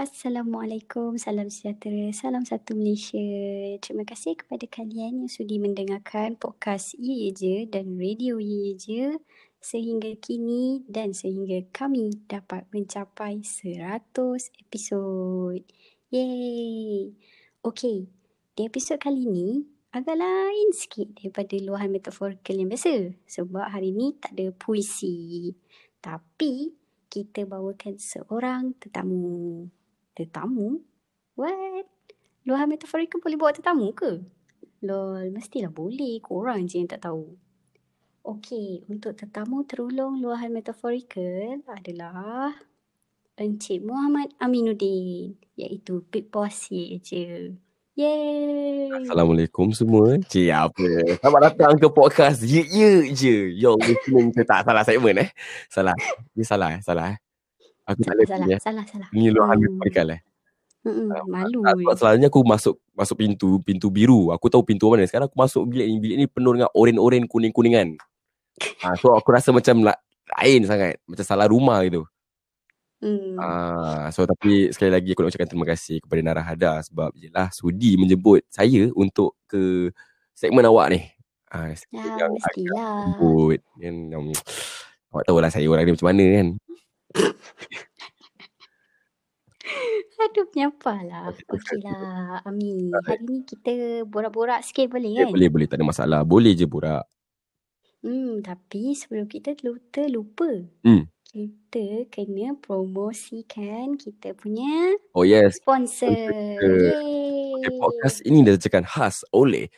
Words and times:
Assalamualaikum, 0.00 1.20
salam 1.20 1.52
sejahtera, 1.52 2.08
salam 2.16 2.40
satu 2.40 2.72
Malaysia. 2.72 3.20
Terima 3.84 4.08
kasih 4.08 4.32
kepada 4.32 4.64
kalian 4.64 5.20
yang 5.20 5.28
sudi 5.28 5.60
mendengarkan 5.60 6.40
podcast 6.40 6.96
Ye 6.96 7.28
Ye 7.28 7.30
Je 7.36 7.56
dan 7.68 8.00
radio 8.00 8.40
Ye 8.40 8.72
Ye 8.72 8.74
Je 8.80 9.04
sehingga 9.60 10.08
kini 10.16 10.88
dan 10.88 11.12
sehingga 11.12 11.68
kami 11.68 12.16
dapat 12.24 12.64
mencapai 12.72 13.44
100 13.44 14.16
episod. 14.64 15.60
Yeay! 16.08 17.12
Okey, 17.60 18.08
di 18.56 18.62
episod 18.64 18.96
kali 18.96 19.28
ini 19.28 19.68
agak 19.92 20.16
lain 20.16 20.72
sikit 20.72 21.12
daripada 21.12 21.60
luahan 21.60 21.92
metaforikal 21.92 22.56
yang 22.56 22.72
biasa 22.72 23.20
sebab 23.28 23.68
hari 23.68 23.92
ini 23.92 24.16
tak 24.16 24.32
ada 24.32 24.48
puisi. 24.56 25.52
Tapi 26.00 26.72
kita 27.12 27.44
bawakan 27.44 28.00
seorang 28.00 28.80
tetamu. 28.80 29.68
Tetamu? 30.20 30.76
What? 31.32 31.88
Luahan 32.44 32.68
metaforikal 32.68 33.24
boleh 33.24 33.40
bawa 33.40 33.56
tetamu 33.56 33.88
ke? 33.96 34.20
Lol, 34.84 35.32
mestilah 35.32 35.72
boleh. 35.72 36.20
Korang 36.20 36.68
je 36.68 36.76
yang 36.76 36.92
tak 36.92 37.08
tahu. 37.08 37.40
Okey, 38.20 38.84
untuk 38.92 39.16
tetamu 39.16 39.64
terulung 39.64 40.20
luahan 40.20 40.52
metaforikal 40.52 41.64
adalah 41.72 42.52
Encik 43.40 43.80
Muhammad 43.80 44.36
Aminuddin 44.36 45.40
iaitu 45.56 46.04
Big 46.12 46.28
Boss 46.28 46.68
ye 46.68 47.00
je. 47.00 47.56
Yeay! 47.96 48.92
Assalamualaikum 48.92 49.72
semua. 49.72 50.20
Cik 50.20 50.52
apa? 50.52 51.16
Selamat 51.16 51.40
datang 51.48 51.80
ke 51.80 51.88
podcast 51.88 52.44
Ye 52.44 52.60
Ye 52.68 53.16
Je. 53.16 53.56
Yo, 53.56 53.80
listening 53.80 54.36
tak 54.44 54.68
salah 54.68 54.84
segmen 54.84 55.24
eh. 55.24 55.28
Salah. 55.72 55.96
Ni 56.36 56.44
salah 56.44 56.76
eh, 56.76 56.84
salah 56.84 57.16
eh. 57.16 57.29
Aku 57.90 58.00
tak 58.00 58.14
Salah, 58.14 58.18
lagi 58.22 58.30
salah, 58.30 58.46
eh. 58.46 58.60
salah, 58.62 58.84
salah. 58.86 59.08
Ni 59.10 59.28
luahan 59.28 59.56
Hmm. 59.58 59.64
metaforikal 59.66 60.08
eh. 60.14 60.20
Mm-mm, 60.80 61.12
malu. 61.28 61.60
Sebab 61.60 61.94
selalunya 61.98 62.28
aku 62.32 62.40
masuk 62.40 62.80
masuk 62.96 63.16
pintu 63.20 63.60
pintu 63.60 63.92
biru. 63.92 64.32
Aku 64.32 64.48
tahu 64.48 64.64
pintu 64.64 64.88
mana. 64.88 65.04
Sekarang 65.04 65.28
aku 65.28 65.36
masuk 65.36 65.68
bilik 65.68 65.86
ni. 65.90 65.96
Bilik 66.00 66.16
ni 66.16 66.26
penuh 66.30 66.56
dengan 66.56 66.70
oren-oren 66.72 67.26
kuning-kuningan. 67.26 67.98
Ah, 68.84 68.92
so 68.96 69.12
aku 69.16 69.28
rasa 69.32 69.52
macam 69.52 69.80
la- 69.84 70.00
lain 70.40 70.64
sangat. 70.64 71.00
Macam 71.04 71.24
salah 71.24 71.48
rumah 71.48 71.80
gitu. 71.84 72.04
Hmm. 73.00 73.40
Ah, 73.40 74.12
so 74.12 74.28
tapi 74.28 74.68
sekali 74.72 74.92
lagi 74.92 75.16
aku 75.16 75.24
nak 75.24 75.32
ucapkan 75.32 75.48
terima 75.48 75.66
kasih 75.68 75.96
kepada 76.04 76.20
Nara 76.20 76.44
Hada 76.44 76.84
sebab 76.84 77.08
jelah 77.16 77.48
sudi 77.52 77.96
menjemput 77.96 78.44
saya 78.52 78.92
untuk 78.92 79.32
ke 79.48 79.88
segmen 80.36 80.64
awak 80.68 80.92
ni. 80.92 81.00
Ah, 81.48 81.72
Ya, 81.72 82.04
yang 82.20 82.32
mestilah. 82.36 83.16
Yang, 83.80 83.96
yang, 84.12 84.24
awak 85.08 85.24
tahu 85.24 85.40
lah 85.40 85.48
saya 85.48 85.64
orang 85.68 85.88
ni 85.88 85.92
macam 85.96 86.08
mana 86.12 86.24
kan. 86.36 86.48
Aduh, 90.20 90.46
menyapalah. 90.52 91.32
Okey, 91.32 91.44
Okeylah, 91.48 92.44
Ami. 92.44 92.90
Hari 92.92 93.22
ni 93.24 93.36
kita 93.44 94.04
borak-borak 94.04 94.60
sikit 94.60 94.90
boleh 94.90 95.14
Ya, 95.14 95.24
kan? 95.28 95.32
boleh 95.32 95.48
boleh 95.48 95.66
tak 95.68 95.78
ada 95.80 95.86
masalah. 95.86 96.20
Boleh 96.26 96.52
je 96.52 96.66
borak. 96.66 97.06
Hmm, 98.00 98.40
tapi 98.40 98.96
sebelum 98.96 99.28
kita 99.28 99.54
terlu- 99.54 99.80
terlupa, 99.92 100.48
Hmm. 100.82 101.04
kita 101.28 102.08
kena 102.10 102.56
promosikan 102.58 103.94
kita 103.94 104.34
punya 104.34 104.96
Oh 105.14 105.22
yes. 105.22 105.60
sponsor. 105.60 106.08
Okay, 106.08 107.52
podcast 107.78 108.24
ini 108.24 108.42
dibacakan 108.42 108.84
khas 108.88 109.22
oleh 109.30 109.68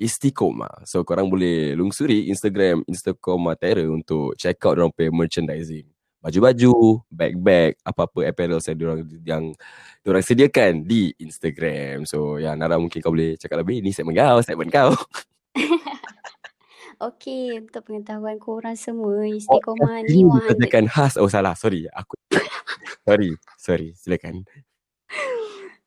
Istiqomah. 0.00 0.82
So 0.82 1.04
korang 1.04 1.28
boleh 1.28 1.76
lungsuri 1.76 2.26
Instagram 2.26 2.82
Istiqomah 2.88 3.54
Terror 3.54 3.86
untuk 3.86 4.34
check 4.34 4.58
out 4.64 4.78
diorang 4.78 4.90
punya 4.90 5.12
merchandising. 5.12 5.91
Baju-baju, 6.22 7.02
bag-bag, 7.10 7.74
apa-apa 7.82 8.30
apparel 8.30 8.62
yang 8.62 8.78
diorang 8.78 9.00
yang 9.26 9.44
diorang 10.06 10.22
sediakan 10.22 10.86
di 10.86 11.10
Instagram. 11.18 12.06
So 12.06 12.38
ya 12.38 12.54
Nara 12.54 12.78
mungkin 12.78 13.02
kau 13.02 13.10
boleh 13.10 13.34
cakap 13.34 13.66
lebih. 13.66 13.82
Ni 13.82 13.90
segmen 13.90 14.14
kau, 14.14 14.38
segmen 14.38 14.70
kau. 14.70 14.94
Okey, 17.02 17.58
untuk 17.58 17.90
pengetahuan 17.90 18.38
korang 18.38 18.78
semua, 18.78 19.26
istiqomah 19.26 20.06
Ini 20.06 20.08
ni 20.22 20.22
100 20.22 20.54
dibacakan 20.54 20.86
khas. 20.86 21.18
Oh 21.18 21.26
salah, 21.26 21.58
sorry. 21.58 21.90
Aku 21.90 22.14
sorry, 23.08 23.34
sorry. 23.58 23.90
Silakan. 23.98 24.46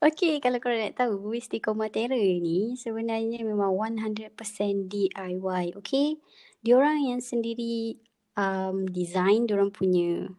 Okey, 0.03 0.43
kalau 0.43 0.59
korang 0.59 0.83
nak 0.83 0.99
tahu, 0.99 1.31
Istiqomah 1.33 1.87
Terror 1.87 2.19
ni 2.19 2.75
sebenarnya 2.75 3.47
memang 3.47 3.71
100% 3.73 4.91
DIY, 4.91 5.79
okey? 5.79 6.19
Diorang 6.61 6.99
yang 6.99 7.23
sendiri 7.23 7.95
um, 8.35 8.85
design 8.88 9.47
diorang 9.47 9.72
punya 9.72 10.29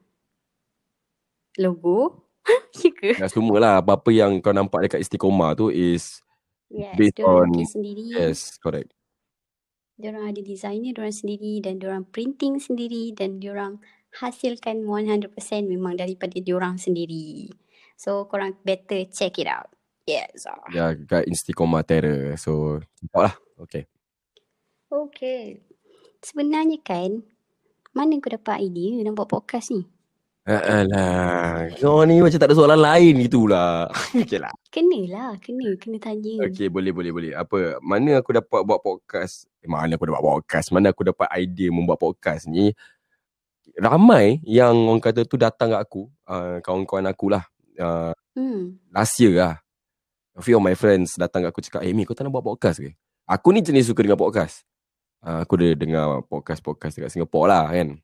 logo. 1.61 2.29
ya 2.85 2.91
ke? 2.95 3.11
Ya 3.19 3.27
semualah 3.27 3.83
apa-apa 3.83 4.15
yang 4.15 4.39
kau 4.39 4.55
nampak 4.55 4.87
dekat 4.87 5.03
Istiqomah 5.03 5.59
tu 5.59 5.73
is 5.73 6.23
Yes, 6.67 6.99
based 6.99 7.23
on 7.23 7.51
sendiri. 7.63 8.11
yes, 8.11 8.59
correct. 8.59 8.91
Diorang 9.97 10.29
ada 10.29 10.41
desainnya 10.43 10.93
diorang 10.93 11.15
sendiri 11.15 11.63
dan 11.63 11.79
diorang 11.79 12.05
printing 12.05 12.59
sendiri 12.61 13.15
dan 13.17 13.39
diorang 13.41 13.81
hasilkan 14.19 14.85
100% 14.85 15.33
memang 15.65 15.97
daripada 15.97 16.37
diorang 16.43 16.77
sendiri. 16.77 17.49
So, 17.97 18.29
korang 18.29 18.61
better 18.61 19.09
check 19.09 19.41
it 19.41 19.49
out. 19.49 19.73
Yes. 20.05 20.45
Ya, 20.71 20.93
kat 20.95 21.27
Istiqomah 21.27 21.83
Terror. 21.83 22.37
So, 22.37 22.83
nampak 23.03 23.23
lah. 23.33 23.35
Okay. 23.65 23.89
Okay. 24.93 25.65
Sebenarnya 26.21 26.79
kan, 26.85 27.25
mana 27.97 28.21
kau 28.21 28.29
dapat 28.29 28.61
idea 28.61 29.01
nak 29.01 29.17
buat 29.17 29.29
podcast 29.33 29.73
ni? 29.73 29.89
Alah, 30.47 31.75
kau 31.81 32.07
ni 32.07 32.23
macam 32.23 32.39
tak 32.39 32.47
ada 32.47 32.55
soalan 32.55 32.79
lain 32.79 33.19
gitulah. 33.25 33.91
okay 34.15 34.39
lah. 34.39 34.53
Kenalah, 34.71 35.35
kena, 35.43 35.75
kena 35.75 35.99
tanya. 35.99 36.45
Okay, 36.47 36.71
boleh, 36.71 36.95
boleh, 36.95 37.11
boleh. 37.11 37.33
Apa, 37.35 37.83
mana 37.83 38.23
aku 38.23 38.31
dapat 38.37 38.63
buat 38.63 38.79
podcast? 38.79 39.51
Eh, 39.59 39.67
mana 39.67 39.99
aku 39.99 40.07
dapat 40.07 40.23
buat 40.23 40.35
podcast? 40.45 40.71
Mana 40.71 40.95
aku 40.95 41.03
dapat 41.03 41.27
idea 41.35 41.73
membuat 41.75 41.99
podcast 41.99 42.47
ni? 42.47 42.71
Ramai 43.75 44.39
yang 44.47 44.77
orang 44.87 45.03
kata 45.03 45.27
tu 45.27 45.35
datang 45.35 45.75
kat 45.75 45.83
aku. 45.83 46.07
Uh, 46.29 46.63
kawan-kawan 46.63 47.11
aku 47.11 47.27
lah. 47.33 47.43
Uh, 47.75 48.15
Hmm. 48.37 48.77
last 48.93 49.17
year 49.17 49.33
lah. 49.33 49.57
A 50.37 50.45
few 50.45 50.61
of 50.61 50.63
my 50.63 50.77
friends 50.77 51.17
datang 51.17 51.43
kat 51.43 51.51
aku 51.51 51.65
cakap, 51.65 51.81
eh 51.83 51.97
Mi, 51.97 52.05
kau 52.05 52.13
tak 52.13 52.29
nak 52.29 52.37
buat 52.37 52.45
podcast 52.45 52.85
ke? 52.85 52.93
Aku 53.25 53.51
ni 53.51 53.65
jenis 53.65 53.89
suka 53.89 54.05
dengar 54.05 54.21
podcast. 54.21 54.63
Uh, 55.27 55.43
aku 55.43 55.59
ada 55.59 55.75
dengar 55.75 56.23
podcast-podcast 56.31 57.03
dekat 57.03 57.11
Singapore 57.11 57.51
lah 57.51 57.67
kan. 57.67 57.99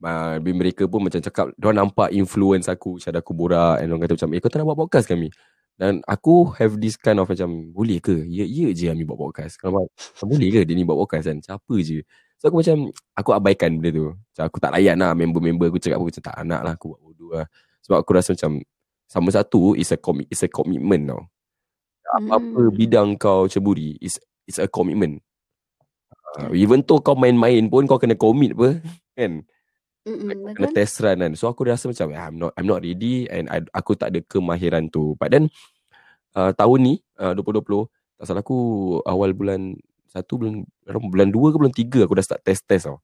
Uh, 0.00 0.40
mereka 0.40 0.88
pun 0.88 1.04
macam 1.04 1.20
cakap, 1.20 1.52
dia 1.52 1.76
nampak 1.76 2.08
influence 2.16 2.72
aku, 2.72 2.96
cara 2.96 3.20
aku 3.20 3.36
borak 3.36 3.84
and 3.84 3.92
orang 3.92 4.08
kata 4.08 4.16
macam, 4.16 4.30
eh 4.32 4.40
kau 4.40 4.48
tak 4.48 4.64
nak 4.64 4.72
buat 4.72 4.88
podcast 4.88 5.04
kami? 5.04 5.28
Dan 5.76 6.00
aku 6.08 6.48
have 6.56 6.80
this 6.80 6.96
kind 6.96 7.20
of 7.20 7.28
macam, 7.28 7.68
boleh 7.76 8.00
ke? 8.00 8.24
Ya, 8.24 8.48
ya 8.48 8.72
je 8.72 8.88
Ami 8.88 9.04
buat 9.04 9.20
podcast. 9.20 9.60
Kalau 9.60 9.92
boleh 10.24 10.48
ke 10.48 10.64
dia 10.64 10.72
ni 10.72 10.88
buat 10.88 10.96
podcast 10.96 11.28
kan? 11.28 11.38
Siapa 11.44 11.74
je? 11.84 12.00
So 12.40 12.48
aku 12.48 12.64
macam, 12.64 12.96
aku 13.12 13.30
abaikan 13.36 13.76
benda 13.76 13.90
tu. 13.92 14.06
Macam 14.16 14.44
aku 14.48 14.58
tak 14.58 14.72
layan 14.72 14.96
lah 14.96 15.12
member-member 15.12 15.68
aku 15.68 15.78
cakap, 15.78 16.00
aku 16.00 16.08
macam 16.08 16.22
tak 16.24 16.34
nak 16.48 16.60
lah, 16.64 16.72
aku 16.74 16.96
buat 16.96 17.00
bodoh 17.04 17.30
lah. 17.36 17.46
Sebab 17.84 18.00
aku 18.00 18.10
rasa 18.16 18.32
macam, 18.32 18.64
sama 19.08 19.28
satu 19.32 19.72
is 19.76 19.88
a 19.92 19.96
commit 19.96 20.28
is 20.28 20.44
a 20.44 20.48
commitment 20.48 21.08
tau. 21.08 21.22
Apa-apa 22.08 22.60
Hmm. 22.68 22.72
bidang 22.76 23.08
kau 23.16 23.48
ceburi 23.48 23.96
is 24.00 24.20
is 24.44 24.60
a 24.60 24.68
commitment. 24.68 25.20
Uh, 26.36 26.52
even 26.52 26.84
though 26.84 27.00
kau 27.00 27.16
main-main 27.16 27.64
pun 27.72 27.88
kau 27.88 27.96
kena 27.96 28.12
commit 28.12 28.52
apa 28.52 28.84
kan. 29.16 29.42
Mm-mm, 30.04 30.52
Kena 30.56 30.68
betul? 30.68 30.76
test 30.76 31.00
run 31.00 31.18
kan. 31.20 31.32
So 31.36 31.48
aku 31.48 31.64
rasa 31.64 31.88
macam 31.88 32.12
"Ah, 32.12 32.28
I'm 32.28 32.36
not 32.36 32.52
I'm 32.56 32.68
not 32.68 32.80
ready 32.84 33.24
and 33.28 33.48
I, 33.48 33.64
aku 33.72 33.96
tak 33.96 34.12
ada 34.12 34.20
kemahiran 34.24 34.88
tu. 34.92 35.16
But 35.16 35.32
then 35.32 35.48
uh, 36.36 36.52
tahun 36.52 36.78
ni 36.84 36.94
uh, 37.20 37.32
2020 37.36 37.88
tak 38.18 38.24
salah 38.26 38.42
aku 38.42 38.58
awal 39.06 39.30
bulan 39.32 39.78
satu 40.10 40.40
bulan 40.40 40.64
bulan 40.88 41.28
dua 41.30 41.48
ke 41.54 41.56
bulan 41.60 41.74
tiga 41.74 42.04
aku 42.04 42.18
dah 42.18 42.24
start 42.26 42.42
test-test 42.44 42.90
tau. 42.90 42.98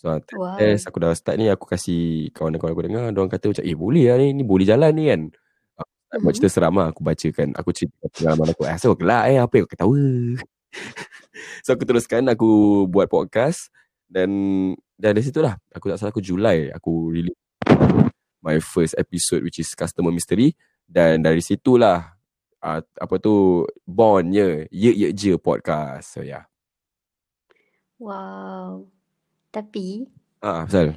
So 0.00 0.08
test, 0.24 0.32
Wow. 0.32 0.56
test 0.56 0.82
aku 0.88 0.98
dah 1.00 1.12
start 1.16 1.36
ni 1.40 1.46
aku 1.52 1.64
kasih 1.68 2.32
kawan-kawan 2.36 2.72
aku 2.72 2.82
dengar 2.88 3.04
dia 3.12 3.20
orang 3.20 3.32
kata 3.32 3.44
macam 3.52 3.64
eh 3.64 3.76
boleh 3.76 4.04
lah 4.10 4.16
ni 4.20 4.26
ni 4.36 4.42
boleh 4.44 4.66
jalan 4.68 4.92
ni 4.96 5.04
kan. 5.12 5.22
Aku 6.10 6.22
buat 6.26 6.34
Mhm. 6.34 6.38
cerita 6.40 6.50
seram 6.50 6.74
lah 6.76 6.88
aku 6.90 7.00
bacakan 7.06 7.48
aku 7.54 7.70
cerita 7.76 8.04
pengalaman 8.16 8.48
aku. 8.54 8.62
Eh 8.66 8.76
so 8.80 8.92
gelak 8.98 9.22
eh 9.30 9.38
apa 9.38 9.52
yang 9.56 9.64
kau 9.68 9.72
ketawa. 9.76 10.02
so 11.64 11.74
aku 11.74 11.84
teruskan 11.86 12.26
aku 12.30 12.84
buat 12.86 13.10
podcast 13.10 13.70
dan 14.10 14.30
dan 14.98 15.14
dari 15.14 15.24
situ 15.24 15.38
lah 15.42 15.54
aku 15.70 15.90
tak 15.90 15.98
salah 15.98 16.12
aku 16.14 16.22
Julai 16.22 16.70
aku 16.74 17.14
release 17.14 17.38
my 18.40 18.56
first 18.58 18.96
episode 18.96 19.44
which 19.44 19.60
is 19.60 19.70
customer 19.76 20.10
mystery 20.10 20.56
dan 20.88 21.22
dari 21.22 21.44
situlah 21.44 22.16
uh, 22.64 22.80
apa 22.82 23.14
tu 23.20 23.64
bondnya 23.84 24.66
ye 24.72 24.90
ye 24.92 25.08
je 25.12 25.36
podcast 25.36 26.18
so 26.18 26.24
yeah. 26.24 26.44
Wow. 28.00 28.88
Tapi, 29.52 30.08
ah 30.40 30.64
pasal 30.64 30.96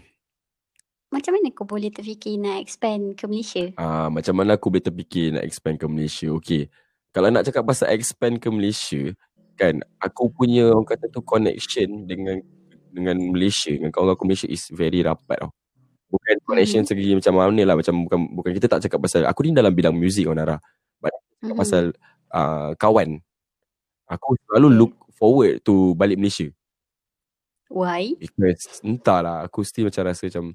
macam 1.13 1.37
mana 1.37 1.53
kau 1.53 1.67
boleh 1.69 1.93
terfikir 1.93 2.41
nak 2.41 2.57
expand 2.57 3.13
ke 3.13 3.29
Malaysia? 3.29 3.69
ah 3.77 4.09
macam 4.09 4.33
mana 4.33 4.57
aku 4.57 4.73
boleh 4.73 4.81
terfikir 4.81 5.35
nak 5.35 5.45
expand 5.45 5.77
ke 5.77 5.85
Malaysia 5.85 6.31
okey 6.33 6.71
kalau 7.13 7.29
nak 7.29 7.45
cakap 7.45 7.69
pasal 7.69 7.93
expand 7.93 8.41
ke 8.41 8.49
Malaysia 8.49 9.13
kan 9.53 9.79
aku 10.01 10.33
punya 10.33 10.73
orang 10.73 10.85
kata 10.85 11.07
tu 11.07 11.21
connection 11.21 12.09
dengan 12.09 12.41
dengan 12.89 13.17
Malaysia 13.33 13.69
dengan 13.73 13.89
kawan-kawan 13.93 14.17
aku 14.17 14.25
Malaysia 14.25 14.49
is 14.49 14.65
very 14.69 15.01
rapat 15.01 15.37
tau 15.41 15.51
bukan 16.09 16.35
connection 16.45 16.81
Mhm. 16.85 16.89
segi 16.89 17.11
macam 17.17 17.33
mana 17.37 17.61
lah 17.65 17.75
macam 17.77 17.95
bukan 18.05 18.19
bukan 18.37 18.51
kita 18.53 18.67
tak 18.69 18.85
cakap 18.85 18.99
pasal 19.01 19.25
aku 19.25 19.45
ni 19.45 19.53
dalam 19.53 19.73
bidang 19.73 19.93
muzik 19.97 20.25
oh 20.29 20.35
Nara 20.37 20.57
but 21.01 21.13
Mhm. 21.41 21.57
pasal 21.57 21.83
uh, 22.29 22.73
kawan 22.77 23.17
aku 24.05 24.37
selalu 24.45 24.67
look 24.73 24.93
forward 25.13 25.61
to 25.61 25.93
balik 25.97 26.17
Malaysia 26.17 26.49
Why? 27.73 28.13
because 28.21 28.81
entahlah 28.85 29.41
aku 29.41 29.65
still 29.65 29.89
macam 29.89 30.05
rasa 30.05 30.29
macam 30.29 30.53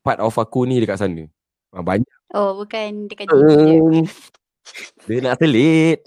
part 0.00 0.18
of 0.18 0.32
aku 0.34 0.64
ni 0.64 0.80
dekat 0.80 0.96
sana 1.00 1.28
Ah, 1.72 1.80
banyak 1.80 2.08
Oh, 2.32 2.56
bukan 2.64 3.12
dekat 3.12 3.28
JB 3.28 3.44
je. 3.44 3.76
Um, 3.76 4.04
dia 5.04 5.20
nak 5.20 5.36
telit. 5.36 6.00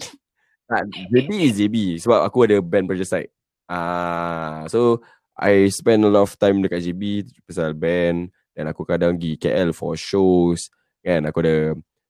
Tak, 0.66 0.82
JB 1.14 1.30
is 1.46 1.54
JB 1.62 1.76
sebab 2.02 2.26
aku 2.26 2.42
ada 2.42 2.58
band 2.58 2.90
Pressure 2.90 3.06
Side. 3.06 3.30
Ah, 3.70 4.66
so 4.66 4.98
I 5.38 5.70
spend 5.70 6.02
a 6.02 6.10
lot 6.10 6.26
of 6.26 6.34
time 6.38 6.58
dekat 6.58 6.82
JB 6.82 7.22
pasal 7.46 7.70
band. 7.78 8.34
Dan 8.56 8.72
aku 8.72 8.82
kadang 8.82 9.14
pergi 9.14 9.38
KL 9.38 9.70
for 9.70 9.94
shows. 9.94 10.72
Kan 11.06 11.22
aku 11.30 11.38
ada 11.46 11.56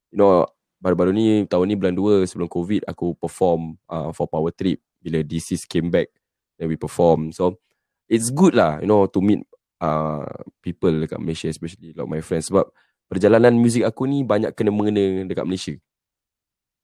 you 0.08 0.16
know 0.16 0.48
baru-baru 0.80 1.12
ni 1.12 1.44
tahun 1.44 1.68
ni 1.68 1.76
bulan 1.76 1.94
2 1.96 2.28
sebelum 2.30 2.48
covid 2.48 2.86
aku 2.88 3.12
perform 3.18 3.76
uh, 3.92 4.08
for 4.16 4.24
Power 4.24 4.54
Trip. 4.56 4.80
Bila 5.04 5.20
DCs 5.20 5.68
came 5.68 5.92
back 5.92 6.08
then 6.56 6.72
we 6.72 6.80
perform. 6.80 7.36
So 7.36 7.60
it's 8.08 8.32
good 8.32 8.56
lah 8.56 8.80
you 8.80 8.88
know 8.88 9.04
to 9.04 9.20
meet 9.20 9.44
uh, 9.84 10.24
people 10.64 10.96
dekat 10.96 11.20
Malaysia 11.20 11.52
especially 11.52 11.92
like 11.92 12.08
my 12.08 12.24
friends. 12.24 12.48
Sebab 12.48 12.72
perjalanan 13.12 13.52
muzik 13.52 13.84
aku 13.84 14.08
ni 14.08 14.24
banyak 14.24 14.56
kena 14.56 14.72
mengena 14.72 15.28
dekat 15.28 15.44
Malaysia. 15.44 15.76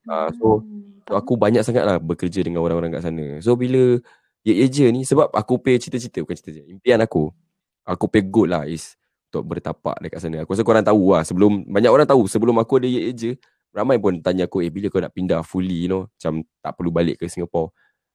Ah, 0.05 0.29
so 0.37 0.61
Hmm. 0.61 0.92
Aku 1.11 1.35
banyak 1.41 1.63
sangat 1.67 1.85
lah 1.89 1.97
bekerja 2.03 2.43
dengan 2.47 2.63
orang-orang 2.65 2.95
kat 2.99 3.03
sana. 3.11 3.39
So 3.43 3.55
bila 3.59 3.99
Ye 4.47 4.55
Ye 4.59 4.67
Je 4.71 4.87
ni 4.91 5.03
sebab 5.07 5.31
aku 5.35 5.59
pay 5.63 5.79
cita-cita 5.79 6.19
bukan 6.23 6.35
cita-cita. 6.39 6.67
Impian 6.67 6.99
aku. 7.03 7.31
Aku 7.87 8.07
pay 8.11 8.23
goal 8.27 8.51
lah 8.55 8.67
is 8.69 8.95
untuk 9.31 9.47
bertapak 9.57 9.99
dekat 10.03 10.21
sana. 10.23 10.37
Aku 10.47 10.55
rasa 10.55 10.63
korang 10.67 10.85
tahu 10.87 11.15
lah 11.15 11.23
sebelum 11.27 11.67
banyak 11.67 11.91
orang 11.91 12.07
tahu 12.09 12.27
sebelum 12.31 12.59
aku 12.63 12.79
ada 12.83 12.89
Ye 12.91 13.11
Ye 13.11 13.15
Je 13.15 13.31
ramai 13.75 13.97
pun 14.03 14.21
tanya 14.21 14.45
aku 14.51 14.61
eh 14.67 14.71
bila 14.71 14.93
kau 14.93 15.01
nak 15.01 15.15
pindah 15.17 15.41
fully 15.47 15.87
you 15.87 15.91
know 15.91 16.05
macam 16.07 16.45
tak 16.63 16.73
perlu 16.79 16.91
balik 16.95 17.17
ke 17.23 17.27
Singapore. 17.31 17.73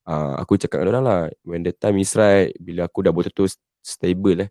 Uh, 0.07 0.39
aku 0.39 0.55
cakap 0.59 0.83
dengan 0.87 1.01
orang 1.01 1.05
lah 1.07 1.21
when 1.43 1.61
the 1.67 1.73
time 1.75 1.99
is 1.99 2.15
right 2.15 2.55
bila 2.63 2.87
aku 2.87 3.03
dah 3.03 3.11
betul-betul 3.11 3.51
stable 3.83 4.47
eh 4.47 4.49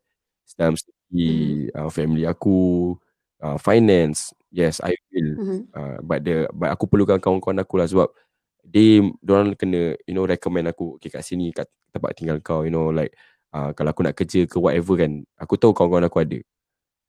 dalam 0.60 0.76
segi 0.76 1.66
uh, 1.72 1.88
family 1.92 2.28
aku 2.28 2.92
uh, 3.40 3.56
finance 3.60 4.32
yes 4.52 4.80
I 4.84 4.92
will 5.12 5.30
Mhm. 5.40 5.58
uh, 5.72 5.98
but 6.04 6.20
the 6.24 6.48
but 6.52 6.72
aku 6.72 6.84
perlukan 6.88 7.18
kawan-kawan 7.20 7.60
aku 7.64 7.74
lah 7.80 7.88
sebab 7.88 8.08
they 8.66 8.98
orang 9.30 9.54
kena 9.54 9.94
you 10.04 10.14
know 10.14 10.26
recommend 10.26 10.66
aku 10.66 10.98
okay 10.98 11.08
kat 11.08 11.22
sini 11.22 11.54
kat 11.54 11.70
tempat 11.94 12.18
tinggal 12.18 12.42
kau 12.42 12.66
you 12.66 12.74
know 12.74 12.90
like 12.90 13.14
uh, 13.54 13.70
kalau 13.72 13.94
aku 13.94 14.02
nak 14.02 14.18
kerja 14.18 14.44
ke 14.44 14.58
whatever 14.58 14.98
kan 14.98 15.22
aku 15.38 15.54
tahu 15.54 15.70
kawan-kawan 15.72 16.06
aku 16.10 16.18
ada 16.20 16.38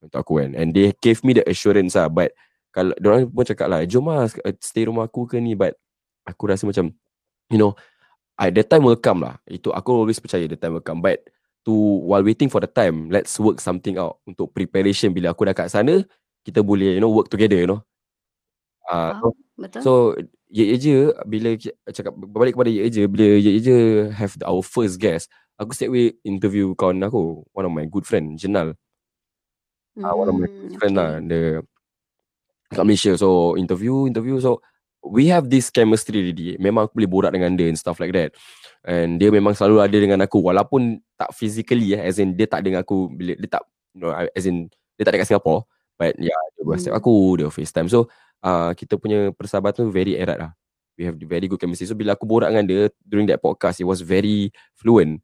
untuk 0.01 0.19
aku 0.21 0.33
kan. 0.43 0.53
And 0.53 0.69
they 0.73 0.93
gave 1.01 1.25
me 1.25 1.33
the 1.33 1.43
assurance 1.49 1.97
lah 1.97 2.09
but 2.09 2.33
kalau 2.69 2.93
orang 3.01 3.25
pun 3.27 3.45
cakap 3.47 3.67
lah 3.67 3.81
jom 3.89 4.05
lah 4.07 4.29
stay 4.61 4.85
rumah 4.85 5.09
aku 5.09 5.25
ke 5.25 5.41
ni? 5.41 5.57
But 5.57 5.75
aku 6.27 6.53
rasa 6.53 6.69
macam 6.69 6.93
you 7.49 7.57
know 7.57 7.73
I, 8.37 8.53
the 8.53 8.61
time 8.61 8.85
will 8.85 8.99
come 8.99 9.25
lah. 9.25 9.41
Itu 9.49 9.73
aku 9.73 10.05
always 10.05 10.21
percaya 10.21 10.45
the 10.45 10.59
time 10.59 10.77
will 10.77 10.85
come. 10.85 11.01
But 11.01 11.25
to 11.65 11.73
while 12.05 12.21
waiting 12.21 12.53
for 12.53 12.61
the 12.61 12.69
time 12.69 13.09
let's 13.09 13.33
work 13.41 13.57
something 13.57 13.97
out 13.97 14.21
untuk 14.29 14.53
preparation. 14.53 15.09
Bila 15.09 15.33
aku 15.33 15.49
dah 15.49 15.57
kat 15.57 15.73
sana 15.73 16.05
kita 16.45 16.61
boleh 16.61 16.95
you 16.95 17.01
know 17.01 17.09
work 17.09 17.33
together 17.33 17.57
you 17.57 17.69
know? 17.69 17.81
Uh, 18.87 19.17
so, 19.17 19.25
Faham? 19.25 19.33
Betul? 19.57 19.81
So 19.81 19.91
Ye 20.47 20.63
Ye 20.71 20.77
Je 20.79 20.95
bila 21.27 21.55
cakap 21.91 22.15
berbalik 22.15 22.55
kepada 22.55 22.71
Ye 22.71 22.87
Ye 22.87 22.89
Je 22.91 23.03
bila 23.07 23.25
Ye 23.37 23.51
Ye 23.57 23.61
Je 23.61 23.77
have 24.15 24.35
the, 24.39 24.47
our 24.47 24.63
first 24.63 24.97
guest 24.99 25.27
aku 25.57 25.73
straight 25.73 25.89
away 25.91 26.13
interview 26.23 26.71
kawan 26.77 27.01
aku 27.01 27.43
one 27.51 27.65
of 27.65 27.73
my 27.73 27.85
good 27.89 28.05
friend 28.05 28.37
Jenal. 28.37 28.77
Uh, 29.99 30.13
one 30.13 30.29
of 30.29 30.35
my 30.37 30.47
Hmm, 30.47 30.61
good 30.61 30.73
friend 30.77 30.93
lah 30.95 31.17
okay. 31.17 31.25
the 31.25 31.41
kat 32.71 32.83
Malaysia. 32.85 33.13
So 33.17 33.57
interview 33.57 34.07
interview. 34.07 34.37
So 34.43 34.61
we 35.01 35.27
have 35.33 35.49
this 35.49 35.71
chemistry 35.73 36.21
already. 36.21 36.55
Memang 36.61 36.87
aku 36.89 36.99
boleh 37.01 37.09
borak 37.11 37.31
dengan 37.33 37.55
dia 37.57 37.71
and 37.71 37.79
stuff 37.79 37.97
like 37.99 38.13
that. 38.13 38.35
And 38.85 39.17
dia 39.19 39.33
memang 39.33 39.57
selalu 39.57 39.81
ada 39.83 39.97
dengan 39.97 40.19
aku. 40.23 40.39
Walaupun 40.43 41.01
tak 41.17 41.33
physically 41.35 41.97
eh 41.97 42.05
as 42.05 42.21
in 42.21 42.37
dia 42.37 42.45
tak 42.47 42.63
dengan 42.63 42.85
aku 42.85 43.09
bila 43.11 43.33
dia 43.39 43.49
tak 43.59 43.63
you 43.97 44.05
know, 44.05 44.13
as 44.13 44.45
in 44.45 44.69
dia 44.99 45.03
tak 45.07 45.17
dekat 45.17 45.27
Singapore 45.33 45.65
but 45.97 46.13
yeah 46.21 46.37
dia 46.57 46.63
WhatsApp 46.67 46.95
Hmm. 46.95 47.01
aku 47.01 47.13
dia 47.41 47.47
FaceTime. 47.49 47.89
So 47.89 48.07
uh, 48.43 48.71
kita 48.73 48.97
punya 48.99 49.31
persahabatan 49.33 49.87
tu 49.87 49.93
very 49.93 50.17
erat 50.17 50.37
lah. 50.37 50.51
We 50.97 51.05
have 51.05 51.17
very 51.21 51.45
good 51.45 51.61
chemistry. 51.61 51.85
So 51.85 51.93
bila 51.93 52.17
aku 52.17 52.25
borak 52.25 52.49
dengan 52.49 52.65
dia 52.65 52.89
during 53.05 53.29
that 53.29 53.37
podcast 53.37 53.77
it 53.77 53.87
was 53.87 54.01
very 54.01 54.49
fluent. 54.73 55.21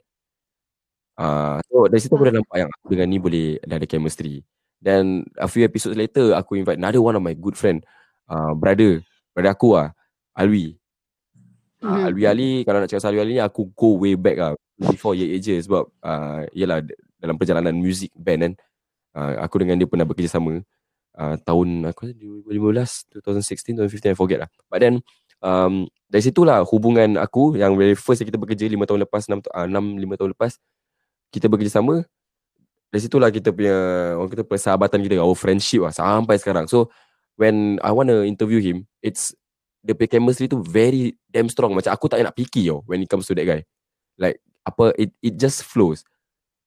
Uh, 1.17 1.61
so 1.69 1.89
dari 1.89 2.01
situ 2.01 2.13
aku 2.13 2.29
dah 2.29 2.35
nampak 2.41 2.57
yang 2.65 2.69
aku 2.69 2.85
dengan 2.93 3.07
ni 3.09 3.17
boleh 3.17 3.57
dah 3.65 3.77
ada 3.81 3.87
chemistry. 3.89 4.45
Then 4.83 5.25
a 5.41 5.49
few 5.49 5.65
episodes 5.65 5.97
later 5.97 6.37
aku 6.37 6.61
invite 6.61 6.77
another 6.77 7.01
one 7.01 7.17
of 7.17 7.23
my 7.25 7.33
good 7.33 7.57
friend 7.57 7.81
uh, 8.29 8.53
brother 8.53 9.01
brother 9.33 9.51
aku 9.53 9.77
lah 9.77 9.89
Alwi. 10.37 10.77
Uh. 11.81 12.09
Alwi 12.09 12.23
Ali 12.29 12.49
kalau 12.65 12.81
nak 12.81 12.89
cakap 12.93 13.01
pasal 13.01 13.17
Alwi 13.17 13.21
Ali 13.25 13.33
ni 13.37 13.41
aku 13.41 13.69
go 13.73 13.97
way 13.97 14.13
back 14.13 14.37
lah 14.37 14.51
before 14.77 15.17
Ye 15.17 15.25
Ye 15.25 15.39
Je 15.41 15.55
sebab 15.57 15.89
uh, 16.05 16.45
yelah 16.53 16.85
dalam 17.17 17.39
perjalanan 17.39 17.73
music 17.73 18.13
band 18.13 18.39
kan 18.45 18.53
uh, 19.17 19.33
aku 19.41 19.63
dengan 19.63 19.81
dia 19.81 19.89
pernah 19.89 20.05
bekerjasama 20.05 20.61
uh, 21.17 21.35
tahun 21.41 21.89
aku 21.89 22.09
rasa 22.09 22.13
2015 22.17 23.21
2016 23.21 23.77
2015 23.77 24.13
I 24.13 24.17
forget 24.17 24.39
lah. 24.45 24.49
But 24.69 24.79
then 24.81 25.03
um, 25.43 25.89
dari 26.09 26.23
situlah 26.23 26.65
hubungan 26.65 27.17
aku 27.17 27.57
yang 27.57 27.77
very 27.77 27.97
first 27.97 28.21
kita 28.23 28.37
bekerja 28.37 28.65
5 28.69 28.89
tahun 28.89 28.99
lepas 29.05 29.29
6 29.29 29.43
uh, 29.49 29.67
6 29.67 29.73
5 29.73 30.19
tahun 30.19 30.29
lepas 30.37 30.51
kita 31.33 31.49
bekerjasama 31.49 32.05
dari 32.93 33.01
situlah 33.01 33.33
kita 33.33 33.49
punya 33.49 33.77
orang 34.21 34.29
kata 34.29 34.45
persahabatan 34.45 35.01
kita 35.01 35.17
our 35.17 35.33
friendship 35.33 35.81
lah 35.81 35.93
sampai 35.93 36.37
sekarang. 36.37 36.69
So 36.69 36.93
when 37.41 37.81
I 37.81 37.89
want 37.89 38.13
to 38.13 38.21
interview 38.21 38.61
him 38.61 38.85
it's 39.01 39.33
the 39.81 39.97
chemistry 40.07 40.45
tu 40.45 40.61
very 40.61 41.17
damn 41.27 41.49
strong. 41.49 41.73
Macam 41.73 41.89
aku 41.89 42.05
tak 42.05 42.21
nak 42.21 42.37
picky 42.37 42.69
yo 42.69 42.85
when 42.85 43.01
it 43.01 43.09
comes 43.09 43.25
to 43.25 43.33
that 43.33 43.49
guy. 43.49 43.65
Like 44.21 44.37
apa 44.63 44.93
it 44.95 45.09
it 45.25 45.41
just 45.41 45.65
flows. 45.65 46.05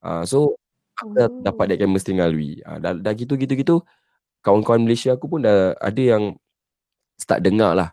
Uh, 0.03 0.27
so 0.27 0.59
aku 0.99 1.13
dah 1.15 1.29
dapat 1.47 1.65
that 1.71 1.79
Oh. 1.79 1.83
chemistry 1.87 2.17
dengan 2.17 2.33
Alwi 2.33 2.51
uh, 2.65 2.79
dah, 2.81 2.93
dah 2.97 3.13
gitu 3.13 3.37
gitu 3.37 3.53
gitu 3.55 3.77
kawan-kawan 4.47 4.87
Malaysia 4.87 5.11
aku 5.19 5.27
pun 5.27 5.43
dah 5.43 5.75
ada 5.83 5.99
yang 5.99 6.39
start 7.19 7.43
dengar 7.43 7.75
lah 7.75 7.91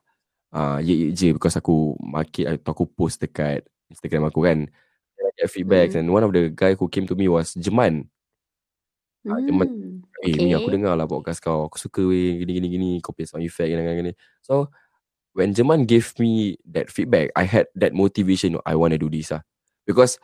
uh, 0.53 0.77
Ye 0.77 0.93
Ye 0.93 1.07
Je 1.09 1.27
because 1.33 1.57
aku 1.57 1.97
market 1.97 2.45
atau 2.61 2.77
aku 2.77 2.85
post 2.85 3.17
dekat 3.17 3.65
Instagram 3.89 4.29
aku 4.29 4.45
kan 4.45 4.69
I 5.23 5.31
get 5.39 5.49
feedbacks 5.49 5.95
Mhm. 5.97 6.05
and 6.05 6.07
one 6.13 6.21
of 6.21 6.29
the 6.35 6.51
guy 6.53 6.75
who 6.77 6.85
came 6.91 7.07
to 7.09 7.15
me 7.17 7.25
was 7.31 7.57
Jeman 7.57 8.05
uh, 9.25 9.39
Jeman 9.41 9.67
Hmm. 9.69 9.89
Eh 10.23 10.35
ni 10.39 10.55
aku 10.55 10.71
Okay. 10.71 10.79
dengar 10.79 10.95
lah 10.95 11.03
podcast 11.03 11.43
kau 11.43 11.67
Aku 11.67 11.75
suka 11.75 11.99
weh 11.99 12.39
Gini 12.39 12.55
gini 12.55 12.67
gini 12.71 12.89
Kau 13.03 13.11
punya 13.11 13.27
sound 13.27 13.43
effect 13.43 13.67
gini, 13.67 13.83
gini, 13.83 13.95
gini. 13.99 14.13
So 14.39 14.71
When 15.35 15.51
Jeman 15.51 15.83
gave 15.83 16.15
me 16.15 16.55
That 16.63 16.87
feedback 16.87 17.35
I 17.35 17.43
had 17.43 17.67
that 17.75 17.91
motivation 17.91 18.55
I 18.63 18.79
want 18.79 18.95
to 18.95 18.99
do 19.03 19.11
this 19.11 19.35
lah 19.35 19.43
Because 19.83 20.15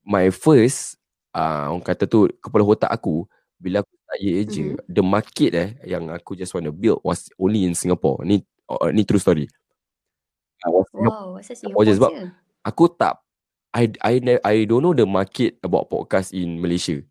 My 0.00 0.32
first 0.32 0.96
uh, 1.36 1.68
Orang 1.72 1.84
kata 1.84 2.08
tu 2.08 2.24
Kepala 2.40 2.64
otak 2.64 2.88
aku 2.88 3.28
Bila 3.60 3.84
aku 3.84 3.92
Ye 4.20 4.40
Ye 4.40 4.44
Je. 4.46 4.64
The 4.86 5.02
market 5.02 5.52
eh 5.54 5.68
Yang 5.84 6.04
aku 6.14 6.38
just 6.38 6.52
want 6.54 6.66
to 6.68 6.74
build 6.74 7.00
Was 7.02 7.26
only 7.38 7.66
in 7.66 7.74
Singapore 7.74 8.22
Ni 8.22 8.42
uh, 8.70 8.90
Ni 8.90 9.02
true 9.06 9.20
story 9.22 9.46
was 10.64 10.88
Wow, 10.94 11.36
Singapore 11.44 11.84
je 11.84 11.92
Sebab 11.98 12.10
je? 12.12 12.24
Aku 12.64 12.88
tak 12.88 13.20
I 13.74 13.90
I 14.06 14.14
I 14.46 14.56
don't 14.70 14.86
know 14.86 14.94
the 14.94 15.02
market 15.04 15.58
about 15.66 15.90
podcast 15.90 16.30
in 16.30 16.62
Malaysia. 16.62 17.02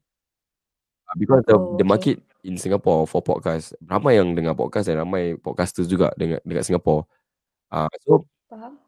Uh, 1.12 1.16
Because 1.20 1.44
the 1.44 1.60
Oh, 1.60 1.76
the 1.76 1.84
okay. 1.84 1.92
market 1.92 2.18
in 2.48 2.56
Singapore 2.56 3.04
for 3.04 3.20
podcast 3.20 3.76
ramai 3.84 4.16
yang 4.16 4.32
dengar 4.32 4.56
podcast 4.56 4.88
dan 4.88 5.04
ramai 5.04 5.36
podcasters 5.36 5.92
juga 5.92 6.16
dengan 6.16 6.40
dekat 6.48 6.64
Singapore. 6.72 7.04
Uh, 7.68 7.92
so 8.04 8.24
Faham? 8.48 8.80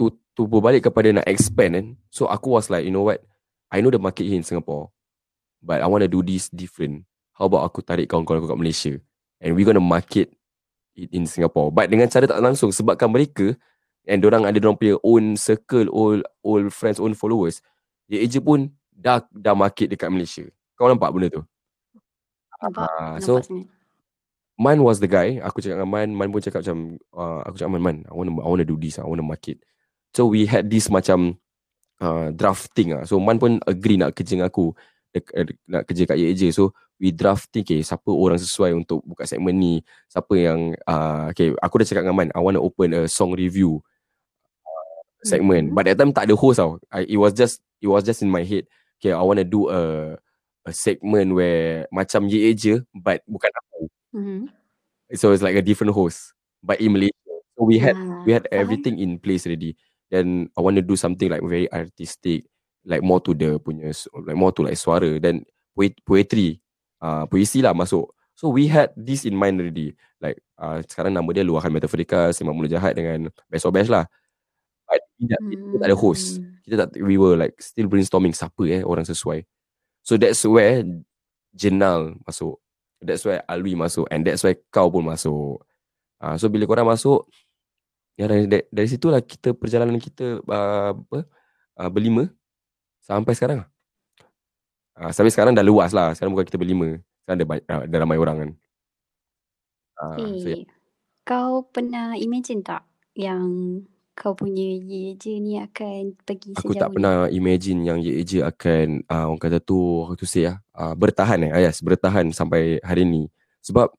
to 0.00 0.12
to 0.32 0.48
berbalik 0.48 0.88
kepada 0.88 1.12
nak 1.12 1.28
expand 1.28 1.72
kan. 1.76 1.86
So 2.08 2.28
aku 2.32 2.56
was 2.56 2.72
like 2.72 2.88
you 2.88 2.92
know 2.92 3.04
what? 3.04 3.20
I 3.68 3.84
know 3.84 3.92
the 3.92 4.00
market 4.00 4.24
here 4.24 4.40
in 4.40 4.44
Singapore. 4.44 4.88
But 5.60 5.84
I 5.84 5.88
want 5.90 6.06
to 6.06 6.10
do 6.10 6.24
this 6.24 6.48
different. 6.48 7.07
How 7.38 7.46
about 7.46 7.62
aku 7.70 7.86
tarik 7.86 8.10
kawan-kawan 8.10 8.42
aku 8.42 8.50
kat 8.50 8.58
Malaysia 8.58 8.92
and 9.38 9.54
we 9.54 9.62
gonna 9.62 9.78
market 9.78 10.34
it 10.98 11.14
in 11.14 11.24
Singapore. 11.30 11.70
But 11.70 11.86
dengan 11.86 12.10
cara 12.10 12.26
tak 12.26 12.42
langsung 12.42 12.74
sebabkan 12.74 13.06
mereka 13.06 13.54
and 14.10 14.18
orang 14.26 14.42
ada 14.42 14.58
orang 14.58 14.74
punya 14.74 14.98
own 15.06 15.38
circle, 15.38 15.86
old 15.94 16.26
old 16.42 16.74
friends, 16.74 16.98
own 16.98 17.14
followers. 17.14 17.62
Ye 18.10 18.26
je 18.26 18.42
pun 18.42 18.74
dah 18.90 19.22
dah 19.30 19.54
market 19.54 19.94
dekat 19.94 20.10
Malaysia. 20.10 20.42
Kau 20.74 20.90
nampak 20.90 21.14
benda 21.14 21.30
tu? 21.30 21.42
Nampak? 22.58 22.90
Ah, 22.98 23.16
so 23.22 23.38
Nampak. 23.38 23.70
Man 24.58 24.82
was 24.82 24.98
the 24.98 25.06
guy. 25.06 25.38
Aku 25.38 25.62
cakap 25.62 25.78
dengan 25.78 25.86
Man, 25.86 26.10
Man 26.18 26.34
pun 26.34 26.42
cakap 26.42 26.66
macam 26.66 26.98
uh, 27.14 27.46
aku 27.46 27.62
cakap 27.62 27.78
Man, 27.78 27.84
Man, 27.86 27.98
I 28.10 28.12
want 28.18 28.26
I 28.42 28.48
want 28.50 28.58
to 28.58 28.66
do 28.66 28.74
this, 28.74 28.98
I 28.98 29.06
want 29.06 29.22
to 29.22 29.26
market. 29.26 29.62
So 30.18 30.26
we 30.26 30.50
had 30.50 30.66
this 30.66 30.90
macam 30.90 31.38
uh, 32.02 32.34
drafting 32.34 32.98
ah. 32.98 33.06
So 33.06 33.22
Man 33.22 33.38
pun 33.38 33.62
agree 33.70 33.94
nak 33.94 34.18
kerja 34.18 34.34
dengan 34.34 34.50
aku 34.50 34.74
nak 35.70 35.86
kerja 35.86 36.10
kat 36.10 36.18
je. 36.18 36.50
So 36.50 36.74
we 36.98 37.14
drafting 37.14 37.62
okay, 37.62 37.80
siapa 37.82 38.10
orang 38.10 38.38
sesuai 38.38 38.74
untuk 38.74 39.02
buka 39.06 39.24
segmen 39.26 39.54
ni, 39.58 39.74
siapa 40.10 40.34
yang 40.34 40.74
uh, 40.86 41.30
okay, 41.30 41.54
aku 41.62 41.82
dah 41.82 41.86
cakap 41.86 42.02
dengan 42.06 42.18
Man, 42.18 42.30
I 42.34 42.42
want 42.42 42.58
to 42.58 42.62
open 42.62 42.94
a 42.94 43.02
song 43.06 43.34
review 43.38 43.82
segment. 45.24 45.70
Mhm. 45.70 45.74
But 45.74 45.84
that 45.90 45.98
time 45.98 46.12
tak 46.14 46.30
ada 46.30 46.34
host 46.38 46.58
tau. 46.62 46.78
I, 46.94 47.06
it 47.06 47.18
was 47.18 47.34
just 47.34 47.62
it 47.82 47.88
was 47.90 48.02
just 48.06 48.22
in 48.22 48.30
my 48.30 48.42
head. 48.46 48.66
Okay, 48.98 49.14
I 49.14 49.22
want 49.22 49.38
to 49.42 49.46
do 49.46 49.70
a 49.70 50.14
a 50.66 50.72
segment 50.74 51.34
where 51.34 51.86
macam 51.94 52.26
ye 52.30 52.52
je 52.54 52.82
but 52.94 53.22
bukan 53.26 53.50
aku. 53.50 53.80
Mhm. 54.14 54.40
So 55.16 55.32
it's 55.32 55.42
like 55.42 55.56
a 55.58 55.64
different 55.64 55.94
host 55.94 56.34
but 56.62 56.78
in 56.82 56.94
Malaysia. 56.94 57.14
So 57.58 57.66
we 57.66 57.78
had 57.82 57.98
Ah, 57.98 58.22
we 58.26 58.30
had 58.34 58.46
everything 58.54 58.98
in 59.02 59.18
place 59.18 59.46
already. 59.46 59.74
Then 60.10 60.48
I 60.56 60.60
want 60.62 60.78
to 60.78 60.84
do 60.84 60.94
something 60.96 61.28
like 61.28 61.42
very 61.44 61.66
artistic, 61.72 62.46
like 62.86 63.02
more 63.02 63.20
to 63.26 63.34
the 63.34 63.58
punya 63.60 63.90
like 64.24 64.38
more 64.38 64.54
to 64.56 64.62
like 64.66 64.78
suara 64.78 65.18
then 65.20 65.44
poet, 65.76 65.98
poetry, 66.06 66.62
uh, 67.02 67.24
puisi 67.26 67.62
lah 67.62 67.74
masuk. 67.74 68.10
So 68.38 68.54
we 68.54 68.70
had 68.70 68.94
this 68.94 69.26
in 69.26 69.34
mind 69.34 69.58
already. 69.58 69.98
Like 70.22 70.38
uh, 70.58 70.78
sekarang 70.86 71.14
nama 71.14 71.26
dia 71.34 71.42
Luahan 71.42 71.74
Metaforikas, 71.74 72.38
Semak 72.38 72.54
Mula 72.54 72.70
Jahat 72.70 72.94
dengan 72.94 73.30
Best 73.50 73.66
of 73.66 73.74
Best 73.74 73.90
lah. 73.90 74.06
But 74.86 75.02
kita, 75.18 75.36
kita 75.42 75.64
tak 75.82 75.88
ada 75.90 75.96
host. 75.98 76.38
Hmm. 76.38 76.54
Kita 76.62 76.74
tak 76.86 76.88
we 77.02 77.18
were 77.18 77.34
like 77.34 77.58
still 77.58 77.90
brainstorming 77.90 78.32
siapa 78.32 78.62
eh 78.70 78.86
orang 78.86 79.02
sesuai. 79.02 79.42
So 80.06 80.14
that's 80.14 80.42
where 80.46 80.86
Jenal 81.50 82.14
masuk. 82.22 82.56
That's 83.02 83.26
where 83.26 83.42
Alwi 83.46 83.74
masuk 83.74 84.06
and 84.10 84.22
that's 84.22 84.46
where 84.46 84.58
kau 84.70 84.90
pun 84.90 85.06
masuk. 85.06 85.62
Uh, 86.18 86.34
so 86.38 86.50
bila 86.50 86.66
korang 86.66 86.86
masuk 86.86 87.26
ya 88.18 88.26
dari, 88.26 88.50
dari, 88.50 88.66
dari 88.74 88.88
situlah 88.90 89.22
kita 89.22 89.54
perjalanan 89.54 90.02
kita 90.02 90.42
uh, 90.42 90.90
apa 90.94 91.18
uh, 91.78 91.90
berlima 91.90 92.26
sampai 93.02 93.34
sekarang. 93.38 93.62
Uh, 94.98 95.10
sampai 95.14 95.30
sekarang 95.30 95.54
dah 95.54 95.62
luas 95.62 95.94
lah. 95.94 96.10
Sekarang 96.12 96.34
bukan 96.34 96.46
kita 96.46 96.58
berlima. 96.58 96.98
Sekarang 97.22 97.38
ada, 97.38 97.46
banyak, 97.46 97.64
uh, 97.70 97.82
ada 97.86 97.96
ramai 98.02 98.18
orang 98.18 98.36
kan. 98.42 98.50
Uh, 99.98 100.34
so, 100.38 100.48
Eh, 100.50 100.62
kau 101.22 101.66
pernah 101.70 102.14
imagine 102.18 102.62
tak 102.62 102.86
yang 103.14 103.46
kau 104.14 104.34
punya 104.34 104.66
ye 104.74 105.14
je 105.14 105.38
ni 105.38 105.58
akan 105.62 106.18
pergi 106.26 106.54
Aku 106.58 106.74
sejauh 106.74 106.80
tak 106.82 106.88
ni? 106.90 106.94
pernah 106.98 107.30
imagine 107.30 107.80
yang 107.86 107.98
Ye 108.02 108.22
Je 108.26 108.42
akan 108.42 109.06
uh, 109.06 109.30
orang 109.30 109.38
kata 109.38 109.58
tu 109.62 110.02
to 110.18 110.26
say 110.26 110.50
ah 110.50 110.58
uh, 110.74 110.94
bertahan 110.98 111.38
eh 111.46 111.62
yes 111.62 111.78
bertahan 111.78 112.34
sampai 112.34 112.82
hari 112.82 113.06
ni 113.06 113.30
sebab 113.62 113.94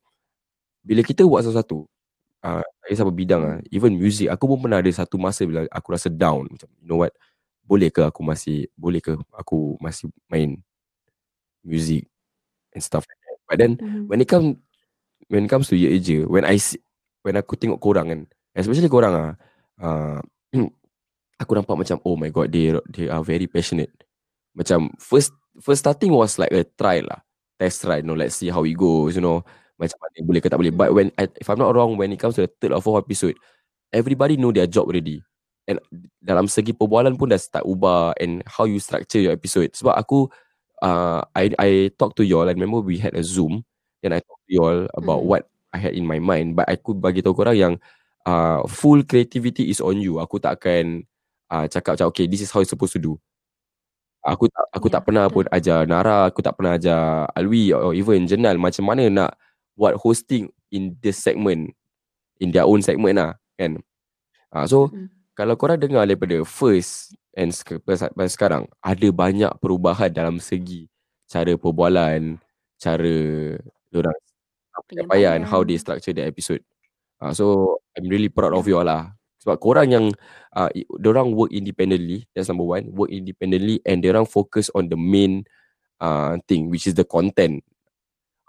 bila 0.84 1.00
kita 1.00 1.24
buat 1.24 1.40
sesuatu 1.44 1.88
uh, 2.44 2.60
tak 2.60 2.86
kisah 2.92 3.04
apa 3.08 3.12
bidang 3.16 3.42
ah 3.44 3.56
Hmm. 3.60 3.72
even 3.72 3.96
music 3.96 4.28
aku 4.28 4.44
pun 4.44 4.58
pernah 4.68 4.80
ada 4.84 4.92
satu 4.92 5.16
masa 5.16 5.48
bila 5.48 5.64
aku 5.72 5.88
rasa 5.92 6.12
down 6.12 6.48
macam 6.52 6.68
you 6.80 6.88
know 6.88 7.00
what 7.00 7.12
boleh 7.64 7.88
ke 7.88 8.04
aku 8.04 8.20
masih 8.20 8.68
boleh 8.76 9.00
ke 9.00 9.16
aku 9.32 9.80
masih 9.80 10.12
main 10.28 10.60
music 11.64 12.08
and 12.74 12.82
stuff 12.84 13.04
like 13.06 13.20
that. 13.26 13.38
But 13.48 13.56
then 13.60 13.72
Mhm. 13.80 14.02
when 14.10 14.20
it 14.22 14.28
come 14.30 14.60
when 15.30 15.46
it 15.46 15.50
comes 15.52 15.68
to 15.70 15.76
Ye 15.78 15.98
Je 16.02 16.26
when 16.26 16.44
I 16.46 16.58
see, 16.58 16.80
when 17.22 17.38
aku 17.38 17.54
tengok 17.58 17.78
korang 17.82 18.08
kan 18.10 18.20
especially 18.56 18.90
korang 18.90 19.14
ah 19.14 19.32
uh, 19.82 20.18
aku 21.42 21.52
nampak 21.56 21.76
macam 21.78 21.98
oh 22.04 22.16
my 22.18 22.28
god 22.32 22.50
they 22.52 22.74
they 22.92 23.06
are 23.10 23.22
very 23.24 23.46
passionate. 23.48 23.90
Macam 24.56 24.92
first 25.00 25.32
first 25.62 25.82
starting 25.86 26.12
was 26.14 26.36
like 26.38 26.52
a 26.54 26.64
trial 26.78 27.06
lah 27.08 27.20
test 27.60 27.84
ride 27.84 28.02
you 28.04 28.08
know 28.08 28.16
let's 28.16 28.40
see 28.40 28.48
how 28.48 28.64
it 28.64 28.74
goes 28.76 29.14
you 29.16 29.24
know 29.24 29.44
macam 29.80 29.96
mana 30.00 30.18
boleh 30.24 30.40
ke 30.44 30.48
tak 30.52 30.58
boleh. 30.60 30.72
But 30.74 30.90
when 30.92 31.08
I, 31.16 31.28
if 31.40 31.48
I'm 31.48 31.60
not 31.60 31.72
wrong 31.76 31.96
when 31.96 32.12
it 32.12 32.20
comes 32.20 32.36
to 32.36 32.44
the 32.48 32.52
third 32.60 32.72
or 32.76 32.80
fourth 32.84 33.04
episode 33.08 33.36
everybody 33.92 34.36
know 34.38 34.52
their 34.54 34.68
job 34.70 34.86
already. 34.88 35.20
And 35.70 35.78
dalam 36.18 36.50
segi 36.50 36.74
perbualan 36.74 37.14
pun 37.14 37.30
dah 37.30 37.38
start 37.38 37.62
ubah 37.66 38.18
and 38.18 38.42
how 38.46 38.66
you 38.66 38.82
structure 38.82 39.22
your 39.22 39.34
episode. 39.34 39.70
Sebab 39.76 39.94
aku 39.94 40.26
uh, 40.84 41.22
I 41.36 41.52
I 41.58 41.70
talk 41.96 42.16
to 42.20 42.24
y'all 42.26 42.48
I 42.48 42.54
remember 42.56 42.80
we 42.84 42.98
had 43.00 43.14
a 43.16 43.24
zoom 43.24 43.64
and 44.04 44.12
I 44.16 44.20
talk 44.24 44.38
to 44.48 44.50
y'all 44.52 44.80
about 44.96 45.22
Mhm. 45.24 45.28
what 45.28 45.42
I 45.74 45.78
had 45.80 45.94
in 45.96 46.06
my 46.08 46.18
mind 46.20 46.56
but 46.58 46.68
aku 46.68 46.96
bagi 46.96 47.22
tahu 47.24 47.36
korang 47.36 47.56
yang 47.58 47.74
uh, 48.26 48.64
full 48.68 49.02
creativity 49.06 49.70
is 49.70 49.80
on 49.82 50.00
you 50.02 50.18
aku 50.20 50.38
tak 50.42 50.60
akan 50.62 51.04
uh, 51.52 51.66
cakap 51.70 51.96
macam 52.00 52.08
okay 52.12 52.26
this 52.30 52.42
is 52.44 52.50
how 52.52 52.60
it's 52.64 52.72
supposed 52.72 52.94
to 52.96 53.02
do 53.02 53.16
Aku 54.20 54.52
tak 54.52 54.64
aku 54.76 54.86
Ya, 54.88 54.92
tak 54.92 55.02
pernah 55.08 55.32
betul. 55.32 55.32
pun 55.32 55.44
ajar 55.48 55.88
Nara, 55.88 56.28
aku 56.28 56.44
tak 56.44 56.52
pernah 56.60 56.76
ajar 56.76 57.24
Alwi 57.32 57.72
or 57.72 57.96
even 57.96 58.28
Jenal 58.28 58.60
macam 58.60 58.84
mana 58.84 59.08
nak 59.08 59.30
buat 59.80 59.96
hosting 59.96 60.52
in 60.68 60.92
this 61.00 61.16
segment 61.16 61.72
in 62.40 62.52
their 62.52 62.68
own 62.68 62.84
segment 62.84 63.16
lah 63.20 63.32
kan. 63.60 63.80
Ah 64.52 64.66
so 64.68 64.92
Mhm. 64.92 65.08
kalau 65.36 65.56
korang 65.60 65.80
dengar 65.80 66.04
daripada 66.08 66.40
first 66.46 67.16
and 67.36 67.50
sampai 67.54 68.26
sekarang 68.30 68.66
ada 68.82 69.08
banyak 69.14 69.52
perubahan 69.62 70.10
dalam 70.10 70.38
segi 70.42 70.86
cara 71.30 71.54
perbualan, 71.54 72.38
cara 72.82 73.16
orang 73.94 74.16
penyampaian, 74.88 75.40
how 75.46 75.62
they 75.62 75.78
structure 75.78 76.14
their 76.14 76.26
episode. 76.30 76.62
Ah 77.22 77.32
so 77.36 77.78
I'm 77.98 78.08
really 78.10 78.30
proud 78.32 78.54
of 78.56 78.66
you 78.66 78.80
all 78.80 78.86
lah. 78.88 79.14
Sebab 79.44 79.56
korang 79.60 79.88
yang 79.92 80.06
uh, 80.56 80.68
orang 81.06 81.32
work 81.32 81.52
independently, 81.54 82.28
that's 82.36 82.48
number 82.52 82.66
one, 82.66 82.90
work 82.92 83.08
independently 83.12 83.80
and 83.88 84.04
orang 84.04 84.28
focus 84.28 84.68
on 84.76 84.88
the 84.92 84.98
main 85.00 85.44
uh, 86.02 86.36
thing 86.48 86.68
which 86.72 86.86
is 86.88 86.94
the 86.96 87.06
content. 87.06 87.62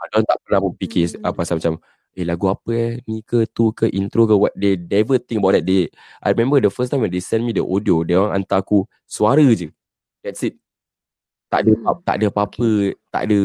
Uh, 0.02 0.08
Diorang 0.12 0.28
tak 0.28 0.40
pernah 0.46 0.60
pun 0.64 0.74
fikir 0.80 1.06
Hmm. 1.16 1.24
apa 1.30 1.36
pasal 1.44 1.56
macam 1.62 1.76
eh 2.18 2.26
lagu 2.28 2.52
apa 2.52 2.72
eh 2.76 2.92
ni 3.08 3.24
ke 3.24 3.48
tu 3.56 3.72
ke 3.72 3.88
intro 3.92 4.28
ke 4.28 4.36
what 4.36 4.54
they 4.60 4.76
never 4.76 5.16
think 5.20 5.40
about 5.40 5.56
that. 5.60 5.64
They 5.68 5.88
I 6.20 6.36
remember 6.36 6.60
the 6.60 6.72
first 6.74 6.92
time 6.92 7.04
when 7.04 7.12
they 7.14 7.24
send 7.24 7.48
me 7.48 7.56
the 7.56 7.64
audio 7.64 8.04
dia 8.04 8.20
orang 8.20 8.44
hantar 8.44 8.64
aku 8.64 8.84
suara 9.08 9.44
je. 9.56 9.72
That's 10.24 10.44
it. 10.44 10.60
Tak 11.52 11.68
ada 11.68 11.72
Hmm. 11.76 12.00
tak 12.08 12.16
ada 12.20 12.26
apa-apa 12.32 12.70
tak 13.12 13.24
ada 13.28 13.40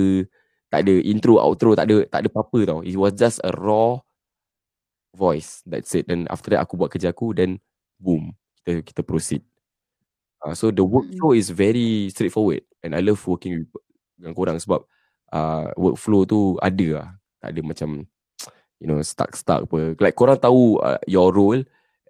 tak 0.70 0.80
ada 0.86 0.94
intro 1.06 1.38
outro 1.38 1.74
tak 1.78 1.86
ada 1.90 1.96
tak 2.10 2.20
ada 2.26 2.28
apa-apa 2.30 2.58
tau. 2.66 2.80
It 2.86 2.98
was 2.98 3.14
just 3.14 3.38
a 3.46 3.50
raw 3.54 4.02
voice. 5.14 5.62
That's 5.66 5.94
it. 5.94 6.06
Then 6.10 6.26
after 6.30 6.54
that 6.54 6.62
aku 6.66 6.78
buat 6.78 6.90
kerja 6.94 7.10
aku 7.14 7.34
then 7.34 7.58
boom 8.02 8.34
kita 8.62 8.82
kita 8.82 9.02
proceed. 9.06 9.42
Uh, 10.44 10.54
so 10.54 10.70
the 10.74 10.84
workflow 10.84 11.32
is 11.34 11.50
very 11.50 12.10
straightforward 12.12 12.62
and 12.84 12.94
I 12.94 13.00
love 13.02 13.22
working 13.26 13.62
with 13.62 13.70
dengan 14.18 14.32
korang 14.36 14.58
sebab 14.60 14.84
uh, 15.32 15.70
workflow 15.78 16.26
tu 16.28 16.58
ada 16.60 16.86
lah. 17.02 17.08
Tak 17.40 17.50
ada 17.54 17.60
macam 17.62 17.88
you 18.80 18.86
know 18.88 19.00
stuck-stuck 19.00 19.64
apa 19.68 19.96
like 20.00 20.16
korang 20.16 20.36
tahu 20.36 20.80
uh, 20.84 21.00
your 21.08 21.32
role 21.32 21.60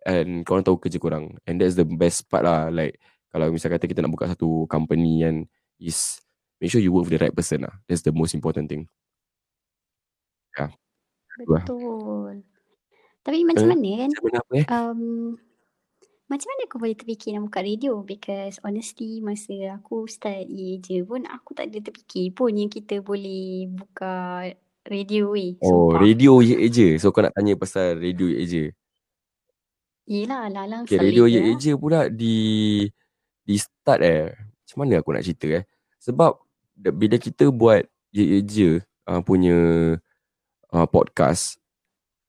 and 0.07 0.43
korang 0.47 0.63
tahu 0.67 0.79
kerja 0.79 0.99
korang 0.99 1.35
and 1.47 1.59
that's 1.63 1.79
the 1.79 1.87
best 1.87 2.27
part 2.27 2.47
lah 2.47 2.71
like 2.71 2.99
kalau 3.31 3.53
misal 3.53 3.71
kata 3.71 3.87
kita 3.87 4.03
nak 4.03 4.13
buka 4.15 4.31
satu 4.31 4.67
company 4.67 5.23
and 5.27 5.47
is 5.79 6.19
make 6.59 6.73
sure 6.73 6.81
you 6.81 6.91
work 6.91 7.07
with 7.07 7.15
the 7.15 7.23
right 7.23 7.35
person 7.37 7.63
lah 7.63 7.75
that's 7.87 8.03
the 8.03 8.15
most 8.15 8.33
important 8.35 8.67
thing 8.67 8.87
yeah 10.57 10.71
Itulah. 11.37 11.65
Betul. 11.69 12.35
Tapi 13.21 13.39
macam 13.45 13.67
Eh, 13.67 13.71
mana 13.77 13.91
kan? 14.01 14.11
apa 14.17 14.53
eh 14.57 14.67
Um, 14.73 15.01
macam 16.27 16.47
mana 16.51 16.63
aku 16.67 16.77
boleh 16.83 16.97
terfikir 16.99 17.37
nak 17.37 17.47
buka 17.51 17.61
radio? 17.63 18.03
Because 18.03 18.59
honestly 18.67 19.23
masa 19.23 19.79
aku 19.79 20.11
start 20.11 20.49
ye 20.51 20.81
je 20.83 21.05
pun 21.07 21.23
aku 21.29 21.55
tak 21.55 21.71
ada 21.71 21.79
terfikir 21.87 22.35
pun 22.35 22.51
yang 22.57 22.71
kita 22.73 22.99
boleh 23.05 23.71
buka 23.71 24.49
radio 24.87 25.31
weh. 25.31 25.59
oh 25.61 25.91
Sumpah. 25.91 25.99
radio 25.99 26.33
je 26.41 26.57
je 26.69 26.89
so 26.97 27.11
kau 27.11 27.21
nak 27.21 27.33
tanya 27.33 27.55
pasal 27.55 27.97
radio 27.97 28.27
je 28.29 28.43
je 28.47 28.65
Yelah 30.07 30.47
lalang 30.47 30.87
Okay, 30.87 31.03
radio 31.03 31.27
ye 31.27 31.43
je. 31.59 31.59
je 31.59 31.73
pula 31.75 32.07
di 32.07 32.37
di 33.43 33.55
start 33.59 34.01
eh. 34.01 34.31
Macam 34.63 34.77
mana 34.79 35.03
aku 35.03 35.11
nak 35.11 35.27
cerita 35.27 35.51
eh? 35.51 35.65
Sebab 35.99 36.39
bila 36.95 37.19
kita 37.19 37.51
buat 37.51 37.83
ye 38.15 38.39
je 38.41 38.71
uh, 39.05 39.19
punya 39.21 39.59
uh, 40.71 40.87
podcast, 40.87 41.59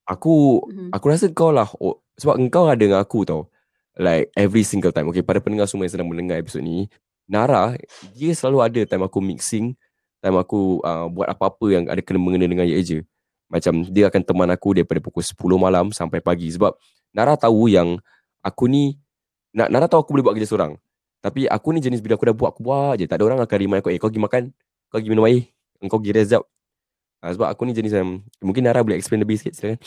aku 0.03 0.65
Mhm. 0.65 0.89
aku 0.89 1.05
rasa 1.05 1.29
kau 1.29 1.53
lah 1.53 1.69
oh, 1.77 2.01
sebab 2.17 2.41
engkau 2.41 2.65
ada 2.65 2.81
dengan 2.81 2.97
aku 2.97 3.21
tau. 3.23 3.45
Like 3.93 4.33
every 4.33 4.61
single 4.61 4.89
time. 4.89 5.09
Okay, 5.09 5.21
pada 5.21 5.37
pendengar 5.37 5.69
semua 5.69 5.85
yang 5.85 5.93
sedang 5.93 6.09
mendengar 6.09 6.37
episod 6.37 6.61
ni, 6.61 6.89
Nara 7.25 7.77
dia 8.13 8.33
selalu 8.33 8.57
ada 8.61 8.81
time 8.85 9.05
aku 9.05 9.21
mixing, 9.21 9.77
time 10.21 10.38
aku 10.41 10.81
uh, 10.81 11.07
buat 11.09 11.27
apa-apa 11.29 11.65
yang 11.71 11.83
ada 11.88 12.01
kena 12.01 12.19
mengena 12.21 12.50
dengan 12.50 12.65
ye 12.65 12.79
je. 12.81 13.00
Macam 13.47 13.88
dia 13.88 14.12
akan 14.12 14.21
teman 14.27 14.50
aku 14.51 14.75
daripada 14.75 15.00
pukul 15.00 15.24
10 15.24 15.38
malam 15.55 15.89
sampai 15.95 16.19
pagi 16.19 16.51
sebab 16.51 16.75
Nara 17.15 17.39
tahu 17.39 17.71
yang 17.71 17.95
aku 18.43 18.67
ni 18.67 19.00
Na- 19.57 19.71
Nara 19.74 19.89
tahu 19.89 20.05
aku 20.05 20.12
boleh 20.13 20.25
buat 20.29 20.36
kerja 20.38 20.53
seorang. 20.53 20.77
Tapi 21.17 21.50
aku 21.50 21.74
ni 21.74 21.81
jenis 21.81 21.97
bila 21.97 22.13
aku 22.13 22.29
dah 22.29 22.36
buat 22.38 22.50
aku 22.53 22.62
buat 22.62 22.93
je. 23.01 23.09
Tak 23.09 23.17
ada 23.17 23.24
orang 23.25 23.39
akan 23.41 23.57
remind 23.57 23.81
aku, 23.81 23.89
"Eh, 23.89 23.97
kau 23.97 24.05
pergi 24.05 24.21
makan, 24.21 24.43
kau 24.93 25.01
pergi 25.01 25.09
minum 25.09 25.25
air, 25.25 25.50
kau 25.89 25.97
pergi 25.97 26.13
rest 26.13 26.29
jap." 26.38 26.43
Ha, 27.25 27.33
sebab 27.33 27.50
aku 27.50 27.65
ni 27.65 27.74
jenis 27.74 27.97
yang 27.97 28.21
mungkin 28.38 28.62
Nara 28.62 28.86
boleh 28.86 29.01
explain 29.01 29.25
lebih 29.25 29.41
sikit 29.41 29.57
silakan. 29.57 29.81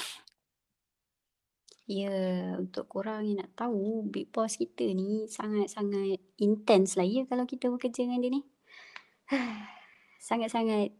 Ya, 1.90 2.10
untuk 2.58 2.86
korang 2.86 3.26
yang 3.26 3.46
nak 3.46 3.50
tahu 3.54 4.06
Big 4.10 4.30
Boss 4.30 4.58
kita 4.58 4.86
ni 4.94 5.26
sangat-sangat 5.26 6.22
intense 6.38 6.94
lah 6.94 7.06
ya 7.06 7.26
kalau 7.26 7.46
kita 7.46 7.66
bekerja 7.70 8.06
dengan 8.06 8.22
dia 8.22 8.30
ni. 8.30 8.42
Sangat-sangat 10.20 10.92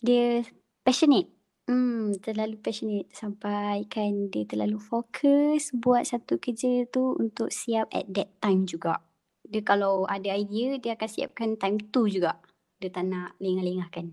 dia 0.00 0.42
passionate. 0.82 1.28
Hmm, 1.64 2.12
terlalu 2.20 2.60
passionate 2.60 3.08
sampai 3.16 3.88
kan 3.88 4.28
dia 4.28 4.44
terlalu 4.44 4.76
fokus 4.76 5.72
buat 5.72 6.04
satu 6.04 6.36
kerja 6.36 6.84
tu 6.92 7.16
untuk 7.16 7.48
siap 7.48 7.88
at 7.92 8.04
that 8.12 8.28
time 8.40 8.68
juga. 8.68 9.00
Dia 9.44 9.64
kalau 9.64 10.04
ada 10.04 10.28
idea 10.32 10.76
dia 10.76 10.92
akan 10.96 11.08
siapkan 11.08 11.56
time 11.56 11.80
tu 11.88 12.04
juga. 12.08 12.36
Dia 12.80 12.92
tak 12.92 13.08
nak 13.08 13.36
lengah-lengahkan. 13.40 14.12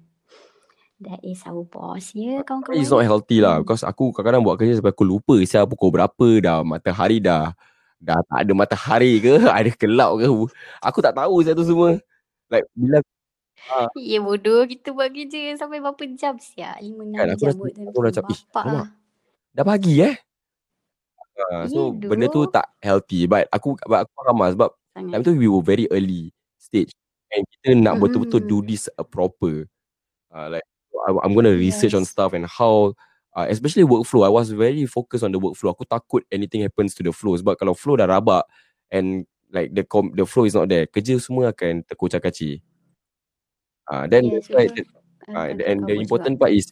That 1.02 1.18
is 1.26 1.42
our 1.50 1.66
boss 1.66 2.14
ya 2.14 2.46
Tapi 2.46 2.46
kawan-kawan. 2.46 2.78
it's 2.78 2.94
not 2.94 3.02
healthy 3.02 3.42
lah 3.42 3.58
Hmm. 3.58 3.66
Because 3.66 3.82
aku 3.82 4.14
kadang-kadang 4.14 4.46
buat 4.46 4.62
kerja 4.62 4.78
Sampai 4.78 4.94
aku 4.94 5.02
lupa 5.02 5.34
Siapa 5.42 5.66
pukul 5.66 5.90
berapa 5.98 6.28
dah 6.38 6.62
Matahari 6.62 7.18
dah 7.18 7.58
Dah 7.98 8.22
tak 8.30 8.46
ada 8.46 8.54
matahari 8.54 9.18
ke 9.18 9.34
Ada 9.50 9.74
kelap 9.74 10.22
ke 10.22 10.30
Aku 10.86 11.02
tak 11.02 11.18
tahu 11.18 11.42
Saya 11.42 11.58
tu 11.58 11.66
semua 11.66 11.98
Like 12.54 12.70
bila 12.78 13.02
Ah. 13.70 13.88
Ya 13.94 14.18
bodoh 14.20 14.66
kita 14.66 14.90
buat 14.92 15.14
kerja 15.14 15.54
sampai 15.56 15.78
berapa 15.84 16.02
jam 16.18 16.36
siap? 16.42 16.82
5 16.82 16.98
Kan 17.14 17.28
6 17.30 17.36
aku 17.38 17.44
jam 17.46 17.54
buat 17.60 17.74
aku 17.78 18.00
dah 18.02 18.12
macam. 18.12 18.24
"Ih, 18.26 18.40
Bapak 18.50 18.64
alamak, 18.66 18.74
lah. 18.74 18.90
dah 19.54 19.66
pagi 19.68 19.94
eh?" 20.02 20.16
Ya 21.32 21.66
so 21.72 21.96
benda 21.96 22.28
tu 22.28 22.44
tak 22.50 22.68
healthy 22.84 23.26
but 23.26 23.48
aku 23.50 23.74
but 23.88 24.04
aku 24.06 24.12
faham 24.20 24.38
lah 24.38 24.50
sebab 24.52 24.70
time 24.94 25.10
Sangat. 25.16 25.26
tu 25.26 25.32
we 25.40 25.48
were 25.48 25.64
very 25.64 25.88
early 25.90 26.30
stage 26.60 26.92
and 27.32 27.48
kita 27.48 27.80
nak 27.80 27.98
betul-betul 27.98 28.44
do 28.44 28.60
this 28.62 28.92
uh, 29.00 29.06
proper. 29.08 29.66
Uh, 30.30 30.60
like 30.60 30.66
I, 31.08 31.10
I'm 31.24 31.32
gonna 31.34 31.56
research 31.56 31.96
on 31.96 32.04
Yes. 32.04 32.12
stuff 32.12 32.36
and 32.36 32.44
how 32.46 32.92
uh, 33.34 33.48
especially 33.48 33.88
workflow. 33.88 34.28
I 34.28 34.32
was 34.34 34.52
very 34.52 34.84
focused 34.86 35.24
on 35.24 35.32
the 35.32 35.40
workflow. 35.40 35.72
Aku 35.72 35.88
takut 35.88 36.28
anything 36.30 36.62
happens 36.62 36.92
to 37.00 37.02
the 37.02 37.16
flow 37.16 37.34
sebab 37.40 37.56
kalau 37.56 37.72
flow 37.74 37.96
dah 37.96 38.06
rabak 38.12 38.44
and 38.92 39.24
like 39.56 39.72
the 39.72 39.88
com- 39.88 40.12
the 40.16 40.28
flow 40.28 40.44
is 40.44 40.56
not 40.56 40.68
there, 40.68 40.84
kerja 40.92 41.16
semua 41.20 41.56
akan 41.56 41.84
terkocak-kacir. 41.88 42.60
Uh, 43.92 44.08
then 44.08 44.32
Yes, 44.32 44.48
that's 44.48 44.56
why 44.56 44.66
uh, 45.36 45.52
Akan 45.52 45.60
the, 45.60 45.64
and 45.68 45.80
the 45.84 45.92
terkabut 45.92 46.00
juga. 46.00 46.04
important 46.08 46.34
part 46.40 46.52
is 46.56 46.66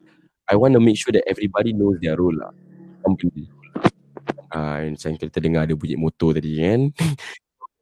I 0.47 0.55
want 0.55 0.73
to 0.73 0.81
make 0.81 0.97
sure 0.97 1.11
that 1.11 1.27
everybody 1.27 1.75
knows 1.75 1.99
their 1.99 2.15
role 2.15 2.33
lah. 2.33 2.55
Company. 3.03 3.51
Ah, 4.49 4.81
uh, 4.81 4.95
macam 4.95 5.11
kita 5.19 5.37
dengar 5.37 5.67
ada 5.69 5.75
bunyi 5.77 5.99
motor 5.99 6.33
tadi 6.33 6.57
kan. 6.57 6.89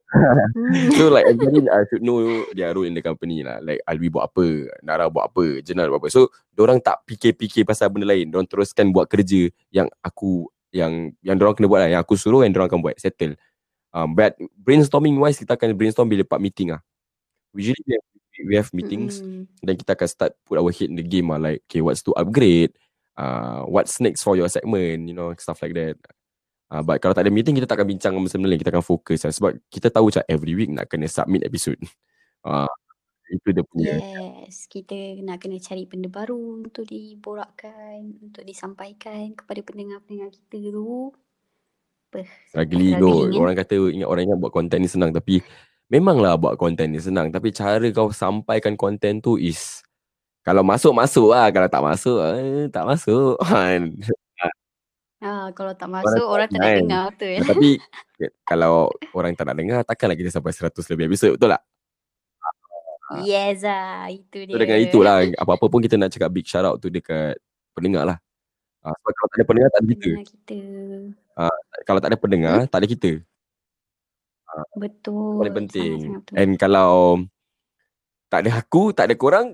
Hmm. 0.08 0.88
so 0.96 1.12
like 1.12 1.28
everybody 1.28 1.68
uh, 1.68 1.84
should 1.92 2.00
know 2.00 2.24
their 2.56 2.72
role 2.72 2.88
in 2.88 2.96
the 2.96 3.04
company 3.04 3.44
lah. 3.44 3.60
Like 3.60 3.84
Alwi 3.84 4.08
buat 4.08 4.32
apa, 4.32 4.68
Nara 4.80 5.08
buat 5.12 5.32
apa, 5.32 5.60
Jenal 5.60 5.92
buat 5.92 6.00
apa. 6.00 6.08
So 6.08 6.32
orang 6.56 6.80
tak 6.80 7.04
fikir-fikir 7.04 7.68
pasal 7.68 7.92
benda 7.92 8.08
lain. 8.08 8.32
Orang 8.32 8.48
teruskan 8.48 8.88
buat 8.88 9.08
kerja 9.08 9.52
yang 9.68 9.88
aku 10.00 10.48
yang 10.72 11.12
yang 11.20 11.36
orang 11.40 11.56
kena 11.56 11.68
buat 11.68 11.80
lah. 11.84 11.90
Yang 11.92 12.02
aku 12.08 12.14
suruh 12.16 12.40
yang 12.44 12.56
orang 12.56 12.68
akan 12.72 12.80
buat 12.80 12.96
settle. 12.96 13.36
Um, 13.92 14.12
but 14.16 14.36
brainstorming 14.60 15.16
wise 15.16 15.40
kita 15.40 15.56
akan 15.56 15.76
brainstorm 15.76 16.08
bila 16.08 16.24
part 16.24 16.40
meeting 16.40 16.72
lah. 16.72 16.80
Usually 17.56 17.80
we 17.84 17.96
have, 17.96 18.07
we 18.46 18.54
have 18.54 18.70
meetings 18.70 19.18
Mm-mm. 19.18 19.46
then 19.62 19.74
kita 19.74 19.98
akan 19.98 20.08
start 20.08 20.32
put 20.46 20.58
our 20.58 20.70
head 20.70 20.90
in 20.90 20.98
the 20.98 21.06
game 21.06 21.30
lah. 21.32 21.40
Like 21.40 21.66
okay 21.66 21.82
what's 21.82 22.02
to 22.06 22.14
upgrade, 22.14 22.74
uh, 23.18 23.66
what's 23.66 23.98
next 23.98 24.22
for 24.22 24.38
your 24.38 24.48
segment, 24.50 25.08
you 25.10 25.16
know 25.16 25.34
stuff 25.38 25.62
like 25.62 25.74
that. 25.74 25.98
Uh, 26.68 26.84
but 26.84 27.00
kalau 27.00 27.16
tak 27.16 27.24
ada 27.24 27.32
meeting 27.32 27.56
kita 27.56 27.64
tak 27.64 27.80
akan 27.80 27.88
bincang 27.96 28.12
benda 28.12 28.44
lain 28.44 28.60
kita 28.60 28.68
akan 28.68 28.84
fokus 28.84 29.24
lah. 29.24 29.32
sebab 29.32 29.56
kita 29.72 29.88
tahu 29.88 30.12
macam 30.12 30.24
every 30.28 30.52
week 30.52 30.68
nak 30.68 30.84
kena 30.92 31.08
submit 31.08 31.40
episode. 31.40 31.80
Uh, 32.44 32.68
itu 33.32 33.48
dia 33.52 33.64
punya. 33.64 33.96
Yes, 33.96 34.68
kita 34.68 35.20
nak 35.24 35.40
kena 35.40 35.56
cari 35.60 35.88
benda 35.88 36.08
baru 36.12 36.64
untuk 36.64 36.84
diborakkan, 36.84 38.20
untuk 38.20 38.44
disampaikan 38.44 39.32
kepada 39.32 39.60
pendengar-pendengar 39.64 40.28
kita 40.28 40.72
tu. 40.72 41.12
Apa? 42.08 42.24
Struggling 42.52 42.96
kot. 43.00 43.32
eh? 43.32 43.36
Orang 43.36 43.56
kata 43.56 43.74
ingat 43.92 44.08
orang 44.08 44.22
ingat 44.28 44.38
buat 44.40 44.52
konten 44.52 44.80
ni 44.80 44.88
senang 44.88 45.12
tapi 45.12 45.44
memanglah 45.88 46.36
buat 46.36 46.54
konten 46.60 46.92
ni 46.92 47.00
senang 47.00 47.32
tapi 47.32 47.52
cara 47.52 47.84
kau 47.92 48.12
sampaikan 48.12 48.76
konten 48.76 49.24
tu 49.24 49.40
is 49.40 49.80
kalau 50.48 50.64
masuk 50.64 50.96
masuk 50.96 51.28
lah 51.36 51.52
kalau 51.52 51.68
tak 51.68 51.84
masuk 51.84 52.18
eh, 52.24 52.72
tak 52.72 52.88
masuk. 52.88 53.36
Kan? 53.52 53.92
Ah, 55.18 55.50
kalau 55.50 55.74
tak 55.74 55.90
Orang 55.90 56.06
masuk 56.06 56.26
orang 56.30 56.48
tak 56.48 56.56
nak 56.62 56.68
kan. 56.70 56.78
dengar 56.78 57.04
betul. 57.10 57.34
Nah, 57.34 57.46
tapi 57.50 57.70
kalau 58.50 58.74
orang 59.12 59.32
tak 59.34 59.44
nak 59.50 59.56
dengar 59.58 59.80
takkanlah 59.82 60.14
kita 60.14 60.30
sampai 60.30 60.54
100 60.54 60.78
lebih 60.94 61.04
episod 61.10 61.34
betul 61.34 61.50
tak? 61.52 61.62
Yes 63.26 63.66
ah, 63.66 64.06
itu 64.08 64.46
dia. 64.46 64.54
So 64.54 64.60
dengan 64.62 64.78
itulah 64.78 65.16
apa-apa 65.36 65.66
pun 65.68 65.82
kita 65.84 65.98
nak 66.00 66.14
cakap 66.14 66.30
big 66.32 66.46
shout 66.46 66.62
out 66.62 66.78
tu 66.78 66.86
dekat 66.86 67.34
pendengar 67.74 68.08
lah. 68.08 68.16
Uh, 68.86 68.94
sebab 68.94 69.12
kalau 69.12 69.28
tak 69.28 69.36
ada 69.36 69.46
pendengar 69.48 69.68
tak 69.68 69.80
ada 69.80 69.88
kita. 69.90 70.10
kita. 70.22 70.58
Kalau 71.82 71.98
tak 72.00 72.08
ada 72.08 72.18
pendengar 72.20 72.54
Hmm? 72.62 72.68
tak 72.70 72.78
ada 72.78 72.86
kita. 72.88 73.10
Betul. 74.74 75.38
Paling 75.42 75.56
penting. 75.64 75.98
Sangat-sangat 76.00 76.20
betul. 76.24 76.34
And 76.40 76.50
kalau 76.56 76.92
tak 78.28 78.38
ada 78.44 78.50
aku, 78.60 78.82
tak 78.92 79.04
ada 79.08 79.14
korang, 79.16 79.46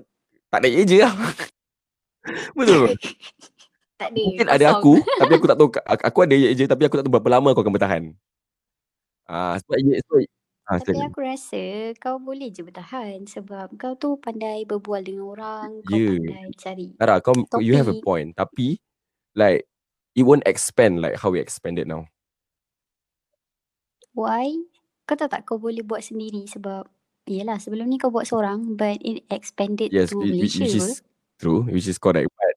tak 0.51 0.59
ada 0.63 0.67
je 0.71 0.97
lah. 0.99 1.13
Betul 2.57 2.89
tak? 2.89 2.97
tak 4.01 4.07
ada. 4.11 4.21
Mungkin 4.25 4.47
ada 4.49 4.65
aku 4.75 4.93
tapi 4.97 5.33
aku 5.37 5.45
tak 5.47 5.57
tahu 5.61 5.69
aku 5.77 6.19
ada 6.25 6.35
je 6.35 6.63
tapi 6.65 6.81
aku 6.89 6.95
tak 6.99 7.03
tahu 7.05 7.13
berapa 7.15 7.29
lama 7.37 7.53
aku 7.53 7.61
akan 7.61 7.73
bertahan. 7.75 8.03
Ah 9.29 9.55
sebab 9.61 9.77
ye 9.77 10.01
so 10.01 10.17
ah 10.65 10.81
Tapi 10.81 10.97
aku 11.05 11.21
rasa 11.21 11.61
kau 12.01 12.17
boleh 12.17 12.49
je 12.49 12.65
bertahan 12.65 13.21
sebab 13.29 13.77
kau 13.77 13.93
tu 13.93 14.17
pandai 14.17 14.65
berbual 14.65 15.05
dengan 15.05 15.25
orang, 15.37 15.69
kau 15.85 15.93
Ya. 15.95 16.17
pandai 16.17 16.49
cari. 16.57 16.87
Nara 16.97 17.21
kau 17.21 17.37
kau- 17.45 17.61
you 17.61 17.77
have 17.77 17.85
a 17.87 17.93
Topik. 17.93 18.03
point 18.03 18.29
tapi 18.33 18.81
like 19.37 19.69
it 20.17 20.25
won't 20.25 20.43
expand 20.49 20.97
like 20.99 21.15
how 21.21 21.29
we 21.29 21.37
expanded 21.37 21.85
now. 21.85 22.09
Why? 24.17 24.49
Kau 25.05 25.13
tahu 25.13 25.29
tak 25.29 25.45
kau 25.45 25.61
boleh 25.61 25.85
buat 25.85 26.01
sendiri 26.01 26.49
sebab 26.49 26.89
Yelah 27.25 27.57
sebelum 27.57 27.89
ni 27.89 27.97
kau 27.97 28.13
buat 28.13 28.29
seorang 28.29 28.77
but 28.77 29.01
it 29.01 29.25
expanded 29.33 29.89
Yes, 29.89 30.13
to 30.13 30.21
it, 30.21 30.29
Malaysia 30.29 30.61
which 30.61 30.77
is 30.77 31.01
true, 31.41 31.65
which 31.65 31.89
is 31.89 31.97
correct. 31.97 32.29
But 32.29 32.53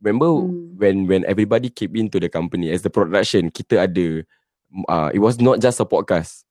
remember 0.00 0.32
Hmm. 0.32 0.72
when 0.80 1.04
when 1.04 1.22
everybody 1.28 1.68
came 1.68 1.92
into 2.00 2.16
the 2.16 2.32
company 2.32 2.72
as 2.72 2.80
the 2.80 2.88
production, 2.88 3.52
kita 3.52 3.84
ada 3.84 4.24
uh, 4.88 5.12
it 5.12 5.20
was 5.20 5.36
not 5.36 5.60
just 5.60 5.84
a 5.84 5.86
podcast. 5.88 6.48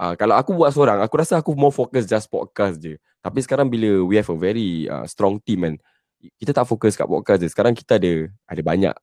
Uh, 0.00 0.16
kalau 0.16 0.34
aku 0.34 0.56
buat 0.56 0.72
seorang, 0.72 1.04
aku 1.04 1.14
rasa 1.20 1.38
aku 1.38 1.52
more 1.52 1.70
fokus 1.70 2.08
just 2.08 2.26
podcast 2.32 2.80
je. 2.80 2.96
Tapi 3.20 3.44
sekarang 3.44 3.68
bila 3.68 4.00
we 4.08 4.16
have 4.16 4.26
a 4.32 4.34
very 4.40 4.88
uh, 4.88 5.04
strong 5.04 5.38
team 5.44 5.68
and 5.68 5.76
kita 6.40 6.56
tak 6.56 6.64
fokus 6.64 6.96
kat 6.96 7.04
podcast 7.04 7.44
je. 7.44 7.52
Sekarang 7.52 7.76
kita 7.76 8.00
ada 8.00 8.32
ada 8.48 8.62
banyak. 8.64 8.96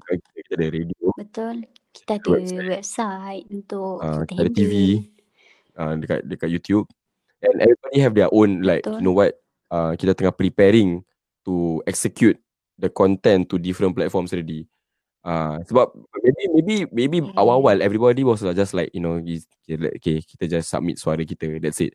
Kita 0.00 0.52
ada 0.56 0.66
radio, 0.72 1.12
Betul. 1.12 1.68
Kita 1.98 2.12
ada 2.18 2.28
website. 2.30 2.68
website, 2.70 3.44
untuk 3.50 3.98
uh, 3.98 4.22
kita 4.22 4.30
kita 4.30 4.40
ada 4.42 4.50
TV, 4.54 4.72
uh, 5.78 5.94
dekat 5.98 6.20
dekat 6.26 6.48
YouTube. 6.50 6.86
And 7.38 7.62
everybody 7.62 7.98
have 8.02 8.14
their 8.18 8.30
own 8.34 8.66
like 8.66 8.82
Betul. 8.82 8.98
you 8.98 9.04
know 9.06 9.14
what? 9.14 9.38
Uh, 9.70 9.94
kita 9.94 10.14
tengah 10.14 10.34
preparing 10.34 11.06
to 11.46 11.78
execute 11.86 12.34
the 12.78 12.90
content 12.90 13.46
to 13.50 13.58
different 13.58 13.94
platforms 13.94 14.34
already. 14.34 14.66
Uh, 15.22 15.60
sebab 15.66 15.92
maybe 16.22 16.42
maybe 16.54 16.76
maybe 16.94 17.18
Yeah. 17.20 17.34
awal-awal 17.36 17.82
everybody 17.82 18.22
was 18.22 18.40
just 18.54 18.72
like 18.72 18.88
you 18.94 19.02
know 19.02 19.18
okay 19.20 20.22
kita 20.22 20.44
just 20.46 20.70
submit 20.70 20.96
suara 20.96 21.22
kita 21.26 21.58
that's 21.58 21.82
it. 21.82 21.94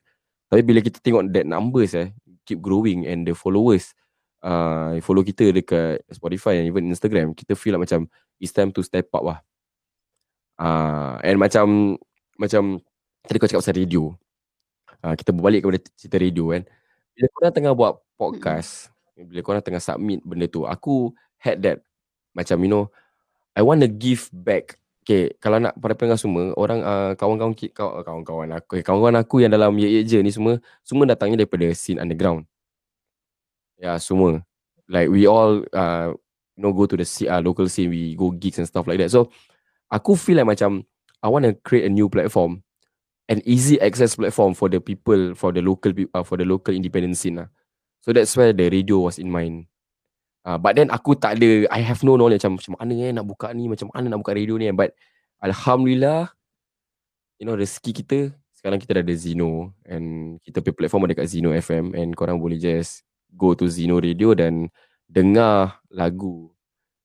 Tapi 0.51 0.61
bila 0.61 0.83
kita 0.83 0.99
tengok 1.01 1.31
that 1.33 1.47
numbers 1.47 1.95
eh 1.97 2.13
keep 2.43 2.59
growing 2.59 3.07
and 3.07 3.23
the 3.25 3.33
followers 3.33 3.95
uh, 4.43 4.99
follow 4.99 5.23
kita 5.23 5.55
dekat 5.55 6.03
Spotify 6.11 6.59
and 6.61 6.67
even 6.67 6.83
Instagram 6.91 7.31
kita 7.31 7.55
feel 7.55 7.73
like 7.79 7.87
macam 7.89 8.05
it's 8.37 8.51
time 8.51 8.69
to 8.69 8.83
step 8.83 9.07
up 9.15 9.23
lah. 9.23 9.39
Uh, 10.63 11.19
and 11.27 11.35
macam 11.35 11.99
macam 12.39 12.79
tadi 13.27 13.35
kau 13.35 13.47
cakap 13.51 13.59
pasal 13.59 13.75
radio. 13.75 14.15
Uh, 15.03 15.11
kita 15.19 15.35
berbalik 15.35 15.67
kepada 15.67 15.79
cerita 15.99 16.15
radio 16.15 16.55
kan. 16.55 16.63
Bila 17.11 17.27
korang 17.35 17.51
tengah 17.51 17.73
buat 17.75 17.93
podcast, 18.15 18.87
bila 19.19 19.43
korang 19.43 19.59
tengah 19.59 19.83
submit 19.83 20.23
benda 20.23 20.47
tu, 20.47 20.63
aku 20.63 21.11
had 21.35 21.59
that 21.59 21.83
macam 22.31 22.55
you 22.63 22.71
know, 22.71 22.87
I 23.59 23.61
want 23.61 23.83
to 23.83 23.91
give 23.91 24.31
back. 24.31 24.79
Okay, 25.03 25.35
kalau 25.43 25.59
nak 25.59 25.75
pada 25.75 25.99
pendengar 25.99 26.15
semua, 26.15 26.55
orang 26.55 26.79
uh, 26.79 27.11
kawan-kawan 27.19 27.51
kawan-kawan 27.75 28.55
aku, 28.55 28.79
eh, 28.79 28.83
kawan-kawan 28.87 29.19
aku 29.19 29.43
yang 29.43 29.51
dalam 29.51 29.75
Ye 29.75 29.99
Je 30.07 30.23
ni 30.23 30.31
semua, 30.31 30.63
semua 30.79 31.03
datangnya 31.03 31.43
daripada 31.43 31.67
scene 31.75 31.99
underground. 31.99 32.47
Ya, 33.75 33.99
semua. 33.99 34.39
Like 34.87 35.11
we 35.11 35.27
all 35.27 35.67
uh, 35.75 36.15
know 36.55 36.71
go 36.71 36.87
to 36.87 36.95
the 36.95 37.03
uh, 37.27 37.43
local 37.43 37.67
scene, 37.67 37.91
we 37.91 38.15
go 38.15 38.31
gigs 38.31 38.63
and 38.63 38.67
stuff 38.67 38.87
like 38.87 38.95
that. 39.03 39.11
So 39.11 39.27
aku 39.93 40.17
feel 40.17 40.41
like 40.41 40.57
macam 40.57 40.81
I 41.21 41.29
want 41.29 41.45
to 41.45 41.53
create 41.61 41.85
a 41.85 41.93
new 41.93 42.09
platform, 42.09 42.65
an 43.29 43.45
easy 43.45 43.77
access 43.77 44.17
platform 44.17 44.57
for 44.57 44.67
the 44.67 44.81
people, 44.81 45.37
for 45.37 45.53
the 45.53 45.61
local 45.61 45.93
uh, 45.93 46.25
for 46.25 46.35
the 46.41 46.43
local 46.43 46.73
independent 46.73 47.15
scene 47.21 47.37
lah. 47.37 47.47
So 48.01 48.11
that's 48.11 48.33
why 48.33 48.51
the 48.51 48.67
radio 48.67 49.05
was 49.05 49.21
in 49.21 49.29
mind. 49.29 49.69
Uh, 50.43 50.59
but 50.59 50.75
then 50.75 50.91
aku 50.91 51.15
tak 51.15 51.39
ada, 51.39 51.71
I 51.71 51.79
have 51.79 52.03
no 52.03 52.19
knowledge 52.19 52.43
macam 52.43 52.59
macam 52.59 52.75
mana 52.75 52.93
eh 52.99 53.15
nak 53.15 53.23
buka 53.23 53.55
ni, 53.55 53.71
macam 53.71 53.87
mana 53.95 54.11
nak 54.11 54.19
buka 54.19 54.35
radio 54.35 54.59
ni. 54.59 54.67
But 54.75 54.91
Alhamdulillah, 55.39 56.35
you 57.39 57.47
know 57.47 57.55
rezeki 57.55 58.03
kita, 58.03 58.19
sekarang 58.59 58.79
kita 58.79 58.99
dah 58.99 59.03
ada 59.07 59.15
Zeno 59.15 59.71
and 59.87 60.39
kita 60.43 60.59
punya 60.59 60.75
platform 60.75 61.07
ada 61.07 61.15
kat 61.15 61.31
Zeno 61.31 61.55
FM 61.55 61.95
and 61.95 62.11
korang 62.11 62.43
boleh 62.43 62.59
just 62.59 63.07
go 63.31 63.55
to 63.55 63.71
Zeno 63.71 64.03
Radio 64.03 64.35
dan 64.35 64.67
dengar 65.07 65.79
lagu 65.87 66.51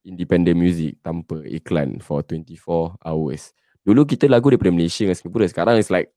independent 0.09 0.57
music 0.57 0.97
tanpa 1.05 1.45
iklan 1.45 2.01
for 2.01 2.25
24 2.25 2.97
hours. 3.05 3.53
Dulu 3.85 4.09
kita 4.09 4.25
lagu 4.25 4.49
daripada 4.49 4.73
Malaysia 4.73 5.05
dengan 5.05 5.17
Singapura, 5.17 5.45
sekarang 5.45 5.77
it's 5.77 5.93
like 5.93 6.09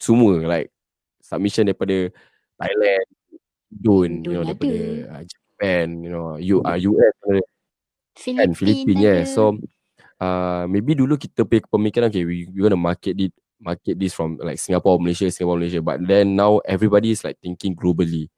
semua 0.00 0.40
like 0.48 0.72
submission 1.20 1.68
daripada 1.68 2.08
Thailand, 2.56 3.06
Indon, 3.68 4.10
you 4.24 4.32
know 4.32 4.44
daripada 4.48 4.76
ada. 4.76 5.20
uh, 5.20 5.22
Japan, 5.28 5.86
you 6.00 6.10
know, 6.10 6.40
U, 6.40 6.64
uh, 6.64 6.78
US 6.80 7.14
Filipin 8.14 8.40
and 8.40 8.54
Philippines 8.56 9.00
ada. 9.02 9.04
yeah. 9.04 9.20
So 9.26 9.58
uh, 10.22 10.64
maybe 10.70 10.94
dulu 10.94 11.18
kita 11.18 11.42
punya 11.44 11.66
pemikiran 11.66 12.08
okay 12.08 12.24
we, 12.24 12.46
we 12.48 12.62
want 12.62 12.72
to 12.72 12.80
market 12.80 13.14
it 13.18 13.32
market 13.58 13.98
this 13.98 14.14
from 14.14 14.38
like 14.40 14.60
Singapore 14.60 15.00
Malaysia 15.02 15.26
Singapore 15.30 15.58
Malaysia 15.58 15.80
but 15.82 15.98
then 16.04 16.36
now 16.38 16.62
everybody 16.64 17.12
is 17.12 17.26
like 17.26 17.36
thinking 17.42 17.74
globally. 17.74 18.30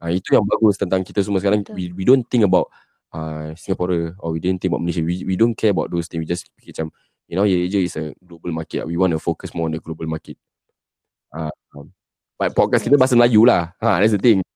Uh, 0.00 0.08
itu 0.16 0.32
yang 0.32 0.48
bagus 0.48 0.80
tentang 0.80 1.04
kita 1.04 1.20
semua 1.20 1.44
sekarang 1.44 1.60
Betul. 1.60 1.76
we, 1.76 1.84
we 1.92 2.04
don't 2.08 2.24
think 2.32 2.40
about 2.40 2.72
uh, 3.12 3.54
Singapore 3.54 4.14
or 4.18 4.32
we 4.32 4.40
didn't 4.40 4.60
think 4.62 4.70
about 4.74 4.82
Malaysia. 4.82 5.02
We 5.02 5.22
we 5.24 5.34
don't 5.36 5.54
care 5.54 5.70
about 5.70 5.90
those 5.90 6.06
things. 6.06 6.22
We 6.22 6.28
just 6.28 6.48
fikir 6.58 6.74
macam 6.78 6.88
you 7.26 7.36
know 7.38 7.46
Je 7.46 7.78
is 7.82 7.94
a 7.98 8.14
global 8.22 8.50
market. 8.50 8.86
We 8.86 8.98
want 8.98 9.14
to 9.14 9.20
focus 9.22 9.54
more 9.54 9.66
on 9.66 9.74
the 9.74 9.82
global 9.82 10.06
market. 10.06 10.38
Uh, 11.30 11.50
um, 11.74 11.94
But 12.40 12.56
podcast 12.56 12.88
kita 12.88 12.96
bahasa 12.96 13.14
Melayu 13.20 13.44
lah. 13.44 13.76
Ha, 13.84 14.00
that's 14.00 14.16
the 14.16 14.22
thing. 14.22 14.40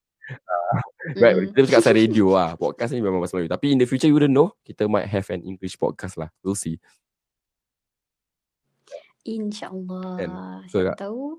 Right, 1.20 1.36
Mm-mm. 1.36 1.52
kita 1.52 1.68
cakap 1.68 1.80
pasal 1.84 1.94
radio 2.00 2.32
lah. 2.32 2.56
Podcast 2.56 2.96
ni 2.96 3.04
memang 3.04 3.20
bahasa 3.20 3.36
Melayu. 3.36 3.52
Tapi 3.52 3.76
in 3.76 3.78
the 3.78 3.84
future, 3.84 4.08
you 4.08 4.16
wouldn't 4.16 4.32
know. 4.32 4.56
Kita 4.64 4.88
might 4.88 5.04
have 5.04 5.28
an 5.28 5.44
English 5.44 5.76
podcast 5.76 6.16
lah. 6.16 6.32
We'll 6.40 6.56
see. 6.56 6.80
InsyaAllah. 9.24 10.16
Kan? 10.16 10.30
Betul 10.64 10.68
Siapa 10.68 10.88
tak? 10.92 10.96
tahu. 11.00 11.22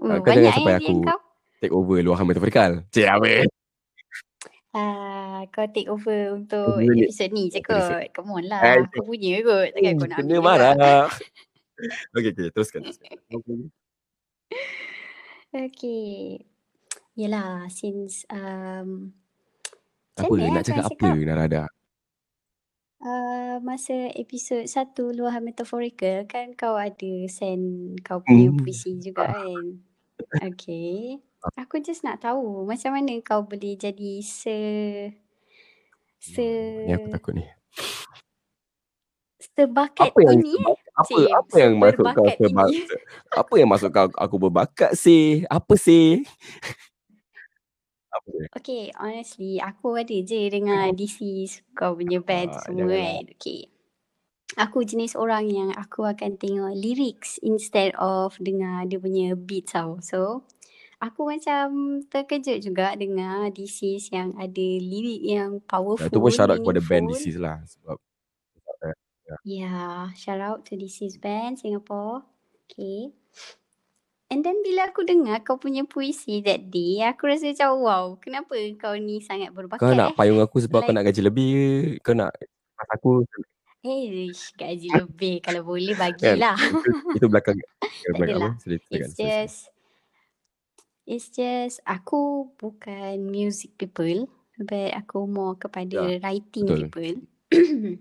Ah, 0.00 0.16
kau 0.16 0.32
banyak 0.32 0.48
jangan 0.48 0.56
sampai 0.56 0.74
idea 0.80 0.88
aku- 0.96 1.04
kau. 1.04 1.20
Take 1.60 1.74
over 1.76 1.98
luahan 2.00 2.24
metaforikal. 2.24 2.70
Cik, 2.88 3.04
apa? 3.04 3.44
Ah, 4.70 5.42
kau 5.50 5.66
take 5.66 5.90
over 5.90 6.30
untuk 6.30 6.78
Episode 6.78 6.94
ni. 6.94 7.02
episod 7.02 7.30
ni 7.34 7.44
je 7.50 7.58
kot. 7.58 8.06
Come 8.14 8.30
on 8.38 8.44
Eh, 8.46 8.46
lah. 8.46 8.86
Kau 8.86 9.02
punya 9.02 9.42
kot. 9.42 9.68
Takkan 9.74 9.94
kau 9.98 10.06
nak 10.06 10.18
Kena 10.22 10.38
marah. 10.38 10.74
okay, 12.14 12.30
okay. 12.30 12.48
Teruskan. 12.54 12.80
teruskan. 12.86 13.70
Okay. 15.50 16.38
Yelah, 17.14 17.66
since 17.68 18.22
um, 18.30 19.10
Apa? 20.14 20.34
eh 20.38 20.50
Nak 20.50 20.62
aku 20.62 20.68
cakap 20.70 20.84
apa, 20.86 20.94
kau, 21.02 21.18
Narada? 21.20 21.62
uh, 23.02 23.56
masa 23.60 24.12
episod 24.14 24.62
satu 24.68 25.10
luahan 25.10 25.42
metaforikal 25.42 26.28
kan 26.28 26.52
kau 26.54 26.76
ada 26.76 27.12
send 27.26 27.98
kau 28.06 28.22
punya 28.22 28.54
Hmm. 28.54 28.58
puisi 28.62 29.00
juga 29.02 29.26
kan. 29.34 29.82
Okay. 30.52 31.16
Aku 31.56 31.80
just 31.80 32.04
nak 32.04 32.20
tahu 32.20 32.68
macam 32.68 32.92
mana 32.96 33.16
kau 33.24 33.40
boleh 33.48 33.72
jadi 33.76 34.20
se 34.20 34.58
se 36.20 36.46
Ni 36.84 36.92
aku 36.96 37.06
takut 37.08 37.32
ni. 37.36 37.44
sebakat 39.56 40.12
Apa 40.12 40.18
yang 40.26 40.38
ini 40.38 40.54
eh. 40.72 40.76
apa 41.00 41.16
Cik, 41.16 41.26
apa 41.32 41.54
yang 41.64 41.74
masuk 41.80 42.08
kau 42.12 42.28
seberbakat 42.28 42.38
ini. 42.40 42.76
apa 43.32 43.54
yang 43.60 43.68
masuk 43.72 43.90
kau 43.94 44.08
aku 44.24 44.36
berbakat 44.40 44.92
sih? 44.98 45.44
Apa 45.48 45.74
sih? 45.80 46.24
Apa 48.14 48.26
dia? 48.34 48.46
Okay, 48.58 48.90
honestly, 48.98 49.62
aku 49.62 49.94
ada 50.02 50.16
je 50.30 50.50
dengar 50.50 50.90
DC 50.98 51.18
kau 51.78 51.94
punya 51.94 52.18
band 52.18 52.50
Ah, 52.50 52.58
semua 52.58 52.90
janganlah. 52.90 53.18
kan. 53.22 53.24
Okay. 53.38 53.60
Aku 54.58 54.82
jenis 54.82 55.14
orang 55.14 55.46
yang 55.46 55.70
aku 55.74 56.02
akan 56.06 56.34
tengok 56.42 56.74
lyrics 56.74 57.38
instead 57.42 57.94
of 57.98 58.34
dengar 58.42 58.82
dia 58.90 58.98
punya 58.98 59.26
beat 59.38 59.70
tau. 59.70 60.02
So, 60.02 60.42
aku 61.00 61.26
macam 61.26 61.66
terkejut 62.06 62.60
juga 62.60 62.92
dengar 62.94 63.48
DC 63.50 63.98
yang 64.12 64.36
ada 64.36 64.66
lirik 64.78 65.20
yang 65.24 65.50
powerful, 65.64 66.04
Itu 66.04 66.20
pun 66.20 66.30
shout 66.30 66.52
out 66.52 66.60
kepada 66.60 66.80
band 66.80 67.10
this 67.10 67.24
lah 67.34 67.58
sebab 67.64 67.96
Yeah, 69.46 70.10
shout 70.18 70.42
out 70.42 70.66
to 70.66 70.74
DC's 70.74 71.14
band 71.14 71.62
Singapore. 71.62 72.26
Okay. 72.66 73.14
And 74.26 74.42
then 74.42 74.58
bila 74.62 74.90
aku 74.90 75.06
dengar 75.06 75.42
kau 75.42 75.54
punya 75.54 75.86
puisi 75.86 76.42
that 76.42 76.66
day, 76.66 76.98
aku 77.06 77.30
rasa 77.30 77.50
macam 77.50 77.70
wow, 77.78 78.04
kenapa 78.18 78.54
kau 78.74 78.94
ni 78.94 79.22
sangat 79.22 79.54
berbakat 79.54 79.82
kau 79.82 79.94
nak 79.94 80.14
eh? 80.14 80.16
payung 80.18 80.42
aku 80.42 80.58
sebab 80.62 80.82
kau 80.82 80.90
Like- 80.90 80.98
nak 80.98 81.04
gaji 81.10 81.20
lebih 81.22 81.46
ke? 81.50 81.62
Kau 82.02 82.14
nak 82.14 82.30
aku 82.90 83.22
Eh, 83.86 84.28
gaji 84.54 84.88
lebih 84.92 85.40
kalau 85.40 85.62
boleh 85.64 85.94
kan? 85.94 86.10
bagilah. 86.10 86.58
itu, 86.58 86.90
itu 87.16 87.26
belakang 87.30 87.56
belakang 88.18 88.38
adalah. 88.50 88.52
It's 88.90 89.14
just 89.14 89.70
It's 91.10 91.26
just 91.34 91.82
aku 91.82 92.54
bukan 92.54 93.18
music 93.26 93.74
people 93.74 94.30
but 94.62 94.94
aku 94.94 95.26
more 95.26 95.58
kepada 95.58 95.98
Ya, 95.98 96.22
writing 96.22 96.70
betul. 96.70 96.78
people. 96.86 97.14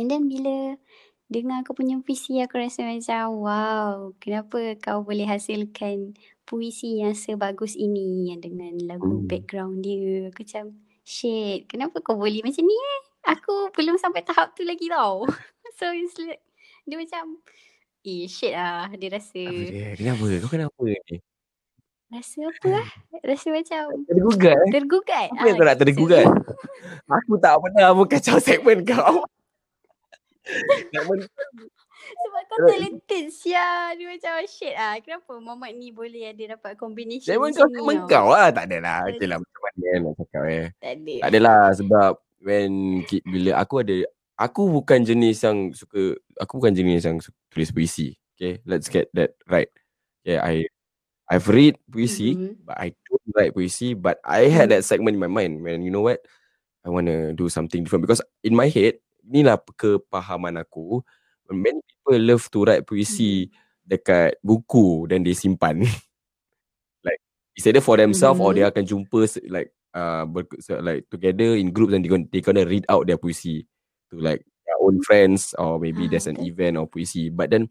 And 0.00 0.06
then 0.08 0.24
bila 0.32 0.80
dengar 1.28 1.62
kau 1.68 1.76
punya 1.76 2.00
puisi 2.00 2.40
aku 2.40 2.56
rasa 2.56 2.88
macam 2.88 3.44
wow, 3.44 4.16
kenapa 4.16 4.72
kau 4.80 5.04
boleh 5.04 5.28
hasilkan 5.28 6.16
puisi 6.48 7.04
yang 7.04 7.12
sebagus 7.12 7.76
ini 7.76 8.32
yang 8.32 8.40
dengan 8.40 8.72
lagu 8.88 9.20
Hmm. 9.20 9.28
background 9.28 9.84
dia. 9.84 10.32
Aku 10.32 10.40
macam 10.42 10.64
shit, 11.04 11.68
kenapa 11.68 12.00
kau 12.00 12.16
boleh 12.16 12.40
macam 12.40 12.64
ni 12.64 12.72
eh? 12.72 13.00
Aku 13.36 13.68
belum 13.76 14.00
sampai 14.00 14.24
tahap 14.24 14.56
tu 14.56 14.64
lagi 14.64 14.88
tau. 14.88 15.28
so 15.78 15.92
it's 15.92 16.16
like 16.16 16.40
dia 16.88 16.96
macam 16.96 17.36
eh 18.00 18.24
shit 18.26 18.56
lah 18.56 18.88
dia 18.96 19.12
rasa 19.12 19.36
Apa 19.44 19.60
dia? 19.68 19.92
Kenapa? 20.00 20.24
Kau 20.40 20.50
kenapa 20.50 20.82
ni? 20.88 21.20
Rasa 22.10 22.42
apa 22.42 22.66
lah? 22.74 22.88
Rasa 23.22 23.48
macam 23.54 23.82
Tergugat 24.10 24.58
eh? 24.58 24.70
tergugat. 24.74 25.28
Apa 25.30 25.44
yang 25.46 25.56
kau 25.56 25.66
nak 25.66 25.78
tergugat? 25.78 26.26
Aku 27.22 27.38
tak 27.38 27.54
pernah 27.62 27.94
pun 27.94 28.06
kacau 28.10 28.36
segmen 28.42 28.82
kau. 28.82 29.22
segmen 30.90 31.18
Sebab 32.10 32.42
kau 32.50 32.58
talented 32.66 33.30
sia. 33.30 33.94
Dia 33.94 34.10
macam 34.10 34.42
shit 34.50 34.74
ah. 34.74 34.98
Kenapa 34.98 35.38
Muhammad 35.38 35.78
ni 35.78 35.94
boleh 35.94 36.34
ada 36.34 36.58
dapat 36.58 36.74
combination 36.74 37.30
segmen 37.30 37.54
kau 37.54 37.70
segmen 37.70 38.02
kau 38.10 38.34
lah. 38.34 38.50
Tak 38.50 38.66
adalah. 38.66 39.06
Okay 39.06 39.26
lah. 39.30 39.38
Macam 39.38 39.60
mana 39.62 39.88
nak 40.02 40.12
cakap 40.18 40.42
eh. 40.50 40.66
Tak 40.82 40.92
ada. 40.98 41.14
Tak 41.14 41.30
adalah 41.30 41.60
sebab 41.78 42.10
when 42.42 42.70
bila 43.22 43.50
aku 43.62 43.86
ada 43.86 43.96
aku 44.34 44.66
bukan 44.66 45.06
jenis 45.06 45.46
yang 45.46 45.70
suka 45.70 46.18
aku 46.42 46.52
bukan 46.58 46.74
jenis 46.74 47.06
yang 47.06 47.22
suka 47.22 47.38
tulis 47.54 47.70
puisi. 47.70 48.18
Okay, 48.34 48.58
let's 48.66 48.90
get 48.90 49.06
that 49.14 49.38
right. 49.46 49.70
Okay, 50.26 50.40
I 50.40 50.66
I've 51.30 51.46
read 51.46 51.78
puisi 51.86 52.34
Mhm. 52.34 52.66
but 52.66 52.76
I 52.76 52.90
don't 53.06 53.26
write 53.38 53.54
puisi 53.54 53.94
but 53.94 54.18
I 54.26 54.50
had 54.50 54.68
Mm. 54.68 54.72
that 54.74 54.82
segment 54.84 55.14
in 55.14 55.22
my 55.22 55.30
mind 55.30 55.62
when 55.62 55.80
you 55.86 55.94
know 55.94 56.02
what 56.02 56.20
I 56.84 56.90
want 56.90 57.06
to 57.06 57.32
do 57.38 57.46
something 57.48 57.84
different 57.86 58.02
because 58.08 58.22
in 58.42 58.58
my 58.58 58.66
head 58.66 58.98
inilah 59.22 59.62
kepahaman 59.78 60.58
aku 60.58 61.00
many 61.54 61.78
people 61.86 62.18
love 62.18 62.44
to 62.50 62.66
write 62.66 62.82
puisi 62.86 63.46
dekat 63.86 64.38
buku 64.42 65.06
dan 65.10 65.22
dia 65.22 65.34
simpan 65.38 65.82
like 67.06 67.20
it's 67.56 67.66
either 67.66 67.82
for 67.82 67.96
themselves 67.96 68.40
or 68.40 68.52
Mhm. 68.52 68.56
dia 68.58 68.66
akan 68.70 68.84
jumpa 68.86 69.18
like 69.50 69.70
uh 69.94 70.24
ber, 70.26 70.46
se- 70.62 70.82
like 70.82 71.06
together 71.10 71.54
in 71.58 71.74
groups 71.74 71.92
and 71.94 72.04
they 72.06 72.10
gonna, 72.10 72.26
they 72.30 72.40
gonna 72.42 72.66
read 72.66 72.86
out 72.88 73.06
their 73.06 73.18
puisi 73.18 73.66
to 74.10 74.18
like 74.22 74.42
their 74.66 74.78
own 74.82 75.02
friends 75.02 75.54
or 75.58 75.78
maybe 75.82 76.06
Ah, 76.06 76.10
there's 76.14 76.30
an 76.30 76.38
betul. 76.38 76.50
event 76.50 76.74
or 76.78 76.86
puisi 76.86 77.30
but 77.30 77.50
then 77.50 77.66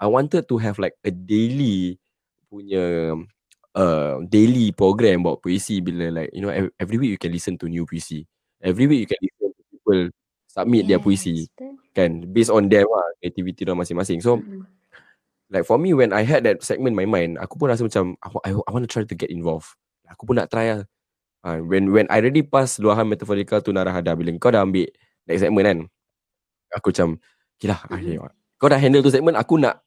I 0.00 0.08
wanted 0.08 0.48
to 0.48 0.56
have 0.60 0.80
like 0.80 0.96
a 1.04 1.12
daily 1.12 2.00
punya 2.50 3.14
uh 3.78 4.18
daily 4.26 4.74
program 4.74 5.22
about 5.22 5.38
puisi 5.38 5.78
bila 5.78 6.10
like 6.10 6.34
you 6.34 6.42
know 6.42 6.50
ev- 6.50 6.74
every 6.74 6.98
week 6.98 7.14
you 7.14 7.20
can 7.22 7.30
listen 7.30 7.54
to 7.54 7.70
new 7.70 7.86
puisi. 7.86 8.26
Every 8.58 8.90
week 8.90 9.06
you 9.06 9.08
can 9.08 9.20
listen 9.22 9.48
to 9.54 9.62
people 9.70 10.00
submit 10.50 10.90
their 10.90 10.98
puisi 10.98 11.46
Yes, 11.46 11.54
betul. 11.54 11.72
kan? 11.94 12.10
Based 12.34 12.50
on 12.50 12.66
them 12.66 12.90
lah 12.90 13.06
creativity 13.22 13.62
dia 13.62 13.72
masing-masing. 13.72 14.18
So 14.18 14.42
Mhm. 14.42 14.66
like 15.54 15.62
for 15.62 15.78
me 15.78 15.94
when 15.94 16.10
I 16.10 16.26
had 16.26 16.42
that 16.44 16.60
segment 16.66 16.98
in 16.98 17.00
my 17.00 17.06
mind 17.06 17.38
aku 17.38 17.54
pun 17.54 17.70
rasa 17.70 17.86
macam 17.86 18.18
I, 18.18 18.50
I, 18.50 18.58
I 18.58 18.70
want 18.74 18.82
to 18.82 18.90
try 18.90 19.06
to 19.06 19.14
get 19.14 19.30
involved. 19.30 19.70
Aku 20.10 20.26
pun 20.26 20.42
nak 20.42 20.50
try 20.50 20.74
lah. 20.74 20.82
Uh, 21.40 21.62
when 21.64 21.88
when 21.94 22.04
I 22.12 22.20
already 22.20 22.44
pass 22.44 22.76
luahan 22.76 23.08
metaphorical 23.08 23.64
tu 23.64 23.72
narahada 23.72 24.12
bila 24.12 24.28
kau 24.36 24.52
dah 24.52 24.60
ambil 24.60 24.90
next 25.24 25.40
segment 25.40 25.64
kan 25.64 25.78
aku 26.74 26.92
macam 26.92 27.08
okay 27.56 27.68
lah 27.70 27.80
okay, 27.88 28.20
kau 28.60 28.68
dah 28.68 28.76
handle 28.76 29.00
tu 29.00 29.08
segment 29.08 29.40
aku 29.40 29.56
nak 29.56 29.80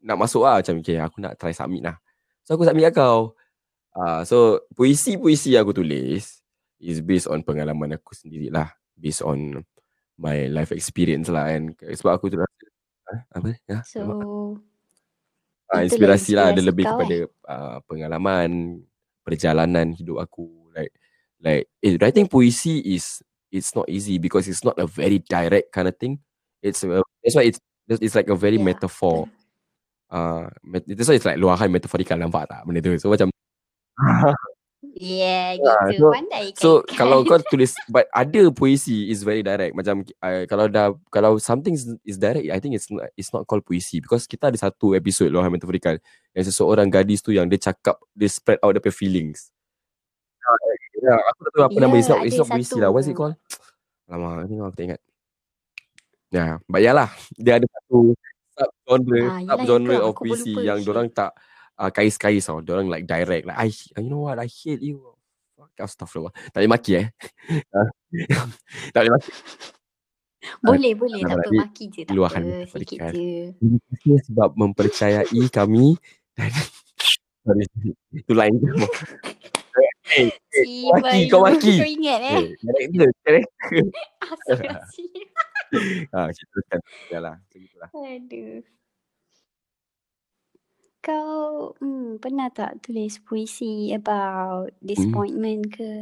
nak 0.00 0.16
masuk 0.16 0.48
lah 0.48 0.64
macam 0.64 0.80
okay 0.80 0.96
aku 0.96 1.20
nak 1.20 1.36
try 1.36 1.52
submit 1.52 1.84
lah 1.84 2.00
so 2.44 2.54
aku 2.54 2.68
submit 2.68 2.92
kat 2.92 3.00
kau 3.00 3.32
uh, 3.96 4.22
so 4.22 4.62
puisi-puisi 4.76 5.56
aku 5.56 5.72
tulis 5.72 6.44
is 6.84 7.00
based 7.00 7.26
on 7.32 7.40
pengalaman 7.40 7.96
aku 7.96 8.12
sendiri 8.12 8.52
lah 8.52 8.68
based 8.94 9.24
on 9.24 9.64
my 10.18 10.46
life 10.50 10.70
experience 10.70 11.26
lah 11.30 11.50
kan. 11.50 11.74
Sebab 11.74 12.12
aku 12.12 12.30
tu 12.30 12.38
rasa 12.38 12.64
ha? 13.10 13.14
apa? 13.40 13.48
Ya 13.66 13.78
So, 13.82 14.00
uh, 15.72 15.80
inspirasi 15.82 16.38
lah 16.38 16.54
ada 16.54 16.62
lebih 16.62 16.86
kepada 16.86 17.16
uh, 17.50 17.78
pengalaman 17.88 18.82
perjalanan 19.26 19.94
hidup 19.96 20.22
aku. 20.22 20.70
Like 20.74 20.92
like 21.42 21.64
eh, 21.82 21.98
writing 21.98 22.30
puisi 22.30 22.82
is 22.94 23.22
it's 23.50 23.74
not 23.74 23.90
easy 23.90 24.18
because 24.18 24.46
it's 24.46 24.62
not 24.62 24.78
a 24.78 24.86
very 24.86 25.18
direct 25.24 25.74
kind 25.74 25.90
of 25.90 25.96
thing. 25.98 26.22
It's 26.62 26.82
a, 26.86 27.02
that's 27.22 27.36
why 27.36 27.50
it's 27.50 27.60
it's 27.88 28.16
like 28.16 28.30
a 28.30 28.38
very 28.38 28.56
Yeah, 28.56 28.70
metaphor 28.70 29.28
uh 30.14 30.46
that's 30.86 31.10
why 31.10 31.18
it's 31.18 31.26
like 31.26 31.36
luahan 31.36 31.66
metaphorical 31.68 32.14
nampak 32.14 32.46
tak 32.46 32.62
benda 32.62 32.78
tu 32.78 32.94
so 32.96 33.10
macam 33.10 33.28
yeah, 34.94 35.58
Ah, 35.58 35.90
gitu. 35.90 36.06
so- 36.06 36.14
Pandai 36.14 36.44
So 36.54 36.70
kaitkan. 36.82 36.96
kalau 36.96 37.18
kau 37.26 37.40
tulis 37.50 37.74
but 37.88 38.06
ada 38.10 38.46
puisi 38.50 39.10
is 39.10 39.26
very 39.26 39.42
direct 39.42 39.74
macam 39.74 40.06
uh, 40.22 40.44
kalau 40.46 40.70
dah 40.70 40.94
kalau 41.10 41.34
something 41.42 41.74
is, 41.74 41.88
is 42.06 42.14
direct 42.14 42.46
I 42.46 42.62
think 42.62 42.78
it's 42.78 42.86
not, 42.88 43.10
it's 43.18 43.34
not 43.34 43.42
called 43.44 43.66
puisi 43.66 43.98
because 43.98 44.24
kita 44.24 44.54
ada 44.54 44.58
satu 44.60 44.94
episod 44.94 45.26
Lohan 45.28 45.50
Metaphorical 45.50 45.98
yang 46.30 46.44
seseorang 46.46 46.86
gadis 46.88 47.20
tu 47.20 47.34
yang 47.34 47.50
dia 47.50 47.58
cakap 47.58 47.98
dia 48.14 48.30
spread 48.30 48.62
out 48.62 48.70
dia 48.70 48.80
punya 48.80 48.94
feelings. 48.94 49.50
Ah, 50.40 50.58
Ya, 51.04 51.14
aku 51.20 51.38
tak 51.42 51.50
tahu 51.52 51.64
apa 51.68 51.78
nama 51.78 51.92
Ya, 51.92 51.98
it's 52.00 52.08
not, 52.08 52.20
it's 52.24 52.38
not 52.38 52.48
puisi 52.48 52.76
lah. 52.80 52.88
What's 52.88 53.04
it 53.04 53.12
called? 53.12 53.36
Lama 54.08 54.46
ni 54.46 54.56
aku 54.56 54.72
tak 54.72 54.84
ingat. 54.88 55.00
Ya, 56.28 56.56
but 56.64 56.80
yalah 56.80 57.12
dia 57.36 57.60
ada 57.60 57.66
satu 57.68 58.16
sub 58.54 58.70
genre, 58.86 59.20
Ah, 59.26 59.38
sub 59.42 59.60
genre 59.66 59.96
of 60.00 60.12
puisi 60.14 60.52
lupa, 60.54 60.60
yang 60.62 60.80
orang 60.86 61.08
tak 61.10 61.30
uh, 61.78 61.90
kais-kais 61.90 62.46
tau. 62.46 62.62
Orang 62.62 62.88
like 62.88 63.04
direct 63.04 63.44
like 63.50 63.58
I 63.58 63.68
you 63.70 64.02
know 64.06 64.30
what 64.30 64.38
I 64.38 64.46
hate 64.46 64.82
you. 64.82 65.02
Fuck 65.58 65.74
astagfirullah. 65.78 66.34
Tak 66.54 66.58
boleh 66.62 66.70
maki 66.70 66.92
eh. 67.02 67.06
Ah, 67.74 67.88
tak 68.94 69.00
boleh 69.06 69.12
maki. 69.18 69.30
Boleh, 70.60 70.92
boleh. 70.92 71.20
tak 71.24 71.40
apa, 71.40 71.50
maki 71.56 71.84
je. 71.88 72.02
Tak 72.04 72.14
luahan 72.14 72.42
apa, 72.44 72.76
sikit 72.76 72.98
je. 73.16 73.56
Terima 73.56 73.78
kasih 73.90 74.16
sebab 74.28 74.48
mempercayai 74.54 75.44
kami 75.48 75.96
Sorry, 77.44 77.64
itu 78.16 78.32
lain 78.32 78.56
je. 78.56 78.68
Eh, 80.14 80.28
eh, 80.28 80.30
Si 80.64 80.86
kau 80.86 80.96
maki, 81.00 81.20
kau 81.28 81.40
maki. 81.44 81.74
Kau 81.76 81.88
ingat 81.88 82.20
eh? 82.24 82.36
Eh, 82.40 82.44
karakter, 82.60 83.08
karakter. 83.24 83.84
Asal 84.24 84.58
Ah, 86.14 86.28
kita 86.30 86.46
teruskan. 86.50 86.80
Dah 87.10 87.20
lah, 87.20 87.34
macam 87.38 87.58
itulah. 87.60 87.90
Aduh. 87.94 88.62
Kau 91.04 91.76
hmm, 91.84 92.16
pernah 92.16 92.48
tak 92.48 92.80
tulis 92.80 93.20
puisi 93.20 93.92
about 93.92 94.72
Hmm. 94.72 94.80
disappointment 94.88 95.62
ke? 95.68 95.92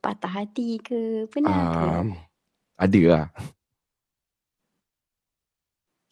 Patah 0.00 0.32
hati 0.40 0.80
ke? 0.80 1.28
Pernah 1.28 1.52
ke? 1.68 1.84
Um, 1.84 2.08
ada 2.80 3.00
lah. 3.04 3.26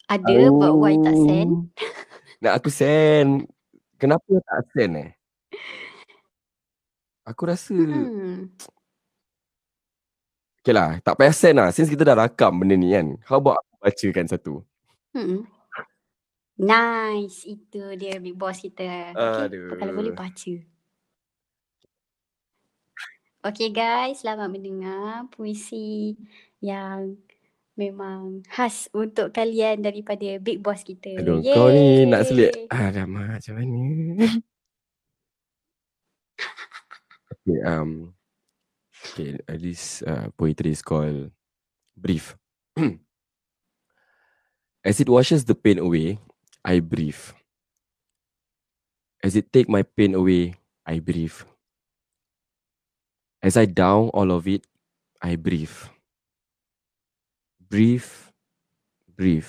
Ada 0.07 0.53
but 0.53 0.73
why 0.77 0.95
tak 1.01 1.15
send? 1.17 1.51
Oh. 1.51 1.65
Nak 2.45 2.53
aku 2.61 2.69
send. 2.69 3.49
Kenapa 3.97 4.29
tak 4.45 4.61
send 4.77 4.93
eh? 5.01 5.09
Aku 7.27 7.43
rasa 7.43 7.75
Hmm. 7.75 8.53
Okay 10.67 10.75
lah, 10.75 10.99
tak 10.99 11.15
payah 11.15 11.31
send 11.31 11.63
lah. 11.63 11.71
Since 11.71 11.87
kita 11.87 12.03
dah 12.03 12.27
rakam 12.27 12.59
benda 12.59 12.75
ni 12.75 12.91
kan. 12.91 13.15
How 13.23 13.39
about 13.39 13.63
aku 13.63 13.87
bacakan 13.87 14.27
satu? 14.27 14.53
Hmm. 15.15 15.47
Nice. 16.59 17.47
Itu 17.47 17.95
dia 17.95 18.19
big 18.19 18.35
boss 18.35 18.59
kita. 18.59 19.15
Okay. 19.15 19.79
Kalau 19.79 19.95
boleh 19.95 20.11
Aduh. 20.11 20.19
baca. 20.19 20.53
Okay 23.47 23.71
guys, 23.71 24.27
selamat 24.27 24.51
mendengar 24.51 25.31
puisi 25.31 26.19
yang 26.59 27.15
memang 27.79 28.43
khas 28.51 28.91
untuk 28.91 29.31
kalian 29.31 29.79
daripada 29.79 30.35
big 30.43 30.59
boss 30.59 30.83
kita. 30.83 31.15
Aduh, 31.15 31.39
kau 31.47 31.71
ni 31.71 32.03
nak 32.03 32.27
selit. 32.27 32.67
Alamak, 32.67 33.39
macam 33.39 33.55
mana? 33.55 33.79
okay, 37.31 37.57
um, 37.63 38.16
okay, 39.11 39.37
this 39.47 40.01
uh, 40.03 40.29
poetry 40.37 40.71
is 40.71 40.81
called 40.81 41.31
Brief. 41.97 42.37
As 44.83 44.99
it 44.99 45.07
washes 45.07 45.45
the 45.45 45.53
pain 45.53 45.77
away, 45.77 46.17
I 46.65 46.79
breathe. 46.79 47.19
As 49.23 49.35
it 49.35 49.53
take 49.53 49.69
my 49.69 49.83
pain 49.83 50.15
away, 50.15 50.55
I 50.83 50.97
breathe. 50.99 51.35
As 53.41 53.57
I 53.57 53.65
down 53.65 54.09
all 54.09 54.31
of 54.31 54.47
it, 54.47 54.67
I 55.21 55.37
breathe. 55.37 55.71
Breathe, 57.69 58.09
breathe. 59.15 59.47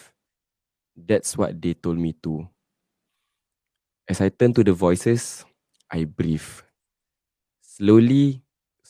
That's 0.97 1.39
what 1.39 1.61
they 1.63 1.75
told 1.75 1.99
me 1.99 2.13
to. 2.25 2.49
As 4.09 4.21
I 4.21 4.29
turn 4.29 4.53
to 4.55 4.65
the 4.65 4.73
voices, 4.73 5.45
I 5.91 6.05
breathe. 6.05 6.43
Slowly, 7.61 8.43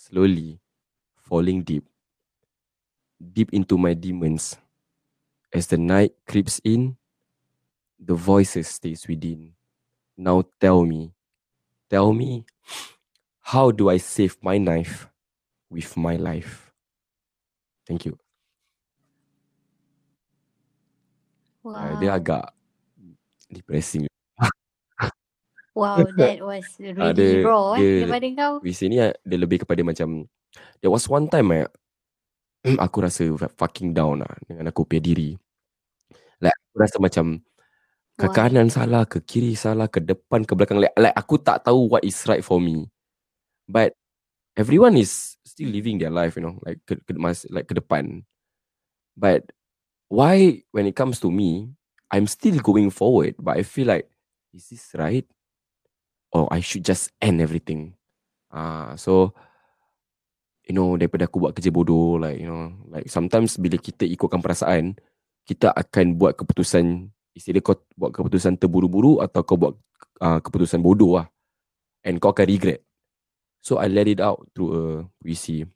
slowly, 0.08 0.58
falling 1.16 1.62
deep, 1.62 1.84
deep 3.20 3.52
into 3.52 3.76
my 3.76 3.92
demons. 3.94 4.56
As 5.52 5.66
the 5.66 5.76
night 5.78 6.12
creeps 6.26 6.60
in, 6.64 6.96
the 7.98 8.14
voices 8.14 8.68
stays 8.68 9.06
within. 9.08 9.52
Now 10.16 10.44
tell 10.60 10.84
me, 10.84 11.12
tell 11.90 12.12
me, 12.12 12.44
how 13.40 13.70
do 13.70 13.90
I 13.90 13.98
save 13.98 14.36
my 14.42 14.58
knife 14.58 15.08
with 15.70 15.96
my 15.96 16.16
life? 16.16 16.72
Thank 17.86 18.06
you. 18.06 18.18
Wow. 21.64 21.74
Uh, 21.76 22.00
dia 22.00 22.12
agak 22.16 22.52
depressing. 23.52 24.08
Wow, 25.78 26.02
that 26.18 26.42
was 26.42 26.66
really 26.82 26.98
Ah, 26.98 27.12
dia- 27.14 27.46
raw 27.46 27.78
eh 27.78 27.82
dia- 28.02 28.10
daripada 28.10 28.26
kau. 28.34 28.52
Puisi 28.58 28.84
ni 28.90 28.98
ah, 28.98 29.14
dia 29.22 29.38
lebih 29.38 29.62
kepada 29.62 29.80
macam 29.86 30.26
There 30.82 30.90
was 30.90 31.06
one 31.06 31.30
time 31.30 31.54
eh, 31.54 31.66
aku 32.78 33.02
rasa 33.06 33.22
fucking 33.54 33.94
down 33.94 34.22
lah 34.26 34.34
dengan 34.46 34.70
aku 34.74 34.82
punya 34.86 35.02
diri. 35.02 35.30
Like 36.42 36.54
aku 36.54 36.76
rasa 36.82 36.96
macam 36.98 37.26
ke 38.18 38.26
Why? 38.26 38.34
kanan 38.34 38.66
salah, 38.70 39.06
ke 39.06 39.22
kiri 39.22 39.54
salah, 39.54 39.86
ke 39.86 40.02
depan, 40.02 40.42
ke 40.42 40.58
belakang. 40.58 40.82
Like, 40.82 40.94
like 40.98 41.14
aku 41.14 41.38
tak 41.38 41.62
tahu 41.62 41.86
what 41.86 42.02
is 42.02 42.18
right 42.26 42.42
for 42.42 42.58
me. 42.58 42.90
But 43.70 43.94
everyone 44.58 44.98
is 44.98 45.38
still 45.46 45.70
living 45.70 46.02
their 46.02 46.10
life, 46.10 46.34
you 46.34 46.42
know, 46.42 46.58
like 46.66 46.82
ke, 46.82 46.98
ke 46.98 47.14
mas, 47.14 47.46
like 47.50 47.70
ke 47.70 47.78
depan. 47.78 48.26
But 49.14 49.50
why 50.10 50.62
when 50.74 50.86
it 50.90 50.98
comes 50.98 51.22
to 51.22 51.30
me, 51.30 51.70
I'm 52.10 52.26
still 52.26 52.58
going 52.58 52.90
forward, 52.90 53.38
but 53.38 53.58
I 53.58 53.62
feel 53.62 53.86
like 53.90 54.10
is 54.50 54.70
this 54.74 54.94
right? 54.98 55.26
Or 56.34 56.46
I 56.52 56.60
should 56.60 56.84
just 56.84 57.12
end 57.22 57.40
everything. 57.40 57.96
Ah, 58.52 58.96
so 58.96 59.32
you 60.68 60.76
know 60.76 60.96
daripada 61.00 61.24
aku 61.24 61.40
buat 61.40 61.52
kerja 61.56 61.72
bodoh 61.72 62.20
like 62.20 62.40
you 62.40 62.48
know 62.48 62.72
like 62.92 63.08
sometimes 63.08 63.56
bila 63.56 63.80
kita 63.80 64.04
ikutkan 64.04 64.44
perasaan 64.44 64.96
kita 65.48 65.72
akan 65.72 66.20
buat 66.20 66.36
keputusan 66.36 67.08
istilah 67.32 67.64
kau 67.64 67.80
buat 67.96 68.12
keputusan 68.12 68.60
terburu-buru 68.60 69.24
atau 69.24 69.40
kau 69.46 69.56
buat 69.56 69.74
uh, 70.18 70.42
keputusan 70.42 70.82
bodoh 70.82 71.22
lah. 71.22 71.26
And 72.02 72.18
kau 72.18 72.34
akan 72.34 72.46
regret. 72.50 72.82
So 73.62 73.78
I 73.78 73.86
let 73.86 74.10
it 74.10 74.18
out 74.18 74.42
through 74.54 74.70
a 74.74 74.84
puisi. 75.22 75.66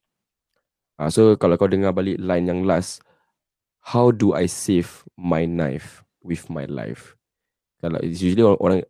Uh, 0.98 1.10
so 1.10 1.38
kalau 1.38 1.54
kau 1.54 1.70
dengar 1.70 1.94
balik 1.94 2.18
line 2.18 2.46
yang 2.50 2.62
last 2.66 3.02
how 3.94 4.14
do 4.14 4.34
I 4.34 4.46
save 4.46 5.02
my 5.18 5.46
knife 5.46 6.02
with 6.22 6.46
my 6.50 6.66
life? 6.66 7.18
Kalau 7.82 7.98
usually 8.02 8.42
orang, 8.42 8.86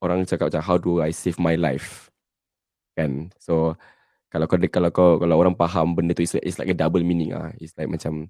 orang 0.00 0.24
cakap 0.24 0.52
macam 0.52 0.62
how 0.64 0.76
do 0.80 1.00
I 1.04 1.12
save 1.12 1.40
my 1.40 1.56
life? 1.56 2.12
Kan? 2.96 3.32
So 3.40 3.76
kalau 4.32 4.46
kau 4.48 4.58
kalau 4.68 4.90
kau 4.92 5.10
kalau 5.20 5.36
orang 5.38 5.54
faham 5.56 5.96
benda 5.96 6.16
tu 6.16 6.24
it's 6.24 6.34
like, 6.34 6.46
it's 6.46 6.58
like 6.58 6.70
a 6.70 6.76
double 6.76 7.04
meaning 7.04 7.32
ah. 7.32 7.52
It's 7.56 7.76
like 7.76 7.88
macam 7.88 8.28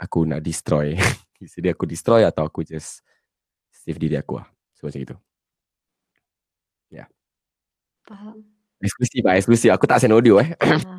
aku 0.00 0.28
nak 0.28 0.44
destroy. 0.44 0.94
Jadi 1.38 1.70
aku 1.70 1.86
destroy 1.86 2.26
atau 2.26 2.46
aku 2.46 2.66
just 2.66 3.02
save 3.70 3.98
diri 3.98 4.18
aku 4.18 4.42
lah 4.42 4.46
so 4.74 4.90
macam 4.90 5.00
itu 5.06 5.16
Faham. 8.08 8.40
eksklusif 8.80 9.20
lah 9.20 9.36
eksklusif. 9.36 9.70
Aku 9.76 9.84
tak 9.84 10.00
send 10.00 10.16
audio 10.16 10.40
eh. 10.40 10.56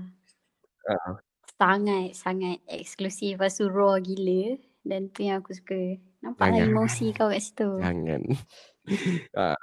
Ah. 0.90 1.22
sangat 1.62 2.18
sangat 2.18 2.58
eksklusif. 2.66 3.38
Lepas 3.38 3.62
tu 3.62 3.70
raw 3.70 4.02
gila. 4.02 4.58
Dan 4.82 5.14
tu 5.14 5.22
yang 5.22 5.38
aku 5.38 5.54
suka. 5.54 6.02
Nampak 6.26 6.50
lah 6.50 6.66
emosi 6.66 7.14
kau 7.14 7.30
kat 7.30 7.46
situ. 7.46 7.78
jangan 7.78 8.26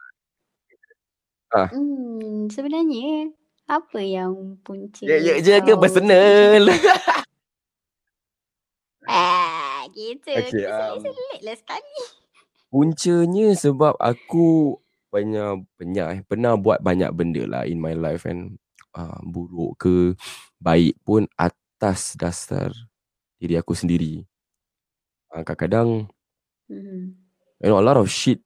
Hmm, 1.73 2.51
sebenarnya 2.53 3.33
apa 3.67 3.99
yang 3.99 4.61
punca 4.62 5.03
ya 5.03 5.17
ya 5.19 5.35
je 5.43 5.59
ke 5.62 5.73
kau 5.75 5.81
personal 5.83 6.71
Ah, 9.07 9.87
gitu. 9.95 10.35
Okay, 10.35 10.67
um, 10.67 10.99
selit 10.99 11.41
lah 11.47 11.55
sekali. 11.55 11.99
Puncanya 12.75 13.55
sebab 13.55 13.95
aku 14.03 14.77
banyak 15.15 15.62
banyak 15.79 16.07
eh 16.11 16.21
pernah 16.27 16.59
buat 16.59 16.83
banyak 16.83 17.15
benda 17.15 17.47
lah 17.47 17.62
in 17.65 17.79
my 17.79 17.95
life 17.95 18.27
and 18.27 18.59
uh, 18.99 19.17
buruk 19.23 19.79
ke 19.79 20.19
baik 20.59 20.99
pun 21.07 21.31
atas 21.39 22.19
dasar 22.19 22.75
diri 23.39 23.55
aku 23.55 23.79
sendiri. 23.79 24.27
Uh, 25.31 25.43
kadang-kadang 25.47 26.11
Hmm. 26.67 27.15
you 27.62 27.71
know 27.71 27.79
a 27.79 27.87
lot 27.87 27.95
of 27.95 28.11
shit 28.11 28.43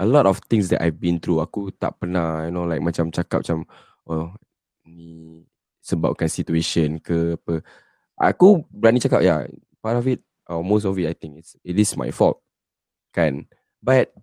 a 0.00 0.06
lot 0.06 0.24
of 0.24 0.40
things 0.48 0.70
that 0.72 0.80
I've 0.80 0.98
been 1.00 1.20
through 1.20 1.44
aku 1.44 1.74
tak 1.76 2.00
pernah 2.00 2.48
you 2.48 2.52
know 2.54 2.64
like 2.64 2.80
macam 2.80 3.12
cakap 3.12 3.44
macam 3.44 3.68
oh 4.08 4.32
ni 4.88 5.44
sebabkan 5.82 6.30
situation 6.30 7.02
ke 7.02 7.36
apa. 7.36 7.60
Aku 8.22 8.62
berani 8.70 9.02
cakap 9.02 9.20
ya 9.20 9.44
part 9.82 9.98
of 9.98 10.06
it 10.06 10.22
or 10.46 10.62
most 10.62 10.86
of 10.86 10.94
it 10.96 11.10
I 11.10 11.14
think 11.18 11.42
it's 11.42 11.58
it 11.66 11.74
is 11.74 11.98
my 11.98 12.14
fault. 12.14 12.38
Kan? 13.10 13.50
But 13.82 14.14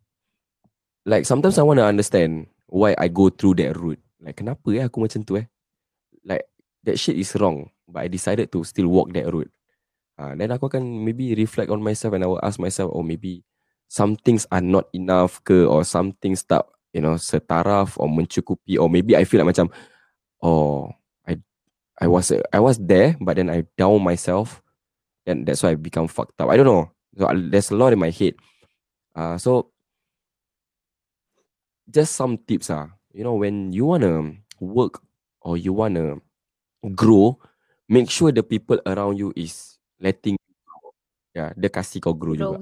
like 1.03 1.27
sometimes 1.27 1.59
I 1.59 1.67
want 1.67 1.83
to 1.83 1.87
understand 1.87 2.47
why 2.71 2.95
I 2.95 3.11
go 3.11 3.27
through 3.27 3.59
that 3.59 3.75
route. 3.75 3.99
Like 4.23 4.39
kenapa 4.39 4.67
eh 4.71 4.87
aku 4.87 5.03
macam 5.03 5.21
tu 5.27 5.35
eh? 5.35 5.47
Like 6.23 6.47
that 6.87 6.95
shit 6.95 7.19
is 7.19 7.35
wrong 7.35 7.67
but 7.87 8.05
I 8.05 8.07
decided 8.07 8.51
to 8.55 8.63
still 8.63 8.87
walk 8.87 9.11
that 9.13 9.27
route. 9.27 9.51
Uh, 10.19 10.35
then 10.35 10.51
aku 10.51 10.67
akan 10.67 10.83
maybe 10.83 11.31
reflect 11.35 11.71
on 11.71 11.79
myself 11.79 12.11
and 12.15 12.23
I 12.23 12.27
will 12.27 12.43
ask 12.43 12.59
myself 12.59 12.91
oh 12.91 13.03
maybe 13.03 13.43
some 13.89 14.13
things 14.15 14.45
are 14.53 14.61
not 14.61 14.85
enough 14.93 15.41
ke 15.41 15.65
or 15.65 15.81
some 15.81 16.13
things 16.21 16.45
tak 16.45 16.63
you 16.93 17.01
know 17.01 17.17
setaraf 17.17 17.97
or 17.97 18.05
mencukupi 18.05 18.77
or 18.77 18.85
maybe 18.85 19.17
I 19.17 19.25
feel 19.25 19.41
like 19.41 19.57
macam 19.57 19.73
oh 20.45 20.93
I 21.25 21.41
I 21.97 22.05
was 22.05 22.29
I 22.53 22.61
was 22.61 22.77
there 22.77 23.17
but 23.17 23.41
then 23.41 23.49
I 23.49 23.65
down 23.75 24.05
myself 24.05 24.61
and 25.25 25.45
that's 25.45 25.65
why 25.65 25.73
I 25.73 25.77
become 25.77 26.07
fucked 26.07 26.37
up. 26.41 26.49
I 26.49 26.57
don't 26.57 26.69
know. 26.69 26.93
So 27.17 27.27
there's 27.33 27.73
a 27.73 27.77
lot 27.77 27.93
in 27.93 27.99
my 27.99 28.13
head. 28.13 28.37
Uh, 29.17 29.37
so 29.41 29.73
just 31.89 32.13
some 32.13 32.37
tips 32.37 32.69
ah. 32.69 32.93
You 33.09 33.25
know 33.25 33.33
when 33.37 33.73
you 33.73 33.89
wanna 33.89 34.37
work 34.61 35.01
or 35.41 35.57
you 35.57 35.73
wanna 35.73 36.21
grow, 36.93 37.41
make 37.89 38.09
sure 38.09 38.29
the 38.31 38.45
people 38.45 38.77
around 38.85 39.17
you 39.17 39.33
is 39.33 39.81
letting 39.97 40.37
you 40.37 40.53
grow. 40.61 40.93
Yeah, 41.33 41.49
dia 41.57 41.69
kasih 41.73 42.05
kau 42.05 42.13
grow 42.13 42.37
juga. 42.37 42.57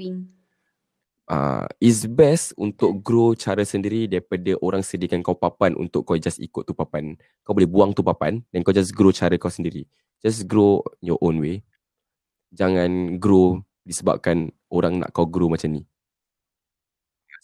Uh, 1.27 1.67
is 1.83 2.07
best 2.07 2.55
untuk 2.55 3.03
grow 3.03 3.35
cara 3.35 3.59
sendiri 3.67 4.07
daripada 4.07 4.55
orang 4.63 4.79
sediakan 4.79 5.19
kau 5.19 5.35
papan 5.35 5.75
untuk 5.75 6.07
kau 6.07 6.15
just 6.15 6.39
ikut 6.39 6.63
tu 6.63 6.71
papan. 6.71 7.19
Kau 7.43 7.51
boleh 7.51 7.67
buang 7.67 7.91
tu 7.91 7.99
papan 7.99 8.39
dan 8.55 8.63
kau 8.63 8.71
just 8.71 8.95
grow 8.95 9.11
cara 9.11 9.35
kau 9.35 9.51
sendiri. 9.51 9.83
Just 10.23 10.47
grow 10.47 10.79
your 11.03 11.19
own 11.19 11.43
way. 11.43 11.67
Jangan 12.55 13.19
grow 13.19 13.59
disebabkan 13.83 14.55
orang 14.71 15.03
nak 15.03 15.11
kau 15.11 15.27
grow 15.27 15.51
macam 15.51 15.75
ni. 15.75 15.83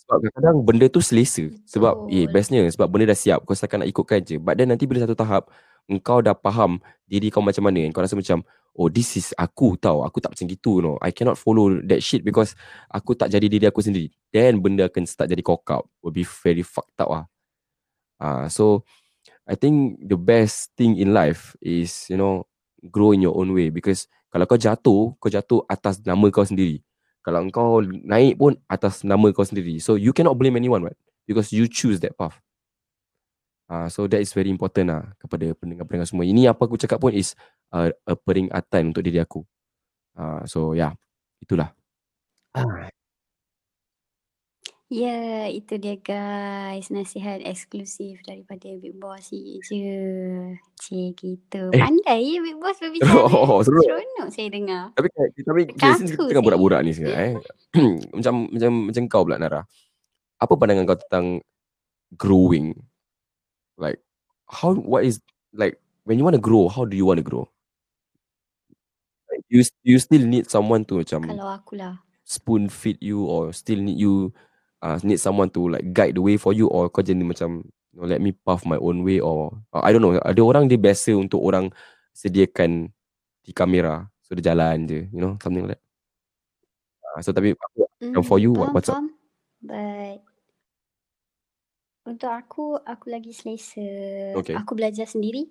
Sebab 0.03 0.19
kadang-kadang 0.19 0.57
benda 0.63 0.85
tu 0.87 1.03
selesa. 1.03 1.51
Sebab 1.67 2.07
eh 2.07 2.27
bestnya 2.27 2.63
sebab 2.71 2.87
benda 2.87 3.11
dah 3.11 3.19
siap 3.19 3.43
kau 3.43 3.51
setakat 3.51 3.83
nak 3.83 3.91
ikutkan 3.91 4.19
je. 4.23 4.39
But 4.39 4.59
then 4.59 4.71
nanti 4.71 4.87
bila 4.87 5.03
satu 5.03 5.15
tahap 5.15 5.51
engkau 5.87 6.23
dah 6.23 6.35
faham 6.37 6.79
diri 7.07 7.29
kau 7.29 7.43
macam 7.43 7.63
mana. 7.67 7.83
Kau 7.91 8.03
rasa 8.03 8.15
macam 8.15 8.43
oh 8.73 8.87
this 8.89 9.19
is 9.19 9.27
aku 9.35 9.75
tau. 9.79 10.03
Aku 10.07 10.23
tak 10.23 10.35
macam 10.35 10.45
gitu 10.47 10.79
no 10.79 10.95
I 11.03 11.11
cannot 11.11 11.39
follow 11.39 11.79
that 11.85 11.99
shit 11.99 12.23
because 12.23 12.55
aku 12.89 13.13
tak 13.17 13.31
jadi 13.31 13.47
diri 13.47 13.65
aku 13.67 13.83
sendiri. 13.83 14.11
Then 14.31 14.63
benda 14.63 14.87
akan 14.87 15.03
start 15.07 15.31
jadi 15.31 15.43
cock 15.43 15.67
up. 15.71 15.83
Will 16.01 16.15
be 16.15 16.25
very 16.25 16.63
fucked 16.63 16.99
up 16.99 17.09
ah. 17.11 17.25
Uh, 18.23 18.47
so 18.47 18.87
I 19.43 19.59
think 19.59 19.99
the 19.99 20.15
best 20.15 20.71
thing 20.79 20.95
in 20.95 21.11
life 21.11 21.57
is 21.59 22.07
you 22.07 22.15
know 22.15 22.47
grow 22.87 23.11
in 23.11 23.23
your 23.23 23.35
own 23.35 23.51
way. 23.51 23.69
Because 23.69 24.07
kalau 24.31 24.47
kau 24.47 24.57
jatuh 24.57 25.13
kau 25.19 25.29
jatuh 25.29 25.61
atas 25.67 25.99
nama 26.01 26.27
kau 26.31 26.47
sendiri. 26.47 26.81
Kalau 27.23 27.39
kau 27.55 27.79
naik 27.83 28.35
pun 28.35 28.59
atas 28.67 29.07
nama 29.07 29.31
kau 29.31 29.47
sendiri. 29.47 29.79
So 29.79 29.95
you 29.95 30.11
cannot 30.11 30.35
blame 30.35 30.59
anyone 30.59 30.83
right? 30.83 30.99
Because 31.23 31.55
you 31.55 31.71
choose 31.71 32.03
that 32.03 32.19
path 32.19 32.35
Uh, 33.71 33.87
so 33.87 34.05
that 34.11 34.19
is 34.19 34.35
very 34.35 34.51
important 34.51 34.91
lah 34.91 35.03
kepada 35.17 35.55
pendengar-pendengar 35.55 36.07
semua. 36.07 36.27
Ini 36.27 36.51
apa 36.51 36.67
aku 36.67 36.75
cakap 36.75 36.99
pun 36.99 37.15
is 37.15 37.33
uh, 37.71 37.89
a 38.05 38.13
peringatan 38.13 38.91
untuk 38.91 39.03
diri 39.03 39.23
aku. 39.23 39.41
Uh, 40.13 40.43
so 40.43 40.75
yeah, 40.75 40.93
itulah. 41.39 41.71
Ah. 42.53 42.91
Ya, 44.93 45.09
yeah, 45.09 45.43
itu 45.49 45.81
dia 45.81 45.97
guys. 45.97 46.93
Nasihat 46.93 47.41
eksklusif 47.41 48.21
daripada 48.29 48.69
Big 48.77 48.93
Boss 49.01 49.33
je. 49.33 49.57
Cik, 50.77 51.17
gitu. 51.17 51.73
Eh. 51.73 51.81
Pandai 51.81 52.37
ya 52.37 52.39
Big 52.45 52.61
Boss 52.61 52.77
berbicara. 52.77 53.09
Oh, 53.33 53.57
seru. 53.65 53.81
Seronok 53.81 54.29
saya 54.29 54.53
dengar. 54.53 54.93
Tapi, 54.93 55.09
tapi 55.33 55.61
Jason 55.81 56.13
tengah 56.13 56.45
burak-burak 56.45 56.85
ni 56.85 56.93
sekarang. 56.93 57.17
Eh. 57.17 57.33
macam, 58.21 58.53
macam, 58.53 58.71
macam 58.93 59.03
kau 59.09 59.23
pula 59.25 59.41
Nara. 59.41 59.61
Apa 60.37 60.53
pandangan 60.61 60.85
kau 60.85 60.99
tentang 60.99 61.41
growing 62.13 62.77
like 63.77 63.99
how 64.49 64.73
what 64.73 65.03
is 65.05 65.19
like 65.53 65.79
when 66.03 66.17
you 66.17 66.23
want 66.23 66.35
to 66.35 66.41
grow 66.41 66.67
how 66.69 66.85
do 66.85 66.97
you 66.97 67.05
want 67.05 67.17
to 67.17 67.25
grow? 67.25 67.49
Like, 69.31 69.43
you 69.49 69.63
you 69.81 69.97
still 69.97 70.25
need 70.25 70.49
someone 70.49 70.85
to 70.89 71.01
macam 71.01 71.25
kalau 71.25 71.49
aku 71.49 71.77
lah. 71.79 71.97
spoon 72.21 72.69
feed 72.69 73.01
you 73.01 73.25
or 73.25 73.49
still 73.49 73.81
need 73.81 73.97
you 73.97 74.29
uh, 74.85 74.99
need 75.01 75.17
someone 75.17 75.49
to 75.49 75.65
like 75.71 75.85
guide 75.89 76.13
the 76.13 76.21
way 76.21 76.37
for 76.37 76.53
you 76.53 76.69
or 76.69 76.89
kau 76.93 77.01
jadi 77.01 77.19
macam 77.25 77.65
you 77.93 77.97
know, 77.97 78.05
let 78.05 78.21
me 78.21 78.33
path 78.33 78.65
my 78.65 78.77
own 78.77 79.01
way 79.01 79.17
or 79.17 79.53
uh, 79.73 79.81
I 79.81 79.89
don't 79.93 80.05
know 80.05 80.17
ada 80.21 80.41
orang 80.41 80.69
dia 80.69 80.77
biasa 80.77 81.17
untuk 81.17 81.41
orang 81.41 81.73
sediakan 82.13 82.93
di 83.41 83.51
kamera 83.51 84.05
so 84.21 84.37
dia 84.37 84.53
jalan 84.53 84.85
je 84.85 85.09
you 85.09 85.21
know 85.21 85.33
something 85.41 85.65
like 85.65 85.77
that. 85.77 85.81
Uh, 87.13 87.19
so 87.21 87.29
tapi 87.33 87.53
mm, 88.01 88.21
for 88.25 88.37
you 88.37 88.53
what, 88.53 88.73
what's 88.73 88.89
up? 88.89 89.01
but 89.63 90.19
untuk 92.03 92.31
aku, 92.31 92.75
aku 92.83 93.05
lagi 93.07 93.31
selesa. 93.31 93.83
Okay. 94.35 94.55
Aku 94.59 94.75
belajar 94.75 95.07
sendiri. 95.07 95.47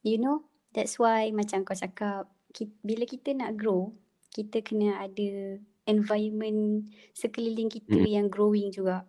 You 0.00 0.16
know, 0.16 0.48
that's 0.72 0.96
why 0.96 1.28
macam 1.36 1.68
kau 1.68 1.76
cakap, 1.76 2.32
kita, 2.52 2.72
bila 2.80 3.04
kita 3.04 3.36
nak 3.36 3.60
grow, 3.60 3.92
kita 4.32 4.64
kena 4.64 5.04
ada 5.04 5.60
environment 5.84 6.88
sekeliling 7.12 7.68
kita 7.68 7.96
mm. 7.96 8.08
yang 8.08 8.26
growing 8.32 8.72
juga. 8.72 9.04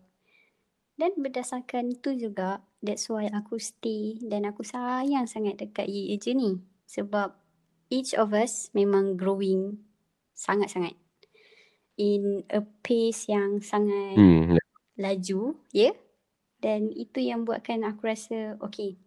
Dan 1.00 1.16
berdasarkan 1.16 1.96
tu 2.04 2.12
juga, 2.12 2.60
that's 2.84 3.08
why 3.08 3.24
aku 3.32 3.56
stay 3.56 4.20
dan 4.20 4.44
aku 4.44 4.60
sayang 4.60 5.24
sangat 5.24 5.56
dekat 5.56 5.88
Ye 5.88 6.20
je 6.20 6.36
ni. 6.36 6.60
Sebab 6.84 7.32
each 7.88 8.12
of 8.12 8.36
us 8.36 8.68
memang 8.76 9.16
growing 9.16 9.80
sangat-sangat. 10.36 10.92
In 11.96 12.44
a 12.52 12.60
pace 12.84 13.32
yang 13.32 13.64
sangat 13.64 14.20
mm. 14.20 14.60
laju, 15.00 15.56
ya. 15.72 15.88
Yeah? 15.88 15.96
Dan 16.60 16.92
itu 16.92 17.24
yang 17.24 17.48
buatkan 17.48 17.82
aku 17.88 18.00
rasa 18.04 18.60
okay. 18.60 19.00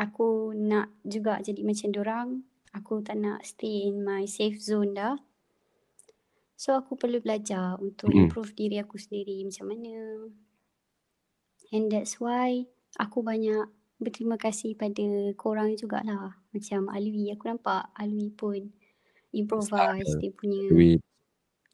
Aku 0.00 0.56
nak 0.56 0.92
juga 1.04 1.40
jadi 1.44 1.60
macam 1.60 1.92
orang. 2.00 2.28
Aku 2.72 3.04
tak 3.04 3.20
nak 3.20 3.44
stay 3.44 3.90
in 3.90 4.00
my 4.00 4.24
safe 4.24 4.56
zone 4.62 4.96
dah. 4.96 5.16
So 6.60 6.76
aku 6.76 6.96
perlu 6.96 7.24
belajar 7.24 7.80
untuk 7.80 8.12
improve 8.12 8.52
diri 8.52 8.76
aku 8.80 9.00
sendiri 9.00 9.40
macam 9.44 9.72
mana. 9.72 9.96
And 11.72 11.88
that's 11.88 12.20
why 12.20 12.68
aku 13.00 13.24
banyak 13.24 13.64
berterima 13.96 14.36
kasih 14.36 14.76
pada 14.76 15.04
korang 15.40 15.76
jugalah. 15.76 16.36
Macam 16.52 16.92
Alwi, 16.92 17.32
aku 17.32 17.48
nampak 17.48 17.88
Alwi 17.96 18.28
pun 18.32 18.72
improvise 19.30 20.18
dia 20.18 20.30
punya 20.34 20.66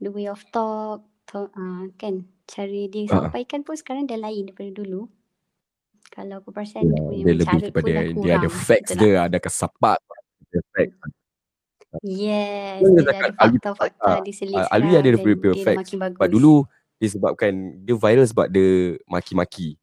the 0.01 0.11
way 0.13 0.29
of 0.29 0.45
talk, 0.53 1.03
talk 1.25 1.49
uh, 1.57 1.89
kan 1.97 2.29
cara 2.47 2.81
dia 2.89 3.03
uh. 3.11 3.11
sampaikan 3.11 3.61
pun 3.67 3.75
sekarang 3.75 4.07
dah 4.07 4.19
lain 4.19 4.49
daripada 4.49 4.71
dulu. 4.71 5.11
Kalau 6.07 6.39
aku 6.39 6.55
perasan 6.55 6.87
yeah, 6.87 7.03
dia, 7.11 7.19
dia 7.19 7.35
lebih 7.35 7.61
kepada 7.75 7.91
dia 8.15 8.33
ada 8.39 8.49
facts 8.49 8.93
dia, 8.95 9.27
ada 9.27 9.39
kesapat. 9.43 9.99
Dia 10.55 10.61
facts. 10.71 10.97
Yes, 12.05 12.79
dia, 12.83 13.03
dia 13.03 13.03
ada 13.03 13.33
fakta-fakta 13.35 14.13
di 14.23 14.33
selisih. 14.33 14.71
Alwi 14.71 14.95
ada 14.95 15.09
dia 15.11 15.19
punya 15.19 15.55
facts. 15.67 15.91
Sebab 15.91 16.29
dulu 16.31 16.63
disebabkan 17.03 17.53
dia 17.83 17.99
viral 17.99 18.27
sebab 18.29 18.47
dia 18.49 18.97
maki-maki. 19.11 19.75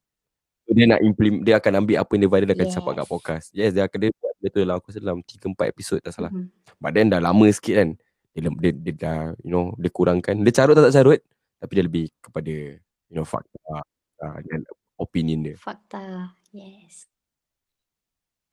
So, 0.63 0.71
dia 0.71 0.87
nak 0.87 1.03
implement, 1.03 1.43
dia 1.43 1.59
akan 1.59 1.83
ambil 1.83 1.95
apa 1.99 2.11
yang 2.15 2.21
dia 2.23 2.31
viral 2.31 2.47
dan 2.47 2.55
akan 2.55 2.67
yes. 2.71 2.75
capai 2.79 2.93
kat 2.95 3.07
podcast. 3.11 3.45
Yes, 3.51 3.71
dia 3.75 3.83
akan 3.83 3.97
dia 3.99 4.09
buat 4.15 4.33
dia 4.39 4.49
tu 4.51 4.59
dalam 4.63 4.75
aku 4.79 4.89
dalam 4.95 5.19
3 5.19 5.51
4 5.59 5.73
episod 5.75 5.97
tak 5.99 6.13
salah. 6.15 6.31
Mm-hmm. 6.31 6.79
But 6.79 6.91
then 6.95 7.11
dah 7.11 7.19
lama 7.19 7.47
sikit 7.51 7.75
kan. 7.75 7.89
Dia, 8.33 8.49
dia, 8.49 8.71
dia, 8.73 8.93
dah 8.95 9.19
you 9.43 9.51
know 9.51 9.75
dia 9.75 9.91
kurangkan. 9.91 10.39
Dia 10.39 10.53
carut 10.55 10.73
tak 10.79 10.87
tak 10.87 10.95
carut 11.03 11.19
tapi 11.63 11.79
dia 11.79 11.85
lebih 11.87 12.05
kepada 12.19 12.75
you 13.07 13.15
know 13.15 13.23
fakta 13.23 13.79
uh, 14.19 14.39
dan 14.51 14.67
opinion 14.99 15.47
dia. 15.47 15.55
Fakta, 15.55 16.35
yes. 16.51 17.07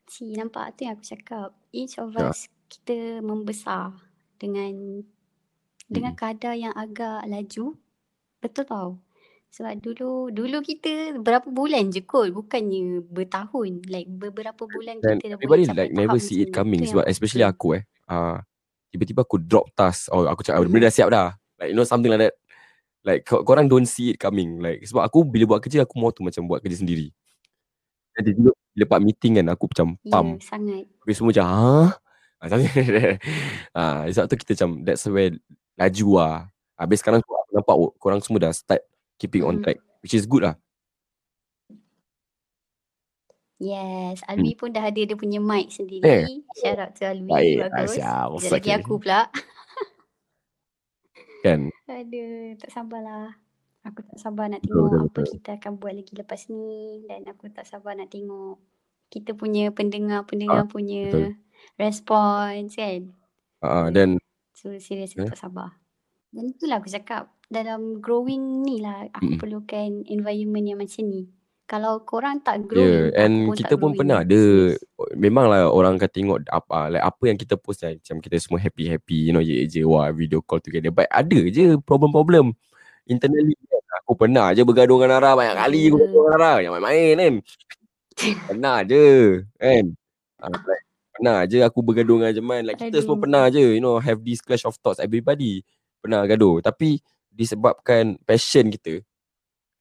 Si 0.06 0.30
nampak 0.38 0.78
tu 0.78 0.86
yang 0.86 0.94
aku 0.94 1.02
cakap. 1.02 1.50
Each 1.74 1.98
of 1.98 2.14
ya. 2.14 2.30
us 2.30 2.46
kita 2.70 3.18
membesar 3.18 3.98
dengan 4.38 5.02
dengan 5.90 6.14
hmm. 6.14 6.22
kadar 6.22 6.54
yang 6.54 6.74
agak 6.78 7.26
laju. 7.26 7.74
Betul 8.38 8.64
tau. 8.70 8.90
Sebab 9.50 9.82
dulu 9.82 10.30
dulu 10.30 10.62
kita 10.62 11.18
berapa 11.18 11.50
bulan 11.50 11.90
je 11.90 12.06
kot 12.06 12.30
bukannya 12.30 13.02
bertahun 13.02 13.82
like 13.90 14.06
beberapa 14.06 14.62
bulan 14.62 15.02
And 15.02 15.18
kita 15.18 15.34
dah 15.34 15.38
boleh 15.42 15.66
like 15.74 15.90
never 15.90 16.22
see 16.22 16.46
it 16.46 16.54
coming 16.54 16.86
sebab 16.86 17.02
especially 17.10 17.42
aku 17.42 17.74
eh 17.74 17.84
uh, 18.06 18.38
tiba-tiba 18.94 19.26
aku 19.26 19.42
drop 19.42 19.66
task 19.74 20.06
oh 20.14 20.22
aku 20.30 20.46
cakap 20.46 20.62
benda 20.70 20.86
dah 20.86 20.94
siap 20.94 21.10
dah 21.10 21.34
like 21.58 21.74
you 21.74 21.76
know 21.76 21.82
something 21.82 22.14
like 22.14 22.30
that 22.30 22.39
Like 23.00 23.24
kor- 23.24 23.48
korang 23.48 23.64
don't 23.64 23.88
see 23.88 24.12
it 24.12 24.20
coming 24.20 24.60
Like 24.60 24.84
sebab 24.84 25.08
aku 25.08 25.24
bila 25.24 25.56
buat 25.56 25.64
kerja 25.64 25.88
Aku 25.88 25.96
mau 25.96 26.12
tu 26.12 26.20
macam 26.20 26.44
buat 26.44 26.60
kerja 26.60 26.84
sendiri 26.84 27.08
Jadi 28.16 28.36
dulu 28.36 28.52
Bila 28.76 28.84
part 28.84 29.00
meeting 29.00 29.40
kan 29.40 29.46
Aku 29.56 29.64
macam 29.72 29.96
ya, 30.04 30.12
pump 30.12 30.30
yeah, 30.36 30.44
sangat 30.44 30.84
Habis 31.00 31.14
semua 31.16 31.32
macam 31.32 31.46
ha, 31.48 31.96
Sebab 34.12 34.24
tu 34.30 34.36
kita 34.44 34.52
macam 34.60 34.70
That's 34.84 35.04
where 35.08 35.32
Laju 35.80 36.08
lah 36.20 36.36
Habis 36.76 37.00
sekarang 37.00 37.24
aku 37.24 37.32
nampak 37.56 37.76
Korang 37.96 38.20
semua 38.20 38.44
dah 38.44 38.52
start 38.52 38.84
Keeping 39.16 39.48
on 39.48 39.60
hmm. 39.60 39.64
track 39.64 39.80
Which 40.04 40.12
is 40.12 40.28
good 40.28 40.44
lah 40.44 40.60
Yes, 43.60 44.24
Alwi 44.24 44.56
hmm. 44.56 44.56
pun 44.56 44.68
dah 44.72 44.88
ada 44.88 44.96
dia 44.96 45.12
punya 45.12 45.36
mic 45.36 45.68
sendiri. 45.68 46.00
Eh. 46.00 46.24
Shout 46.64 46.80
out 46.80 46.96
to 46.96 47.04
Alwi. 47.04 47.28
Baik, 47.28 47.68
Bagus. 47.68 47.92
Sekejap 47.92 48.52
lagi 48.56 48.70
aku 48.72 48.96
pula. 48.96 49.28
Kan? 51.40 51.72
Aduh, 51.88 52.54
tak 52.60 52.70
sabarlah. 52.72 53.36
Aku 53.80 54.04
tak 54.04 54.20
sabar 54.20 54.52
nak 54.52 54.60
tengok 54.60 54.92
betul, 54.92 55.08
apa 55.08 55.20
kita 55.24 55.50
akan 55.56 55.72
buat 55.80 55.96
lagi 55.96 56.12
lepas 56.12 56.52
ni 56.52 57.00
dan 57.08 57.24
aku 57.24 57.48
tak 57.48 57.64
sabar 57.64 57.96
nak 57.96 58.12
tengok 58.12 58.60
kita 59.08 59.32
punya 59.32 59.72
pendengar-pendengar 59.72 60.64
ah, 60.64 60.68
punya 60.68 61.08
betul. 61.08 61.32
respons 61.80 62.76
kan. 62.76 63.00
Ah, 63.64 63.66
uh, 63.66 63.86
dan 63.88 64.20
so 64.52 64.68
serius 64.76 65.16
yeah. 65.16 65.32
tak 65.32 65.40
sabar. 65.40 65.80
Dan 66.28 66.52
itulah 66.52 66.78
aku 66.78 66.92
cakap 66.92 67.32
dalam 67.48 67.98
growing 68.04 68.62
ni 68.62 68.84
lah 68.84 69.08
aku 69.10 69.34
mm. 69.34 69.40
perlukan 69.40 70.06
environment 70.06 70.66
yang 70.70 70.78
macam 70.78 71.04
ni 71.08 71.26
kalau 71.70 72.02
korang 72.02 72.42
tak 72.42 72.66
grow 72.66 72.82
yeah. 72.82 73.14
and 73.14 73.46
pun 73.46 73.54
kita 73.54 73.78
pun 73.78 73.94
pernah. 73.94 74.26
Ada 74.26 74.74
memanglah 75.14 75.70
orang 75.70 76.02
akan 76.02 76.10
tengok 76.10 76.38
apa 76.50 76.90
like 76.90 77.04
apa 77.06 77.22
yang 77.30 77.38
kita 77.38 77.54
post 77.54 77.86
lah, 77.86 77.94
macam 77.94 78.18
kita 78.18 78.36
semua 78.42 78.58
happy 78.58 78.90
happy 78.90 79.30
you 79.30 79.32
know 79.32 79.38
je 79.38 79.70
je 79.70 79.86
wah 79.86 80.10
video 80.10 80.42
call 80.42 80.58
together. 80.58 80.90
But 80.90 81.06
ada 81.14 81.38
je 81.46 81.78
problem-problem. 81.86 82.58
Internally 83.06 83.54
aku 84.02 84.18
pernah 84.18 84.50
je 84.50 84.66
bergaduh 84.66 84.98
dengan 84.98 85.22
Nara 85.22 85.38
banyak 85.38 85.56
kali 85.62 85.82
aku 85.94 85.96
bergaduh 86.02 86.18
dengan 86.18 86.30
Nara 86.34 86.52
yang 86.58 86.72
main-main 86.74 87.14
kan? 87.14 87.34
Pernah 88.50 88.76
je 88.84 89.06
kan? 89.56 89.84
Like, 90.42 90.84
pernah 91.14 91.38
je 91.46 91.58
aku 91.62 91.78
bergaduh 91.86 92.16
dengan 92.18 92.32
Jeman 92.34 92.60
like 92.66 92.82
kita 92.82 92.98
semua 92.98 93.16
pernah 93.16 93.46
je 93.46 93.78
you 93.78 93.82
know 93.82 94.02
have 94.02 94.18
this 94.26 94.42
clash 94.42 94.66
of 94.66 94.74
thoughts 94.82 94.98
everybody 94.98 95.62
pernah 96.02 96.26
gaduh. 96.26 96.58
Tapi 96.58 96.98
disebabkan 97.30 98.18
passion 98.26 98.74
kita 98.74 99.06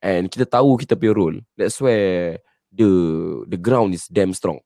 and 0.03 0.31
kita 0.31 0.47
tahu 0.47 0.79
kita 0.79 0.95
punya 0.99 1.13
role. 1.15 1.37
That's 1.55 1.79
where 1.79 2.39
the 2.71 2.89
the 3.47 3.59
ground 3.59 3.95
is 3.95 4.07
damn 4.07 4.35
strong. 4.35 4.59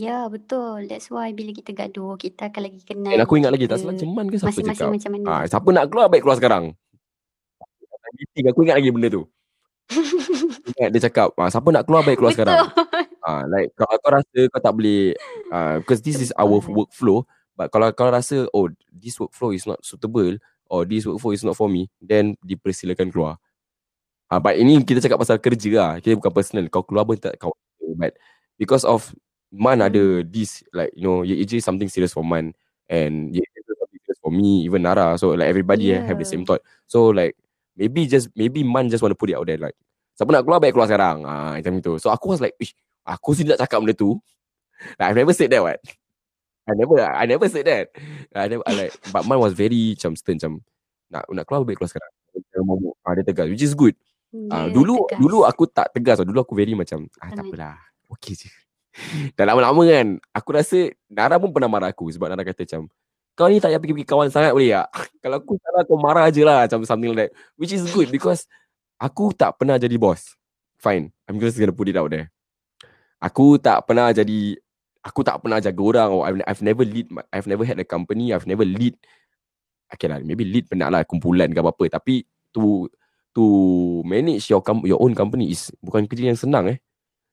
Ya 0.00 0.24
betul. 0.32 0.88
That's 0.88 1.12
why 1.12 1.36
bila 1.36 1.52
kita 1.52 1.76
gaduh 1.76 2.16
kita 2.16 2.48
akan 2.48 2.60
lagi 2.72 2.80
kenal. 2.88 3.12
Dan 3.12 3.20
aku 3.20 3.36
ingat 3.36 3.52
lagi 3.52 3.68
tak 3.68 3.84
salah 3.84 4.00
ceman 4.00 4.32
ke 4.32 4.40
siapa 4.40 4.48
Masing-masing 4.48 4.80
cakap. 4.80 4.96
macam 4.96 5.10
mana. 5.12 5.26
Ah, 5.28 5.44
siapa 5.44 5.68
nak 5.76 5.84
keluar 5.92 6.06
baik 6.08 6.22
keluar 6.24 6.36
sekarang. 6.40 6.64
Meeting 8.16 8.46
aku 8.48 8.60
ingat 8.64 8.76
lagi 8.80 8.90
benda 8.90 9.08
tu. 9.12 9.22
Ingat 10.80 10.90
dia 10.94 11.02
cakap, 11.10 11.34
ah, 11.36 11.50
siapa 11.50 11.68
nak 11.68 11.84
keluar 11.84 12.02
baik 12.02 12.16
keluar 12.16 12.32
betul. 12.32 12.46
sekarang. 12.48 12.58
Ah, 13.20 13.44
like 13.44 13.76
kalau 13.76 13.94
kau 14.00 14.10
rasa 14.16 14.40
kau 14.48 14.60
tak 14.64 14.72
boleh 14.72 15.12
uh, 15.52 15.76
because 15.84 16.00
this 16.00 16.16
is 16.16 16.32
our 16.40 16.56
Betul. 16.64 16.72
workflow 16.72 17.18
but 17.52 17.68
kalau 17.68 17.92
kau 17.92 18.08
rasa 18.08 18.48
oh 18.56 18.72
this 18.88 19.20
workflow 19.20 19.52
is 19.52 19.68
not 19.68 19.76
suitable 19.84 20.40
or 20.70 20.86
this 20.86 21.04
workflow 21.04 21.34
is 21.34 21.42
not 21.42 21.58
for 21.58 21.66
me. 21.66 21.90
Then 21.98 22.38
dipersilakan 22.40 23.10
keluar. 23.10 23.42
Ah, 24.30 24.38
but 24.38 24.54
ini 24.54 24.78
kita 24.86 25.02
cakap 25.02 25.18
pasal 25.18 25.42
kerja 25.42 25.70
lah. 25.74 25.92
Kita 25.98 26.14
bukan 26.14 26.30
personal. 26.30 26.64
Kau 26.70 26.86
keluar 26.86 27.02
pun 27.02 27.18
tak 27.18 27.34
kau 27.36 27.50
but 27.98 28.14
because 28.54 28.86
of 28.86 29.10
Man 29.50 29.82
ada 29.82 30.22
this 30.22 30.62
like 30.70 30.94
you 30.94 31.10
know 31.10 31.26
EJ 31.26 31.58
is 31.58 31.66
something 31.66 31.90
serious 31.90 32.14
for 32.14 32.22
Man. 32.22 32.54
And 32.86 33.34
EJ 33.34 33.42
is 33.42 33.66
something 33.66 34.00
serious 34.06 34.20
for 34.22 34.30
me 34.30 34.62
even 34.62 34.86
Nara. 34.86 35.18
So 35.18 35.34
like 35.34 35.50
everybody 35.50 35.90
yeah. 35.90 36.06
have 36.06 36.22
the 36.22 36.24
same 36.24 36.46
thought. 36.46 36.62
So 36.86 37.10
like 37.10 37.34
maybe 37.74 38.06
just 38.06 38.30
maybe 38.38 38.62
Man 38.62 38.86
just 38.86 39.02
want 39.02 39.10
to 39.10 39.18
put 39.18 39.34
it 39.34 39.34
out 39.34 39.50
there 39.50 39.58
like 39.58 39.74
siapa 40.14 40.30
nak 40.30 40.46
keluar 40.46 40.62
baik 40.62 40.78
keluar 40.78 40.86
sekarang. 40.86 41.26
Ah 41.26 41.58
macam 41.58 41.82
itu 41.82 41.98
so 41.98 42.14
aku 42.14 42.30
was 42.30 42.38
like 42.38 42.54
Ish, 42.62 42.78
aku 43.02 43.34
sendiri 43.34 43.58
tak 43.58 43.66
cakap 43.66 43.82
benda 43.82 43.98
tu. 43.98 44.22
Like, 44.96 45.12
I've 45.12 45.18
never 45.18 45.34
said 45.34 45.50
that 45.50 45.66
what 45.66 45.82
I 46.70 46.74
never 46.78 46.96
I 47.02 47.24
never 47.26 47.46
said 47.50 47.66
that 47.66 47.90
I 48.30 48.46
never 48.46 48.62
I 48.64 48.72
like 48.86 48.94
but 49.10 49.26
Man 49.26 49.42
was 49.42 49.52
very 49.58 49.98
macam 49.98 50.14
stern 50.14 50.38
macam 50.38 50.52
nak 51.10 51.26
nak 51.26 51.44
keluar 51.44 51.66
baik 51.66 51.82
keluar 51.82 51.90
sekarang 51.90 52.10
ah 53.02 53.12
dia 53.18 53.24
tegas 53.26 53.50
which 53.50 53.66
is 53.66 53.74
good 53.74 53.98
Ah, 54.46 54.70
Dia 54.70 54.78
dulu 54.78 55.10
tegas. 55.10 55.18
dulu 55.18 55.38
aku 55.42 55.66
tak 55.66 55.90
tegas. 55.90 56.22
Dulu 56.22 56.38
aku 56.38 56.54
very 56.54 56.70
macam 56.78 57.10
ah 57.18 57.34
tak 57.34 57.42
apalah. 57.50 57.74
Okey 58.14 58.38
je. 58.38 58.46
Dan 59.34 59.50
lama-lama 59.50 59.82
kan 59.86 60.06
aku 60.30 60.50
rasa 60.54 60.94
Nara 61.10 61.34
pun 61.42 61.50
pernah 61.50 61.66
marah 61.66 61.90
aku 61.90 62.06
sebab 62.14 62.30
Nara 62.30 62.46
kata 62.46 62.62
macam 62.62 62.86
kau 63.34 63.50
ni 63.50 63.58
tak 63.58 63.74
payah 63.74 63.80
pergi-pergi 63.82 64.06
kawan 64.06 64.28
sangat 64.30 64.54
boleh 64.54 64.70
tak? 64.70 64.86
Kalau 65.26 65.36
aku 65.42 65.58
salah 65.58 65.82
kau 65.82 65.98
marah 65.98 66.30
je 66.30 66.46
lah 66.46 66.62
macam 66.62 66.86
something 66.86 67.10
like 67.10 67.26
that. 67.26 67.30
Which 67.58 67.74
is 67.74 67.82
good 67.90 68.06
because 68.14 68.46
aku 69.02 69.34
tak 69.34 69.58
pernah 69.58 69.82
jadi 69.82 69.98
bos. 69.98 70.38
Fine. 70.78 71.10
I'm 71.26 71.42
just 71.42 71.58
gonna 71.58 71.74
put 71.74 71.90
it 71.90 71.98
out 71.98 72.14
there. 72.14 72.30
Aku 73.18 73.58
tak 73.58 73.82
pernah 73.82 74.14
jadi 74.14 74.54
aku 75.00 75.20
tak 75.24 75.40
pernah 75.40 75.60
jaga 75.60 75.80
orang. 75.80 76.08
Or 76.12 76.22
I've, 76.28 76.38
I've 76.46 76.62
never 76.64 76.84
lead 76.84 77.08
I've 77.32 77.48
never 77.48 77.64
had 77.64 77.80
a 77.80 77.86
company. 77.86 78.32
I've 78.32 78.46
never 78.48 78.64
lead. 78.64 78.96
Okay 79.90 80.06
lah 80.06 80.22
maybe 80.22 80.46
lead 80.46 80.70
pernah 80.70 80.86
lah 80.86 81.02
kumpulan 81.02 81.50
ke 81.50 81.58
apa 81.58 81.84
tapi 81.90 82.22
to 82.54 82.86
to 83.34 83.42
manage 84.06 84.46
your 84.46 84.62
com- 84.62 84.86
your 84.86 85.02
own 85.02 85.18
company 85.18 85.50
is 85.50 85.70
bukan 85.82 86.06
kerja 86.06 86.30
yang 86.30 86.38
senang 86.38 86.70
eh. 86.70 86.78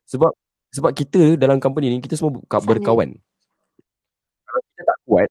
Sebab 0.09 0.33
sebab 0.73 0.91
kita 0.93 1.37
dalam 1.37 1.61
company 1.61 1.93
ni 1.93 2.01
kita 2.01 2.17
semua 2.17 2.33
berkawan. 2.65 3.13
Kalau 4.47 4.61
kita 4.73 4.83
tak 4.83 4.99
kuat 5.05 5.29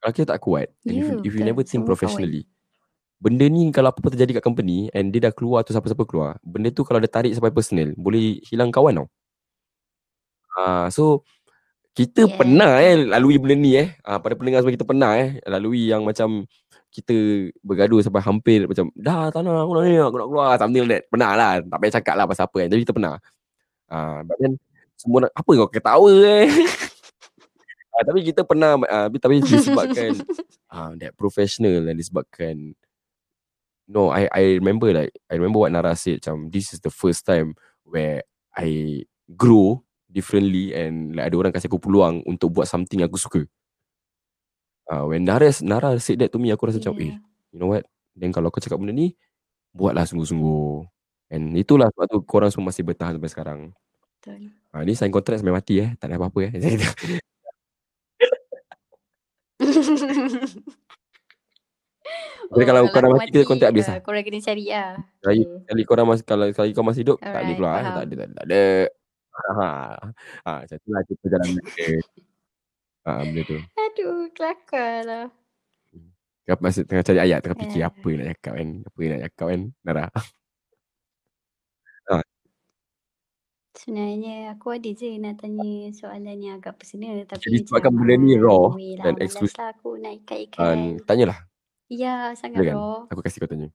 kalau 0.00 0.12
kita 0.16 0.26
tak 0.32 0.40
kuat 0.40 0.66
and 0.88 0.96
if, 0.96 1.04
Ya, 1.04 1.12
you- 1.12 1.22
if 1.28 1.32
you 1.36 1.44
never 1.44 1.60
think 1.60 1.84
professionally 1.84 2.48
benda 3.20 3.44
ni 3.52 3.68
kalau 3.68 3.92
apa-apa 3.92 4.16
terjadi 4.16 4.40
kat 4.40 4.44
company 4.48 4.88
and 4.96 5.12
dia 5.12 5.28
dah 5.28 5.32
keluar 5.36 5.60
tu 5.60 5.76
siapa-siapa 5.76 6.08
keluar 6.08 6.40
benda 6.40 6.72
tu 6.72 6.88
kalau 6.88 6.96
dia 7.04 7.10
tarik 7.12 7.36
sampai 7.36 7.52
personal 7.52 7.92
boleh 8.00 8.40
hilang 8.48 8.72
kawan 8.72 9.04
tau. 9.04 9.08
Ah, 10.56 10.88
so 10.88 11.20
kita 11.94 12.26
Yeah. 12.26 12.36
pernah 12.38 12.72
eh 12.80 12.94
lalui 13.06 13.36
benda 13.42 13.56
ni 13.58 13.72
eh. 13.74 13.88
Ah, 14.06 14.22
pada 14.22 14.38
pendengar 14.38 14.62
semua 14.62 14.74
kita 14.74 14.86
pernah 14.86 15.12
eh 15.18 15.42
lalui 15.46 15.90
yang 15.90 16.06
macam 16.06 16.46
kita 16.90 17.14
bergaduh 17.62 18.02
sampai 18.02 18.22
hampir 18.22 18.66
macam 18.66 18.90
dah 18.98 19.30
tak 19.30 19.46
nak 19.46 19.62
aku 19.62 19.72
nak 19.78 19.84
ni 19.86 19.94
aku 19.98 20.16
nak 20.18 20.28
keluar 20.30 20.50
something 20.58 20.82
like 20.86 20.92
that. 20.98 21.02
Pernah 21.10 21.30
lah. 21.38 21.50
Tak 21.62 21.78
payah 21.78 21.94
cakap 21.98 22.14
lah 22.18 22.26
pasal 22.26 22.44
apa 22.50 22.56
kan. 22.62 22.68
Tapi 22.70 22.80
kita 22.82 22.94
pernah. 22.94 23.14
Ah, 23.90 24.18
but 24.22 24.36
then 24.38 24.54
semua 25.00 25.26
nak, 25.26 25.32
apa 25.34 25.50
kau 25.50 25.70
ketawa 25.70 26.12
eh. 26.26 26.46
ah, 28.00 28.02
tapi 28.06 28.20
kita 28.24 28.40
pernah 28.48 28.80
ah, 28.88 29.06
tapi, 29.08 29.18
tapi 29.20 29.34
disebabkan 29.44 30.10
ah, 30.74 30.92
that 30.96 31.12
professional 31.18 31.84
dan 31.84 31.94
disebabkan 32.00 32.72
no 33.90 34.08
I 34.08 34.30
I 34.32 34.42
remember 34.56 34.88
like 34.94 35.12
I 35.28 35.36
remember 35.36 35.60
what 35.66 35.72
Nara 35.74 35.92
said 35.98 36.24
macam 36.24 36.48
this 36.48 36.72
is 36.72 36.80
the 36.80 36.92
first 36.92 37.28
time 37.28 37.58
where 37.84 38.22
I 38.56 39.02
grow 39.34 39.82
differently 40.10 40.74
and 40.74 41.14
like 41.14 41.30
ada 41.30 41.36
orang 41.38 41.52
kasih 41.54 41.70
aku 41.70 41.78
peluang 41.78 42.26
untuk 42.26 42.50
buat 42.50 42.66
something 42.66 42.98
yang 42.98 43.08
aku 43.08 43.16
suka. 43.22 43.42
Uh, 44.90 45.06
when 45.06 45.22
Nara 45.22 45.54
Nara 45.62 45.94
said 46.02 46.18
that 46.18 46.34
to 46.34 46.38
me 46.42 46.50
aku 46.50 46.66
rasa 46.66 46.82
macam 46.82 46.98
eh 46.98 47.14
Yeah. 47.14 47.18
you 47.54 47.58
know 47.62 47.70
what 47.70 47.86
then 48.18 48.34
kalau 48.34 48.50
kau 48.50 48.58
cakap 48.58 48.82
benda 48.82 48.90
ni 48.90 49.14
buatlah 49.70 50.04
sungguh-sungguh. 50.06 50.86
And 51.30 51.54
itulah 51.54 51.86
sebab 51.94 52.06
tu 52.10 52.18
korang 52.26 52.50
semua 52.50 52.74
masih 52.74 52.82
bertahan 52.82 53.14
sampai 53.14 53.30
sekarang. 53.30 53.60
Betul. 54.18 54.50
Ah 54.74 54.82
ni 54.82 54.98
sign 54.98 55.14
kontrak 55.14 55.38
sampai 55.38 55.54
mati 55.54 55.78
eh. 55.78 55.94
Tak 55.94 56.10
ada 56.10 56.18
apa-apa 56.18 56.50
eh. 56.50 56.52
Jadi 62.50 62.64
kalau 62.66 62.82
kau 62.90 62.98
dah 62.98 63.06
aku 63.06 63.22
mati, 63.22 63.30
kita 63.30 63.46
kontrak 63.46 63.70
habis 63.70 63.86
ah, 63.86 63.94
lah. 63.94 64.02
Korang 64.02 64.26
kena 64.26 64.42
cari 64.42 64.64
lah. 64.66 64.98
Kali, 65.22 65.40
Okay. 65.46 65.62
kali 65.70 65.82
korang 65.86 66.06
masih 66.10 66.24
kalau 66.26 66.50
kali 66.50 66.74
kau 66.74 66.82
masih 66.82 67.06
hidup 67.06 67.22
tak 67.22 67.30
boleh 67.30 67.38
Alright, 67.38 67.54
keluar 67.54 67.70
eh. 67.70 67.78
faham. 67.78 67.94
Tak 67.94 68.02
ada 68.02 68.10
tak 68.10 68.26
ada. 68.26 68.34
Tak 68.34 68.44
ada. 68.50 68.62
Ha. 69.40 69.68
Ha, 70.46 70.50
macam 70.64 70.76
tu 70.80 70.88
lah 70.92 71.02
kita 71.08 71.24
jalan 71.28 71.48
dia. 71.56 71.98
Ha, 73.06 73.10
benda 73.24 73.42
tu. 73.44 73.56
Aduh, 73.56 74.28
kelakar 74.32 74.94
lah. 75.04 75.26
Kau 76.44 76.58
masih 76.58 76.82
tengah 76.82 77.04
cari 77.06 77.20
ayat, 77.22 77.38
tengah 77.40 77.58
fikir 77.58 77.80
Eh. 77.80 77.86
apa 77.86 78.08
nak 78.10 78.26
cakap 78.34 78.52
kan. 78.58 78.68
Apa 78.82 79.00
nak 79.06 79.20
cakap 79.24 79.46
kan. 79.48 79.60
Nara. 79.86 80.06
Sebenarnya 83.70 84.52
aku 84.52 84.76
ada 84.76 84.90
je 84.92 85.16
nak 85.16 85.40
tanya 85.40 85.88
soalan 85.96 86.36
yang 86.36 86.60
agak 86.60 86.76
personal 86.76 87.16
tapi 87.24 87.48
Jadi 87.48 87.64
sebabkan 87.64 87.96
benda 87.96 88.14
ni 88.18 88.36
ah, 88.36 88.44
raw 88.44 88.62
lah, 88.66 89.04
dan 89.08 89.14
malas 89.16 89.24
eksklusif. 89.24 89.56
lah 89.56 89.68
aku 89.72 89.90
nak 89.96 90.12
ikat-ikat. 90.20 90.58
Dan 90.60 90.78
tanyalah. 91.08 91.38
Ya, 91.88 92.14
sangat 92.36 92.60
Silakan. 92.60 92.76
raw. 92.76 92.96
Aku 93.08 93.20
kasih 93.24 93.38
kau 93.40 93.48
tanya. 93.48 93.68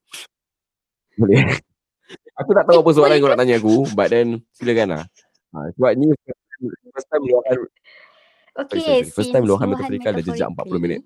Boleh? 1.20 1.42
aku 2.40 2.50
tak 2.54 2.64
tahu 2.70 2.78
apa 2.86 2.90
soalan 2.94 3.18
kau 3.18 3.32
nak 3.34 3.40
tanya 3.40 3.56
aku. 3.58 3.76
But 3.98 4.08
then 4.14 4.28
silakan 4.54 4.88
lah. 4.94 5.04
Ha, 5.56 5.72
sebab 5.72 5.92
ni 5.96 6.08
first 6.92 7.08
time 7.08 7.24
luahan 7.24 7.58
Okay, 8.56 8.80
sorry, 8.80 9.04
sorry. 9.04 9.12
First 9.12 9.32
time 9.36 9.46
luahan 9.48 9.68
metaforikal 9.72 10.12
dah 10.16 10.24
jejak 10.24 10.48
40 10.52 10.84
minit. 10.84 11.02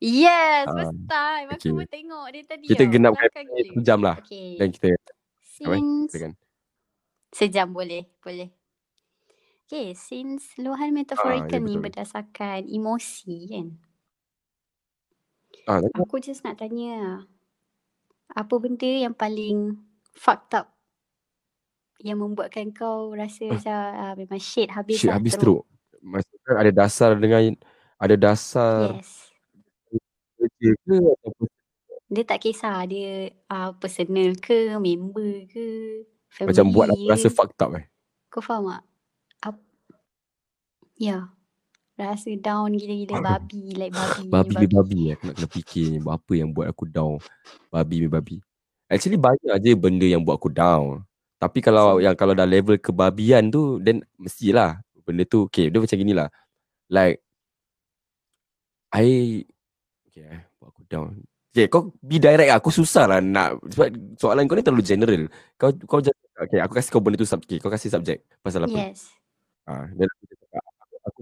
Yes, 0.00 0.64
Ah, 0.64 0.72
first 0.72 0.96
time. 1.04 1.46
Aku 1.52 1.60
okay. 1.60 1.72
pun 1.76 1.86
tengok 1.86 2.26
dia 2.32 2.42
tadi. 2.48 2.64
Kita 2.66 2.84
tau. 2.88 2.92
genapkan 2.94 3.28
Kelakar 3.28 3.44
satu 3.52 3.74
gila. 3.76 3.84
jam 3.84 3.98
lah. 4.00 4.16
Okay. 4.22 4.50
Dan 4.56 4.68
kita 4.72 4.86
eh? 4.88 5.00
Since 5.44 6.08
silakan. 6.08 6.32
Sejam 7.30 7.68
boleh, 7.70 8.02
boleh. 8.24 8.48
Okay, 9.68 9.94
since 9.94 10.56
luahan 10.58 10.90
Ah, 10.90 10.96
metaforikal 11.04 11.60
ya 11.60 11.62
ni 11.62 11.74
betul. 11.76 11.84
berdasarkan 11.86 12.66
emosi 12.66 13.36
kan. 13.52 13.66
Tanya. 15.68 15.88
Aku 16.00 16.16
just 16.18 16.42
nak 16.42 16.58
tanya 16.58 17.22
apa 18.30 18.54
benda 18.56 18.88
yang 18.88 19.12
paling 19.14 19.78
fucked 20.16 20.54
up 20.56 20.79
yang 22.00 22.18
membuatkan 22.20 22.72
kau 22.72 23.12
rasa 23.12 23.44
macam 23.48 23.76
ah, 23.76 24.14
memang 24.16 24.40
shit 24.40 24.72
habis 24.72 25.04
Shit, 25.04 25.12
lah 25.12 25.20
habis 25.20 25.36
teruk. 25.36 25.64
teruk. 25.68 26.00
Maksudnya 26.00 26.52
ada 26.56 26.72
dasar 26.72 27.10
dengan 27.20 27.42
ada 28.00 28.14
dasar 28.16 28.96
Yes. 28.96 29.12
ke 30.40 30.96
Dia 32.10 32.24
tak 32.24 32.40
kisah 32.40 32.80
dia 32.88 33.30
uh, 33.52 33.76
personal 33.76 34.32
ke, 34.40 34.72
member 34.80 35.46
ke, 35.52 35.66
family 36.32 36.50
macam 36.56 36.66
buat 36.72 36.86
aku 36.88 37.04
rasa 37.06 37.28
fucked 37.28 37.60
up 37.60 37.76
eh. 37.76 37.84
Kau 38.32 38.40
faham 38.40 38.72
tak? 38.72 38.82
Ap 39.52 39.56
ya. 40.96 41.28
Rasa 42.00 42.32
down 42.40 42.72
gila-gila 42.72 43.20
babi 43.36 43.76
like 43.76 43.92
babi. 43.92 44.26
Babi 44.32 44.54
ni 44.56 44.66
babi 44.72 44.98
eh. 45.12 45.14
Aku 45.14 45.22
nak 45.28 45.34
kena 45.36 45.48
fikir 45.52 46.00
apa 46.00 46.32
yang 46.32 46.48
buat 46.50 46.66
aku 46.72 46.88
down. 46.88 47.20
Babi 47.68 48.08
babi. 48.08 48.36
Actually 48.88 49.20
banyak 49.20 49.54
je 49.60 49.70
benda 49.76 50.06
yang 50.08 50.24
buat 50.24 50.40
aku 50.40 50.48
down. 50.48 51.04
Tapi 51.40 51.58
kalau 51.64 51.96
So- 51.96 52.00
yang 52.04 52.14
kalau 52.20 52.36
dah 52.36 52.44
level 52.44 52.76
kebabian 52.76 53.48
tu 53.48 53.80
then 53.80 54.04
mestilah 54.20 54.84
benda 55.08 55.24
tu 55.24 55.48
okay 55.48 55.72
dia 55.72 55.80
macam 55.80 55.96
gini 55.96 56.12
lah. 56.12 56.28
Like 56.92 57.24
I 58.92 59.40
okay 60.04 60.24
eh, 60.28 60.40
buat 60.60 60.68
aku 60.76 60.82
down. 60.84 61.16
Okay, 61.50 61.66
kau 61.66 61.90
be 61.98 62.22
direct 62.22 62.46
lah. 62.46 62.58
Aku 62.62 62.70
susah 62.70 63.10
lah 63.10 63.18
nak 63.18 63.58
sebab 63.72 63.88
soalan 64.20 64.46
kau 64.46 64.54
ni 64.54 64.62
terlalu 64.62 64.84
general. 64.84 65.22
Kau 65.56 65.72
kau 65.88 65.98
okay, 65.98 66.60
aku 66.60 66.76
kasih 66.76 66.90
kau 66.92 67.02
benda 67.02 67.16
tu 67.16 67.26
subjek. 67.26 67.58
Kau 67.58 67.72
kasih 67.72 67.90
subjek 67.90 68.22
pasal 68.44 68.68
apa? 68.68 68.76
Yes. 68.76 69.10
Ah, 69.64 69.88
cakap, 69.90 70.62
aku, 70.78 70.96
aku 71.08 71.20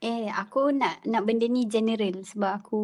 Eh, 0.00 0.32
aku 0.32 0.72
nak 0.72 1.04
nak 1.04 1.22
benda 1.28 1.44
ni 1.44 1.68
general 1.68 2.24
sebab 2.24 2.64
aku 2.64 2.82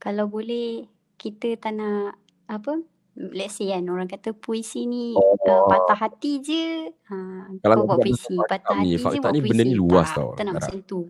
kalau 0.00 0.24
boleh 0.24 0.88
kita 1.20 1.58
tak 1.60 1.76
nak 1.76 2.16
apa 2.48 2.80
let's 3.18 3.58
say 3.58 3.74
kan 3.74 3.82
orang 3.90 4.06
kata 4.06 4.30
puisi 4.30 4.86
ni 4.86 5.12
Oh. 5.18 5.34
uh, 5.42 5.66
patah 5.66 5.98
hati 5.98 6.38
je 6.38 6.94
ha, 7.10 7.16
Kalau 7.60 7.74
kau 7.82 7.86
buat 7.90 7.98
puisi 8.06 8.34
patah 8.46 8.78
ni, 8.78 8.94
hati 8.94 8.94
je 8.94 8.98
fakta 9.02 9.26
ni 9.34 9.40
benda 9.42 9.64
ni 9.66 9.74
luas 9.74 10.08
tak, 10.10 10.16
tau, 10.22 10.28
tak 10.38 10.44
nak 10.46 10.54
macam 10.62 10.78
tu 10.86 11.00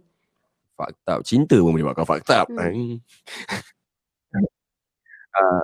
up. 0.78 1.20
Cinta 1.26 1.58
pun 1.58 1.74
boleh 1.74 1.84
buat 1.90 1.96
kau 1.98 2.06
fucked 2.06 2.30
up. 2.30 2.46
Hmm. 2.48 3.02
Ah, 5.34 5.62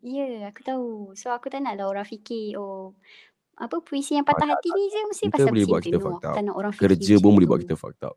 Ya, 0.00 0.48
aku 0.48 0.60
tahu. 0.64 0.88
So 1.18 1.32
aku 1.34 1.52
tak 1.52 1.60
naklah 1.64 1.90
orang 1.92 2.06
fikir 2.06 2.56
oh 2.56 2.96
apa 3.60 3.76
puisi 3.84 4.16
yang 4.16 4.24
patah 4.24 4.48
hati 4.48 4.72
ni 4.72 4.88
je 4.88 5.00
mesti 5.04 5.24
pasal 5.28 5.52
boleh 5.52 5.68
buat 5.68 5.84
kita 5.84 6.00
tak 6.32 6.42
nak 6.48 6.56
orang 6.56 6.72
fikir 6.72 6.96
Kerja 6.96 7.14
pun 7.20 7.36
boleh 7.36 7.48
buat 7.48 7.60
kita 7.60 7.76
up. 8.08 8.16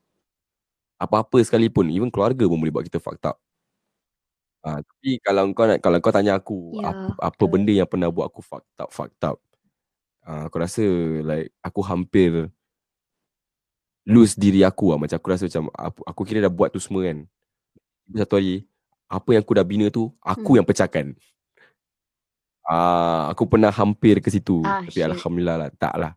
Apa-apa 0.95 1.43
sekalipun, 1.43 1.91
even 1.91 2.07
keluarga 2.07 2.47
pun 2.47 2.55
boleh 2.55 2.72
buat 2.72 2.88
kita 2.88 3.03
up. 3.03 3.36
Ah, 4.64 4.80
tapi 4.80 5.20
kalau 5.20 5.51
kau 5.51 5.68
nak 5.68 5.80
kalau 5.84 5.99
kau 5.99 6.09
tanya 6.09 6.39
aku 6.39 6.80
Ya, 6.80 6.88
apa, 6.89 7.11
apa 7.20 7.36
betul. 7.36 7.47
benda 7.51 7.72
yang 7.76 7.89
pernah 7.89 8.07
buat 8.07 8.32
aku 8.32 8.39
fucked 8.39 8.80
up, 8.80 8.89
fucked 8.89 9.20
up. 9.22 9.38
Ah, 10.24 10.47
aku 10.47 10.55
rasa 10.55 10.84
like 11.22 11.51
aku 11.59 11.84
hampir 11.84 12.47
lose 14.07 14.36
diri 14.36 14.64
aku 14.64 14.95
lah. 14.95 14.99
Macam 14.99 15.20
aku 15.20 15.28
rasa 15.28 15.43
macam 15.51 15.68
aku, 15.76 16.01
aku 16.07 16.22
kira 16.24 16.39
dah 16.41 16.51
buat 16.51 16.72
tu 16.72 16.80
semua 16.80 17.03
kan. 17.03 17.28
Satu 18.16 18.39
hari 18.39 18.64
apa 19.07 19.30
yang 19.32 19.43
aku 19.43 19.53
dah 19.53 19.68
bina 19.68 19.91
tu 19.91 20.11
aku 20.20 20.55
Hmm. 20.55 20.57
yang 20.64 20.68
pecahkan. 20.68 21.11
Ah, 22.64 23.28
aku 23.36 23.43
pernah 23.43 23.68
hampir 23.68 24.24
ke 24.24 24.32
situ 24.32 24.64
Ah, 24.64 24.80
tapi 24.80 24.95
shit. 24.95 25.03
alhamdulillah 25.03 25.57
lah 25.59 25.70
tak 25.76 25.93
lah. 25.99 26.11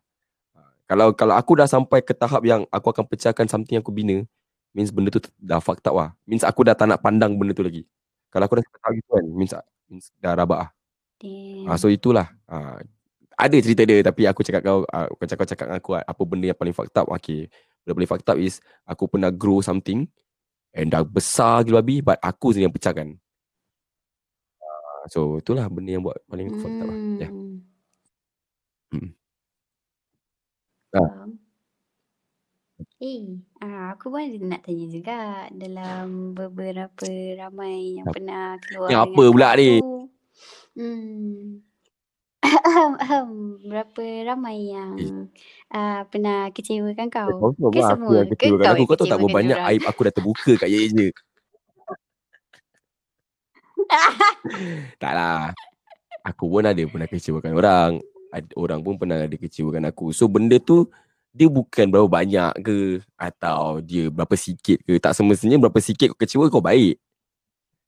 Ah, 0.55 0.71
Kalau 0.87 1.11
kalau 1.11 1.35
aku 1.35 1.59
dah 1.59 1.67
sampai 1.67 1.99
ke 1.99 2.15
tahap 2.15 2.39
yang 2.47 2.63
aku 2.71 2.87
akan 2.95 3.03
pecahkan 3.03 3.43
something 3.51 3.75
yang 3.75 3.83
aku 3.83 3.91
bina, 3.91 4.23
means 4.71 4.87
benda 4.87 5.11
tu 5.11 5.19
dah 5.35 5.59
fucked 5.59 5.83
up 5.83 5.95
lah. 5.99 6.09
Means 6.23 6.47
aku 6.47 6.63
dah 6.63 6.71
tak 6.71 6.87
nak 6.87 7.03
pandang 7.03 7.35
benda 7.35 7.51
tu 7.51 7.67
lagi. 7.67 7.83
Kalau 8.37 8.45
aku 8.45 8.61
dah 8.61 8.65
sampai 8.69 9.01
gitu 9.01 9.09
kan, 9.17 9.25
means, 9.33 9.53
means 9.89 10.05
dah 10.21 10.37
rabak 10.37 10.59
lah. 10.61 10.69
Damn. 11.17 11.65
Ah, 11.65 11.77
so 11.81 11.89
itulah. 11.89 12.29
Ah, 12.45 12.77
ada 13.33 13.57
cerita 13.57 13.81
dia 13.81 14.05
tapi 14.05 14.29
aku 14.29 14.45
cakap 14.45 14.61
kau 14.61 14.85
ah, 14.93 15.09
kau 15.09 15.25
cakap 15.25 15.49
cakap 15.49 15.65
dengan 15.65 15.81
aku 15.81 15.97
ah, 15.97 16.05
apa 16.05 16.21
benda 16.21 16.53
yang 16.53 16.59
paling 16.61 16.77
fucked 16.77 16.93
up. 16.93 17.09
Okay. 17.17 17.49
Benda 17.81 17.97
paling 17.97 18.09
fucked 18.13 18.29
up 18.29 18.37
is 18.37 18.61
aku 18.85 19.09
pernah 19.09 19.33
grow 19.33 19.57
something 19.65 20.05
and 20.77 20.93
dah 20.93 21.01
besar 21.01 21.65
gila 21.65 21.81
babi 21.81 22.05
but 22.05 22.21
aku 22.21 22.53
sendiri 22.53 22.69
yang 22.69 22.75
pecahkan. 22.77 23.07
Ah, 24.61 25.09
so 25.09 25.41
itulah 25.41 25.65
benda 25.65 25.97
yang 25.97 26.05
buat 26.05 26.21
paling 26.29 26.53
aku 26.53 26.57
fucked 26.61 26.77
up 26.77 26.87
lah. 26.93 26.97
Ya. 27.17 27.29
Hmm. 27.33 27.57
Hmm. 28.93 29.09
Eh, 32.97 33.29
ah, 33.61 33.93
aku 33.93 34.09
pun 34.09 34.25
ada 34.25 34.37
nak 34.41 34.65
tanya 34.65 34.85
juga 34.89 35.17
dalam 35.53 36.33
beberapa 36.33 37.05
ramai 37.37 38.01
yang 38.01 38.09
pernah 38.09 38.57
keluar 38.57 38.89
Yang 38.89 39.01
dengan 39.05 39.13
apa 39.13 39.23
pula 39.29 39.49
ni? 39.53 39.71
Hmm. 40.73 41.61
Berapa 43.69 44.01
ramai 44.25 44.57
yang 44.73 44.97
Eh. 44.97 45.25
ah, 45.69 46.01
pernah 46.09 46.49
kecewakan 46.49 47.07
Eh, 47.07 47.13
kau? 47.13 47.33
confirm 47.37 47.73
Ke 47.73 47.77
lah 47.77 47.91
aku 47.93 47.93
semua? 47.93 48.17
yang 48.17 48.27
Ke 48.33 48.33
kecewakan 48.33 48.65
kau 48.65 48.73
aku. 48.73 48.81
yang 48.81 48.89
Kau 48.89 48.97
tahu 48.97 49.07
tak 49.07 49.19
berapa 49.21 49.29
kecewakan 49.29 49.37
banyak 49.37 49.59
aib 49.69 49.83
aku 49.85 49.99
dah 50.01 50.13
terbuka 50.17 50.51
kat 50.57 50.69
ye 50.73 50.81
je. 50.89 51.07
tak 55.01 55.13
lah. 55.13 55.53
Aku 56.25 56.49
pun 56.49 56.65
ada 56.65 56.81
pernah 56.89 57.07
kecewakan 57.07 57.53
orang. 57.55 57.91
Orang 58.57 58.81
pun 58.83 58.97
pernah 58.97 59.21
ada 59.23 59.37
kecewakan 59.37 59.87
aku. 59.89 60.11
So 60.11 60.27
benda 60.27 60.57
tu 60.59 60.89
dia 61.37 61.47
bukan 61.51 61.85
berapa 61.93 62.09
banyak 62.09 62.51
ke 62.65 62.77
atau 63.19 63.79
dia 63.85 64.09
berapa 64.09 64.33
sikit 64.35 64.77
ke. 64.87 64.97
Tak 64.97 65.13
semestinya 65.17 65.57
berapa 65.61 65.79
sikit 65.81 66.13
kau 66.13 66.19
kecewa 66.21 66.45
kau 66.49 66.63
baik. 66.65 66.97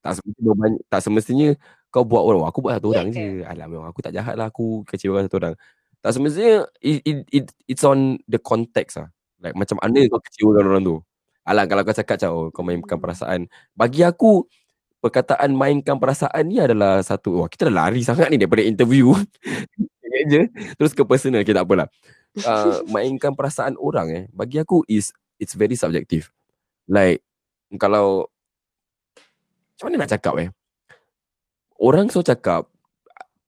Tak 0.04 0.14
semestinya 0.22 0.54
banyak, 0.56 0.82
tak 0.88 1.02
semestinya 1.04 1.48
kau 1.92 2.04
buat 2.08 2.24
orang. 2.24 2.48
Aku 2.52 2.60
buat 2.64 2.80
satu 2.80 2.96
Ya 2.96 3.04
orang 3.04 3.10
je. 3.12 3.44
Alah 3.44 3.68
memang 3.68 3.88
aku 3.92 4.00
tak 4.06 4.14
jahat 4.16 4.36
lah 4.40 4.48
aku 4.52 4.88
kecewakan 4.88 5.28
satu 5.28 5.38
orang. 5.44 5.56
Tak 6.04 6.12
semestinya 6.16 6.56
it, 6.80 7.00
it, 7.04 7.18
it, 7.34 7.46
it's 7.68 7.84
on 7.84 8.20
the 8.32 8.40
context 8.40 9.02
lah. 9.02 9.10
Like 9.44 9.56
macam 9.60 9.78
mana 9.84 10.00
kau 10.12 10.22
kecewakan 10.24 10.66
orang 10.72 10.84
tu. 10.88 10.98
Alah 11.48 11.66
kalau 11.68 11.82
kau 11.88 11.96
cakap 11.96 12.16
macam 12.22 12.32
oh, 12.38 12.48
kau 12.56 12.64
mainkan 12.64 12.98
Hmm. 13.00 13.04
perasaan. 13.04 13.40
Bagi 13.76 14.02
aku 14.08 14.46
perkataan 15.04 15.56
mainkan 15.56 15.98
perasaan 16.00 16.44
ni 16.52 16.60
adalah 16.60 17.00
satu 17.04 17.44
wah 17.46 17.50
kita 17.52 17.72
dah 17.72 17.88
lari 17.88 18.04
sangat 18.04 18.30
ni 18.32 18.38
daripada 18.40 18.64
interview. 18.64 19.16
Je 20.32 20.50
terus 20.80 20.92
ke 20.98 21.04
personal 21.08 21.42
okay, 21.44 21.56
tak 21.56 21.64
apalah. 21.68 21.88
Uh, 22.46 22.86
mainkan 22.94 23.34
perasaan 23.34 23.74
orang 23.82 24.08
eh 24.14 24.24
bagi 24.30 24.62
aku 24.62 24.86
is 24.86 25.10
it's 25.42 25.58
very 25.58 25.74
subjective. 25.74 26.30
Like 26.86 27.26
kalau 27.78 28.30
macam 29.78 29.86
mana 29.90 30.06
nak 30.06 30.12
cakap 30.12 30.36
eh? 30.44 30.50
Orang 31.80 32.12
so 32.12 32.20
cakap 32.20 32.68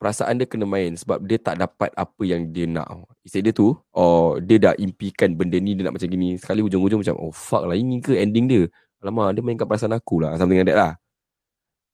perasaan 0.02 0.42
dia 0.42 0.50
kena 0.50 0.66
main 0.66 0.98
sebab 0.98 1.22
dia 1.22 1.38
tak 1.38 1.62
dapat 1.62 1.94
apa 1.94 2.24
yang 2.26 2.50
dia 2.50 2.66
nak. 2.66 3.06
Isi 3.22 3.44
dia 3.44 3.54
tu 3.54 3.76
or 3.94 4.42
dia 4.42 4.58
dah 4.58 4.74
impikan 4.80 5.38
benda 5.38 5.60
ni 5.62 5.78
dia 5.78 5.86
nak 5.86 6.00
macam 6.00 6.10
gini. 6.10 6.40
Sekali 6.42 6.64
hujung-hujung 6.66 7.06
macam 7.06 7.16
oh 7.22 7.30
fuck 7.36 7.70
lah 7.70 7.78
ini 7.78 8.02
ke 8.02 8.18
ending 8.18 8.48
dia. 8.50 8.64
Alamak 9.04 9.38
dia 9.38 9.44
mainkan 9.46 9.68
perasaan 9.70 9.94
aku 9.94 10.24
lah. 10.24 10.34
Something 10.40 10.62
like 10.64 10.72
that 10.74 10.80
lah. 10.80 10.94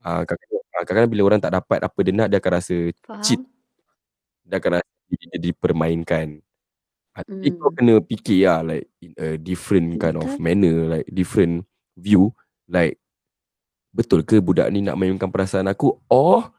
Ah, 0.06 0.24
kadang-kadang, 0.24 1.12
bila 1.12 1.22
orang 1.28 1.42
tak 1.44 1.52
dapat 1.52 1.80
apa 1.84 2.00
dia 2.06 2.14
nak 2.16 2.28
dia 2.32 2.38
akan 2.40 2.52
rasa 2.54 2.76
cheat. 3.26 3.42
Faham? 3.42 4.48
Dia 4.48 4.56
akan 4.62 4.72
rasa 4.80 5.12
dia 5.12 5.40
dipermainkan. 5.52 6.28
Ah, 7.18 7.26
Tapi 7.26 7.50
kau 7.58 7.74
Hmm. 7.74 7.78
kena 7.82 7.94
fikir 8.06 8.46
lah 8.46 8.62
like 8.62 8.86
in 9.02 9.12
a 9.18 9.42
different 9.42 9.98
kind 9.98 10.22
of 10.22 10.30
manner 10.38 10.86
like 10.86 11.08
different 11.10 11.66
view 11.98 12.30
like 12.70 13.02
betul 13.90 14.22
ke 14.22 14.38
budak 14.38 14.70
ni 14.70 14.86
nak 14.86 15.02
mainkan 15.02 15.34
perasaan 15.34 15.66
aku 15.66 15.98
or 16.14 16.54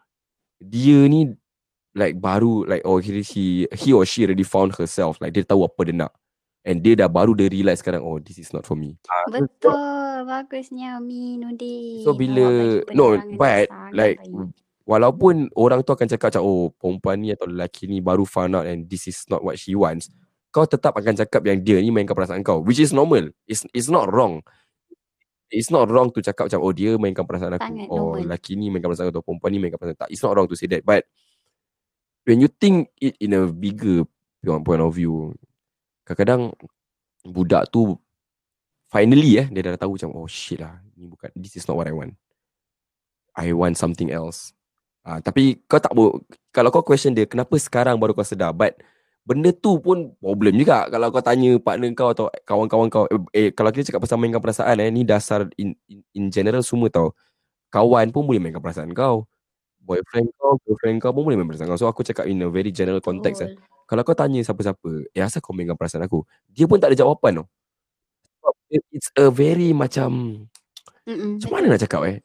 dia 0.59 1.07
ni 1.07 1.31
like 1.95 2.19
baru 2.19 2.67
like 2.67 2.83
oh 2.83 2.99
he, 2.99 3.23
he, 3.23 3.71
he 3.71 3.95
or 3.95 4.03
she 4.03 4.27
already 4.27 4.43
found 4.43 4.75
herself 4.75 5.15
like 5.23 5.31
dia 5.31 5.47
tahu 5.47 5.63
apa 5.63 5.81
dia 5.87 5.95
nak 5.95 6.13
and 6.67 6.83
dia 6.83 6.99
dah 6.99 7.07
baru 7.07 7.39
dia 7.39 7.47
realise 7.47 7.79
sekarang 7.79 8.03
oh 8.03 8.19
this 8.19 8.43
is 8.43 8.51
not 8.51 8.67
for 8.67 8.75
me. 8.75 8.99
Ah, 9.07 9.31
so, 9.31 9.39
Betul. 9.39 10.27
Bagusnya 10.27 10.99
Amin 10.99 11.47
Udin. 11.47 12.03
so 12.03 12.11
bila 12.11 12.75
no 12.91 13.15
but 13.39 13.71
sangat 13.71 13.95
like 13.95 14.19
baik. 14.19 14.51
walaupun 14.83 15.47
orang 15.55 15.87
tu 15.87 15.95
akan 15.95 16.11
cakap 16.11 16.35
macam 16.35 16.43
oh 16.43 16.75
perempuan 16.75 17.23
ni 17.23 17.31
atau 17.31 17.47
lelaki 17.47 17.87
ni 17.87 18.03
baru 18.03 18.27
found 18.27 18.59
out 18.59 18.67
and 18.67 18.91
this 18.91 19.07
is 19.07 19.23
not 19.31 19.39
what 19.47 19.55
she 19.55 19.79
wants 19.79 20.11
kau 20.49 20.65
tetap 20.65 20.97
akan 20.97 21.15
cakap 21.15 21.45
yang 21.45 21.61
dia 21.61 21.77
ni 21.81 21.93
mainkan 21.93 22.17
perasaan 22.17 22.41
kau 22.41 22.65
which 22.65 22.81
is 22.81 22.93
normal. 22.93 23.29
It's 23.45 23.69
it's 23.77 23.93
not 23.93 24.09
wrong. 24.09 24.41
It's 25.49 25.73
not 25.73 25.89
wrong 25.89 26.13
to 26.13 26.21
cakap 26.21 26.53
macam 26.53 26.61
oh 26.61 26.73
dia 26.73 26.97
mainkan 26.97 27.25
perasaan 27.25 27.57
aku. 27.57 27.69
Sangat 27.69 27.89
or 27.89 27.97
normal. 27.97 28.21
lelaki 28.25 28.53
ni 28.57 28.73
mainkan 28.73 28.89
perasaan 28.89 29.09
aku 29.09 29.21
atau 29.21 29.25
perempuan 29.25 29.51
ni 29.53 29.59
mainkan 29.61 29.79
perasaan 29.81 30.01
tak 30.01 30.11
it's 30.13 30.25
not 30.25 30.33
wrong 30.33 30.49
to 30.49 30.57
say 30.57 30.69
that. 30.69 30.85
But 30.85 31.05
when 32.25 32.41
you 32.41 32.49
think 32.49 32.93
it 33.01 33.17
in 33.21 33.37
a 33.37 33.49
bigger 33.49 34.05
point 34.45 34.81
of 34.81 34.93
view 34.97 35.37
kadang-kadang 36.09 36.57
budak 37.29 37.69
tu 37.69 38.01
finally 38.89 39.45
eh 39.45 39.47
dia 39.53 39.61
dah 39.73 39.77
tahu 39.77 40.01
macam 40.01 40.17
oh 40.17 40.29
shit 40.29 40.61
lah. 40.61 40.81
Ni 40.97 41.05
bukan 41.05 41.29
this 41.37 41.61
is 41.61 41.69
not 41.69 41.77
what 41.77 41.89
I 41.89 41.93
want. 41.93 42.17
I 43.37 43.53
want 43.53 43.77
something 43.77 44.09
else. 44.09 44.57
Ah, 45.07 45.23
tapi 45.25 45.63
kau 45.65 45.81
tak 45.81 45.95
boleh 45.95 46.21
kalau 46.53 46.69
kau 46.75 46.85
question 46.85 47.15
dia 47.17 47.25
kenapa 47.25 47.55
sekarang 47.57 47.97
baru 47.97 48.13
kau 48.13 48.27
sedar? 48.27 48.53
But 48.53 48.81
benda 49.29 49.53
tu 49.53 49.77
pun 49.77 50.17
problem 50.17 50.57
juga. 50.57 50.89
Kalau 50.89 51.13
kau 51.13 51.21
tanya 51.21 51.53
partner 51.61 51.93
kau 51.93 52.09
atau 52.17 52.27
kawan-kawan 52.49 52.89
kau 52.89 53.05
eh, 53.13 53.21
eh 53.37 53.49
kalau 53.53 53.69
kita 53.69 53.93
cakap 53.93 54.01
pasal 54.09 54.17
mainkan 54.17 54.41
perasaan 54.41 54.81
eh 54.81 54.89
ni 54.89 55.05
dasar 55.05 55.45
in, 55.61 55.77
in, 55.93 56.01
in 56.17 56.25
general 56.33 56.65
semua 56.65 56.89
tau. 56.89 57.13
Kawan 57.69 58.09
pun 58.09 58.25
boleh 58.25 58.41
mainkan 58.41 58.65
perasaan 58.65 58.97
kau. 58.97 59.29
Boyfriend 59.85 60.33
kau 60.41 60.57
girlfriend 60.65 60.97
kau 61.05 61.13
pun 61.13 61.29
boleh 61.29 61.37
mainkan 61.37 61.53
perasaan 61.53 61.69
kau. 61.69 61.81
So 61.81 61.89
aku 61.93 62.01
cakap 62.09 62.25
in 62.25 62.41
a 62.41 62.49
very 62.49 62.73
general 62.73 63.05
context 63.05 63.45
eh. 63.45 63.53
Kalau 63.85 64.01
kau 64.01 64.17
tanya 64.17 64.41
siapa-siapa 64.41 65.13
eh 65.13 65.21
asal 65.21 65.45
kau 65.45 65.53
mainkan 65.53 65.77
perasaan 65.77 66.09
aku? 66.09 66.25
Dia 66.49 66.65
pun 66.65 66.81
tak 66.81 66.97
ada 66.97 66.97
jawapan 67.05 67.45
tau. 67.45 67.47
It's 68.73 69.13
a 69.13 69.29
very 69.29 69.77
macam 69.77 70.45
Mm-mm, 71.05 71.41
macam 71.41 71.51
mana 71.53 71.77
nak 71.77 71.81
cakap 71.85 72.01
eh? 72.09 72.17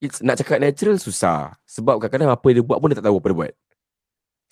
It's, 0.00 0.20
nak 0.20 0.36
cakap 0.36 0.60
natural 0.60 1.00
susah. 1.00 1.56
Sebab 1.64 1.96
kadang-kadang 2.00 2.32
apa 2.32 2.48
dia 2.52 2.60
buat 2.60 2.76
pun 2.76 2.92
dia 2.92 3.00
tak 3.00 3.08
tahu 3.08 3.16
apa 3.20 3.28
dia 3.32 3.36
buat 3.36 3.52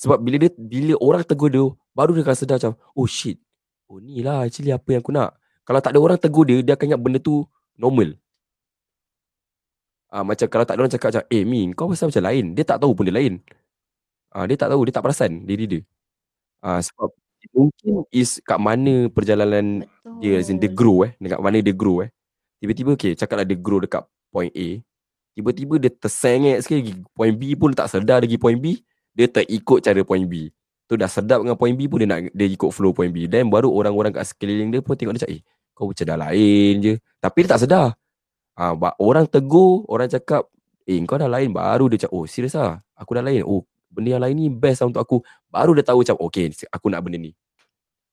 Sebab 0.01 0.19
bila 0.21 0.37
dia 0.43 0.51
bila 0.59 0.95
orang 0.99 1.23
tegur 1.23 1.51
dia 1.51 1.65
Baru 1.95 2.13
dia 2.15 2.27
akan 2.27 2.37
sedar 2.37 2.57
macam 2.59 2.75
Oh 2.99 3.07
shit. 3.07 3.39
Oh 3.87 4.03
ni 4.03 4.21
lah 4.27 4.43
actually 4.47 4.75
apa 4.75 4.89
yang 4.91 5.03
aku 5.05 5.15
nak. 5.15 5.39
Kalau 5.63 5.81
tak 5.81 5.95
ada 5.95 6.01
orang 6.03 6.19
tegur 6.19 6.45
dia 6.49 6.61
Dia 6.61 6.75
akan 6.75 6.87
ingat 6.95 7.01
benda 7.01 7.19
tu 7.23 7.47
normal. 7.79 8.19
Ah 10.11 10.23
Macam 10.27 10.47
kalau 10.51 10.65
tak 10.67 10.75
ada 10.77 10.81
orang 10.87 10.95
cakap 10.95 11.09
macam 11.15 11.25
Eh 11.31 11.43
Mi 11.47 11.61
kau 11.75 11.91
pasal 11.91 12.11
macam 12.11 12.25
lain. 12.27 12.45
Dia 12.55 12.65
tak 12.67 12.79
tahu 12.83 12.93
pun 12.95 13.05
dia 13.07 13.15
lain. 13.15 13.39
Ah 14.35 14.45
Dia 14.51 14.57
tak 14.59 14.69
tahu 14.75 14.83
Dia 14.87 14.93
tak 14.95 15.05
perasan 15.07 15.47
diri 15.47 15.65
dia. 15.71 15.81
Ah 16.65 16.81
Sebab 16.83 17.11
Mungkin 17.53 18.09
is 18.09 18.41
kat 18.41 18.57
mana 18.57 19.13
perjalanan 19.13 19.85
dia 20.23 20.41
as 20.41 20.49
in 20.49 20.57
dia 20.57 20.73
Betul. 20.73 20.79
grow 20.81 20.97
eh. 21.05 21.13
Dekat 21.21 21.41
mana 21.45 21.59
dia 21.61 21.75
grow 21.77 22.01
eh. 22.01 22.09
Tiba-tiba 22.63 22.97
okay 22.97 23.13
cakaplah 23.13 23.45
dia 23.45 23.59
grow 23.59 23.85
dekat 23.85 24.01
point 24.33 24.49
A. 24.49 24.69
Tiba-tiba 25.37 25.77
dia 25.77 25.91
tersengit 25.93 26.65
sikit 26.65 26.79
pergi 26.81 26.95
point 27.13 27.35
B 27.37 27.43
pun 27.59 27.71
tak 27.77 27.93
sedar 27.93 28.25
lagi 28.25 28.41
point 28.41 28.57
B 28.57 28.81
dia 29.15 29.27
terikut 29.31 29.81
cara 29.81 30.03
point 30.03 30.27
B. 30.27 30.51
Tu 30.85 30.95
dah 31.01 31.09
sedap 31.09 31.41
dengan 31.41 31.57
point 31.57 31.73
B 31.73 31.89
pun 31.89 32.03
dia 32.03 32.09
nak 32.11 32.29
dia 32.35 32.47
ikut 32.51 32.71
flow 32.75 32.93
point 32.93 33.09
B. 33.09 33.31
Then 33.31 33.49
baru 33.49 33.73
orang-orang 33.73 34.13
kat 34.13 34.29
sekeliling 34.29 34.69
dia 34.75 34.85
pun 34.85 34.99
tengok 34.99 35.17
dia 35.17 35.23
cakap 35.25 35.35
eh 35.39 35.43
kau 35.75 35.91
macam 35.91 36.07
dah 36.07 36.19
lain 36.19 36.73
je. 36.83 36.95
Tapi 37.19 37.39
dia 37.47 37.51
tak 37.57 37.61
sedar. 37.65 37.87
Ba- 38.55 38.95
orang 39.01 39.27
tegur 39.27 39.87
orang 39.89 40.07
cakap 40.07 40.51
eh 40.85 41.01
kau 41.09 41.17
dah 41.17 41.31
lain. 41.31 41.55
Baru 41.55 41.89
dia 41.89 42.05
cakap 42.05 42.15
oh 42.15 42.27
serius 42.29 42.59
ah? 42.59 42.83
Aku 42.99 43.17
dah 43.17 43.25
lain? 43.25 43.47
Oh 43.47 43.65
benda 43.95 44.19
yang 44.19 44.23
lain 44.27 44.35
ni 44.35 44.47
best 44.51 44.83
lah 44.83 44.91
untuk 44.91 45.01
aku. 45.01 45.17
Baru 45.49 45.73
dia 45.73 45.87
tahu 45.87 46.03
macam 46.03 46.19
okay 46.21 46.51
aku 46.75 46.87
nak 46.91 47.01
benda 47.07 47.17
ni. 47.23 47.33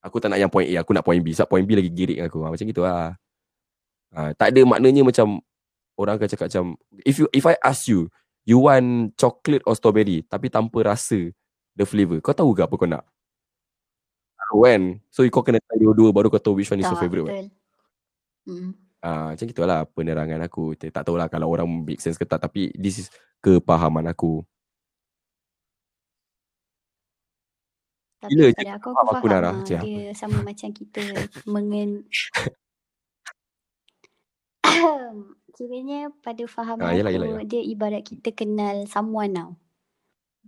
Aku 0.01 0.17
tak 0.17 0.33
nak 0.33 0.41
yang 0.41 0.49
point 0.49 0.65
A, 0.65 0.81
aku 0.81 0.97
nak 0.97 1.05
point 1.05 1.21
B. 1.21 1.29
Sebab 1.29 1.45
point 1.45 1.65
B 1.65 1.77
lagi 1.77 1.93
girik 1.93 2.17
dengan 2.17 2.29
aku. 2.29 2.41
Ha, 2.41 2.49
macam 2.49 2.65
gitu 2.65 2.81
lah. 2.81 3.13
Ha, 4.17 4.33
tak 4.33 4.49
ada 4.49 4.61
maknanya 4.65 5.05
macam 5.05 5.45
orang 5.93 6.17
akan 6.17 6.25
cakap 6.25 6.45
macam 6.49 6.73
if 7.05 7.21
you 7.21 7.29
if 7.29 7.45
I 7.45 7.53
ask 7.61 7.85
you, 7.85 8.09
you 8.45 8.57
want 8.61 9.13
chocolate 9.17 9.63
or 9.65 9.73
strawberry 9.77 10.25
tapi 10.25 10.49
tanpa 10.49 10.93
rasa 10.93 11.29
the 11.77 11.85
flavour. 11.85 12.19
Kau 12.19 12.35
tahu 12.35 12.51
ke 12.57 12.61
apa 12.65 12.75
kau 12.75 12.89
nak? 12.89 13.03
Tahu 14.37 14.59
kan? 14.67 14.81
So 15.13 15.23
kau 15.29 15.45
kena 15.45 15.61
try 15.63 15.77
dua-dua 15.79 16.09
baru 16.11 16.27
kau 16.27 16.41
tahu 16.41 16.59
which 16.59 16.69
one 16.69 16.81
is 16.81 16.89
your 16.89 16.99
favourite. 16.99 17.29
Betul. 17.29 17.47
Hmm. 18.49 18.71
Ah, 19.01 19.33
macam 19.33 19.47
itulah 19.49 19.81
penerangan 19.89 20.45
aku. 20.45 20.77
Tak 20.77 21.01
tahulah 21.01 21.25
kalau 21.25 21.49
orang 21.49 21.65
make 21.65 22.01
sense 22.01 22.21
ke 22.21 22.25
tak 22.25 22.37
tapi 22.41 22.69
this 22.77 23.01
is 23.01 23.07
kepahaman 23.41 24.05
aku. 24.05 24.45
Tapi 28.21 28.37
Gila 28.37 28.53
pada 28.53 28.77
aku, 28.77 28.89
aku 28.93 29.01
aku, 29.01 29.25
faham 29.25 29.33
Nara. 29.33 29.49
ah, 29.49 29.81
dia 29.81 30.13
sama 30.13 30.45
macam 30.45 30.69
kita 30.69 31.01
mengen... 31.49 32.05
Kiranya 35.51 36.07
pada 36.23 36.43
fahaman 36.47 36.87
Ah, 36.87 36.95
yelah, 36.95 37.11
aku, 37.11 37.15
yelah, 37.19 37.27
yelah. 37.27 37.43
dia 37.47 37.61
ibarat 37.63 38.01
kita 38.07 38.31
kenal 38.31 38.87
someone 38.87 39.35
tau. 39.35 39.51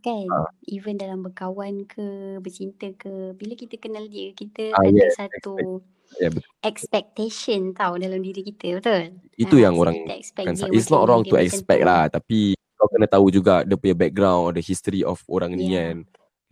Kan? 0.03 0.27
Ah. 0.31 0.47
Even 0.67 0.95
dalam 0.99 1.23
berkawan 1.23 1.83
ke, 1.87 2.39
bercinta 2.39 2.87
ke, 2.95 3.35
bila 3.35 3.53
kita 3.55 3.75
kenal 3.79 4.07
dia, 4.07 4.31
kita 4.35 4.75
Ah, 4.75 4.83
ada 4.83 4.91
yes, 4.95 5.15
satu 5.19 5.83
Ya, 6.21 6.29
betul. 6.29 6.45
expectation 6.61 7.73
tau 7.73 7.97
dalam 7.97 8.21
diri 8.21 8.45
kita, 8.45 8.77
betul? 8.79 9.03
Itu 9.35 9.55
Ah, 9.57 9.61
yang 9.65 9.75
orang 9.81 9.97
expect 10.13 10.45
kan 10.45 10.55
It's 10.71 10.87
not 10.93 11.09
wrong 11.09 11.25
to 11.25 11.35
expect 11.41 11.81
tu. 11.81 11.87
lah 11.89 12.05
Tapi 12.05 12.53
kau 12.77 12.85
kena 12.85 13.09
tahu 13.09 13.33
juga 13.33 13.65
Dia 13.65 13.73
punya 13.73 13.97
background 13.97 14.53
The 14.53 14.61
history 14.61 15.01
of 15.01 15.25
orang 15.25 15.57
ni 15.57 15.73
Yeah. 15.73 15.97
kan 15.97 15.97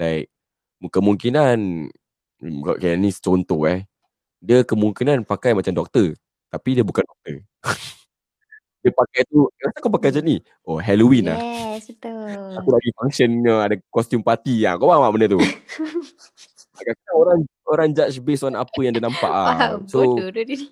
Like 0.01 0.33
Kemungkinan 0.81 1.59
Okay 2.73 2.97
ni 2.97 3.13
contoh 3.13 3.69
eh 3.69 3.85
Dia 4.41 4.65
kemungkinan 4.65 5.29
pakai 5.29 5.53
macam 5.53 5.77
doktor 5.77 6.17
Tapi 6.49 6.69
dia 6.73 6.81
bukan 6.81 7.05
doktor 7.05 7.35
Dia 8.81 8.91
pakai 8.91 9.21
tu 9.29 9.45
Kenapa 9.55 9.77
kau 9.77 9.91
pakai 9.93 10.09
macam 10.09 10.23
ni 10.25 10.37
Oh 10.65 10.77
Halloween 10.81 11.29
lah 11.29 11.37
Yes, 11.37 11.85
betul. 11.89 12.57
Aku 12.57 12.69
lagi 12.73 12.89
function 12.97 13.29
Ada 13.45 13.75
kostum 13.93 14.21
party 14.21 14.65
lah 14.65 14.75
Kau 14.75 14.89
faham 14.89 15.05
tak 15.05 15.11
benda 15.13 15.27
tu 15.29 15.39
Kadang-kadang 16.77 17.17
orang 17.17 17.39
Orang 17.63 17.89
judge 17.93 18.17
based 18.19 18.43
on 18.43 18.57
Apa 18.57 18.79
yang 18.81 18.93
dia 18.97 19.03
nampak 19.05 19.29
ah. 19.31 19.77
So 19.85 20.17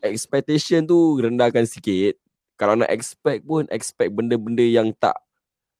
expectation 0.03 0.83
tu 0.83 1.15
rendahkan 1.15 1.63
sikit. 1.63 2.19
Kalau 2.59 2.75
nak 2.75 2.91
expect 2.91 3.47
pun 3.47 3.63
expect 3.71 4.11
benda-benda 4.11 4.59
yang 4.59 4.91
tak 4.91 5.15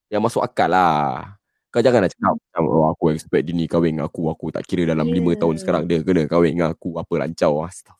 yang 0.08 0.24
masuk 0.24 0.40
akal 0.40 0.72
lah. 0.72 1.36
Kau 1.68 1.84
jangan 1.84 2.08
nak 2.08 2.10
cakap 2.16 2.32
macam 2.34 2.62
oh, 2.66 2.88
aku 2.88 3.12
expect 3.12 3.44
dia 3.44 3.52
ni 3.52 3.68
kahwin 3.68 4.00
dengan 4.00 4.08
aku. 4.08 4.32
Aku 4.32 4.48
tak 4.48 4.64
kira 4.64 4.88
dalam 4.88 5.12
lima 5.12 5.36
Ya. 5.36 5.44
tahun 5.44 5.60
sekarang 5.60 5.84
dia 5.84 6.00
kena 6.00 6.24
kahwin 6.24 6.56
dengan 6.56 6.72
aku. 6.72 6.96
Apa 6.96 7.20
lancau. 7.20 7.60
Astagfirullah. 7.60 7.99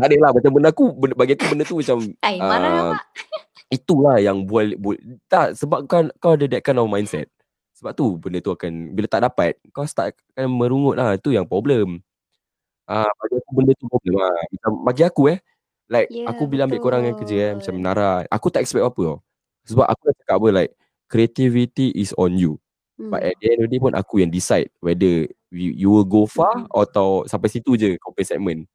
Tak 0.00 0.08
ada 0.10 0.16
lah. 0.18 0.30
Macam 0.32 0.50
benda 0.56 0.68
aku, 0.72 0.84
benda, 0.96 1.14
bagi 1.14 1.32
aku 1.36 1.46
benda 1.52 1.64
tu 1.68 1.76
macam 1.78 1.98
Ay, 2.24 2.36
marah 2.40 2.70
ah, 2.70 2.80
awak. 2.90 3.02
itulah 3.76 4.16
yang 4.18 4.42
buat, 4.48 4.74
buat 4.82 4.98
tak 5.30 5.54
sebab 5.54 5.86
kan 5.86 6.10
kau 6.18 6.34
ada 6.34 6.48
that 6.50 6.64
kind 6.64 6.80
of 6.80 6.90
mindset. 6.90 7.30
Sebab 7.78 7.92
tu 7.96 8.18
benda 8.20 8.42
tu 8.44 8.52
akan 8.52 8.92
bila 8.92 9.06
tak 9.08 9.24
dapat 9.24 9.56
kau 9.72 9.86
start 9.86 10.16
akan 10.36 10.50
merungut 10.50 10.98
lah. 10.98 11.16
Itu 11.16 11.30
yang 11.32 11.46
problem. 11.46 12.02
Ah 12.90 13.06
bagi 13.06 13.38
aku 13.38 13.50
benda 13.54 13.72
tu 13.78 13.86
problem 13.86 14.14
lah. 14.18 14.34
Macam 14.52 14.72
bagi 14.84 15.02
aku 15.06 15.22
eh 15.30 15.38
like 15.90 16.08
Ya, 16.10 16.26
aku 16.30 16.46
bila 16.50 16.66
ambil 16.66 16.80
korang 16.82 17.02
yang 17.06 17.16
kerja 17.18 17.36
eh 17.50 17.52
macam 17.56 17.74
Nara, 17.80 18.26
aku 18.28 18.46
tak 18.52 18.66
expect 18.66 18.84
apa 18.84 19.00
tau. 19.00 19.18
Sebab 19.70 19.86
aku 19.86 20.02
dah 20.10 20.14
cakap 20.22 20.34
apa 20.42 20.48
like 20.50 20.72
creativity 21.10 21.94
is 21.94 22.10
on 22.18 22.34
you. 22.38 22.58
But 23.00 23.24
Hmm. 23.24 23.28
at 23.32 23.34
the 23.40 23.46
end 23.48 23.58
of 23.64 23.64
the 23.64 23.72
day 23.72 23.80
pun 23.80 23.94
aku 23.96 24.20
yang 24.20 24.28
decide 24.28 24.68
whether 24.84 25.24
you, 25.48 25.70
you 25.72 25.88
will 25.88 26.04
go 26.04 26.28
far 26.28 26.52
Mm-mm. 26.52 26.68
atau 26.84 27.24
sampai 27.24 27.48
situ 27.48 27.72
je 27.80 27.96
kau 27.96 28.12
punya 28.12 28.36
segment. 28.36 28.68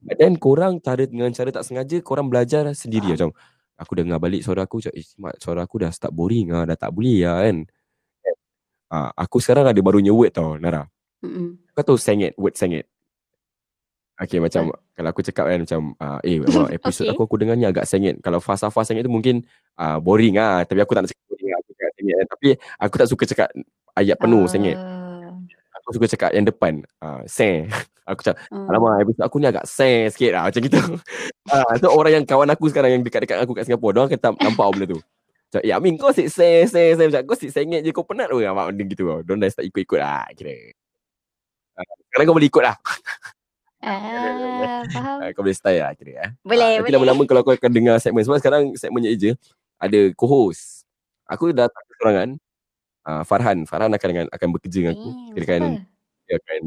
But 0.00 0.20
then 0.20 0.36
korang 0.36 0.78
cara 0.84 1.08
dengan 1.08 1.32
cara 1.32 1.48
tak 1.50 1.64
sengaja 1.64 1.96
korang 2.04 2.28
belajar 2.28 2.68
sendiri 2.76 3.16
macam 3.16 3.32
aku 3.76 3.92
dengar 3.96 4.16
balik 4.20 4.40
suara 4.44 4.64
aku 4.64 4.80
macam 4.80 4.92
eh 4.96 5.06
Mat, 5.20 5.34
suara 5.40 5.64
aku 5.64 5.76
dah 5.80 5.90
start 5.92 6.12
boring 6.12 6.52
ah 6.52 6.64
dah 6.64 6.76
tak 6.76 6.90
boleh 6.92 7.24
lah 7.24 7.44
kan. 7.44 7.56
Ah, 8.86 9.10
aku 9.18 9.42
sekarang 9.42 9.66
ada 9.66 9.80
barunya 9.82 10.14
word 10.14 10.30
tau 10.30 10.54
Nara. 10.56 10.86
Mm-mm. 11.24 11.58
Kau 11.74 11.82
tahu 11.82 11.98
sengit, 11.98 12.38
word 12.38 12.54
sengit. 12.54 12.86
Okay 14.16 14.40
macam 14.40 14.72
kalau 14.96 15.08
aku 15.12 15.20
cakap 15.20 15.44
kan 15.44 15.60
macam 15.60 15.80
uh, 16.00 16.18
eh 16.24 16.40
abang, 16.40 16.72
episod 16.76 17.04
Okay. 17.04 17.12
aku 17.12 17.22
aku 17.28 17.36
dengar 17.36 17.56
ni 17.58 17.68
agak 17.68 17.84
sengit. 17.84 18.16
Kalau 18.24 18.40
fasa-fasa 18.40 18.94
sengit 18.94 19.04
tu 19.04 19.12
mungkin 19.12 19.44
uh, 19.76 20.00
boring 20.00 20.40
ah 20.40 20.64
tapi 20.64 20.80
aku 20.80 20.96
tak 20.96 21.04
nak 21.04 21.10
cakap 21.12 21.26
boring 21.28 21.50
lah. 21.52 21.58
aku 21.60 21.70
cakap 21.76 21.92
sengit 21.98 22.14
kan. 22.16 22.26
Tapi 22.32 22.48
aku 22.80 22.94
tak 22.96 23.08
suka 23.12 23.24
cakap 23.28 23.48
ayat 23.98 24.16
penuh 24.16 24.44
sengit. 24.48 24.76
Ah, 24.78 25.32
Aku 25.82 25.88
suka 25.92 26.06
cakap 26.08 26.30
yang 26.32 26.46
depan 26.48 26.80
uh, 27.04 27.20
seng. 27.28 27.68
Aku 28.06 28.22
cakap 28.22 28.38
hmm. 28.54 28.70
alamak 28.70 29.02
episod 29.02 29.22
aku 29.26 29.36
ni 29.42 29.46
agak 29.50 29.66
seng 29.66 30.06
sikit 30.14 30.30
lah 30.38 30.42
macam 30.46 30.60
gitu. 30.62 30.78
Ah 31.46 31.78
so 31.78 31.90
orang 31.94 32.22
yang 32.22 32.24
kawan 32.26 32.50
aku 32.50 32.66
sekarang 32.70 32.98
yang 32.98 33.02
dekat-dekat 33.06 33.38
aku 33.38 33.54
kat 33.54 33.66
Singapura, 33.70 33.94
dia 33.94 34.00
orang 34.02 34.12
kata 34.18 34.28
nampak 34.34 34.66
benda 34.74 34.86
tu. 34.94 34.98
Macam, 34.98 35.60
eh 35.62 35.72
Amin 35.74 35.94
kau 35.94 36.10
sik 36.10 36.26
seng 36.26 36.66
seng 36.66 36.98
seng 36.98 37.06
macam 37.10 37.22
kau 37.22 37.38
sik 37.38 37.50
sengit 37.54 37.86
je 37.86 37.90
kau 37.94 38.02
penat 38.02 38.26
ke 38.30 38.42
apa 38.46 38.70
benda 38.70 38.82
gitu 38.82 39.02
tau. 39.06 39.18
Diorang 39.22 39.40
dah 39.42 39.50
start 39.50 39.66
ikut-ikut 39.70 39.98
lah 39.98 40.26
kira. 40.34 40.54
Ah, 41.78 41.86
sekarang 42.10 42.24
kau 42.30 42.36
boleh 42.38 42.50
ikut 42.50 42.62
lah. 42.66 42.76
Ah, 43.86 44.82
faham. 44.90 45.16
Ah, 45.22 45.30
kau 45.30 45.46
boleh 45.46 45.54
style 45.54 45.82
lah 45.82 45.94
kira 45.94 46.10
eh. 46.18 46.30
Boleh, 46.42 46.82
Nanti 46.82 46.90
boleh. 46.90 46.94
lama-lama 46.98 47.22
kalau 47.30 47.42
kau 47.46 47.54
akan 47.54 47.70
dengar 47.70 47.96
segmen 48.02 48.26
sebab 48.26 48.42
sekarang 48.42 48.74
segmennya 48.74 49.14
Eja 49.14 49.30
ada 49.78 50.10
co-host. 50.18 50.82
Aku 51.30 51.54
dah 51.54 51.70
tak 51.70 51.82
kesorangan. 51.94 52.28
Uh, 53.06 53.22
Farhan, 53.22 53.62
Farhan 53.70 53.94
akan 53.94 54.08
dengan 54.10 54.26
akan 54.34 54.48
bekerja 54.50 54.78
dengan 54.82 54.94
aku. 54.98 55.10
Eh, 55.14 55.32
Dia 55.38 55.42
akan 55.46 55.62
dia 56.26 56.34
akan 56.42 56.62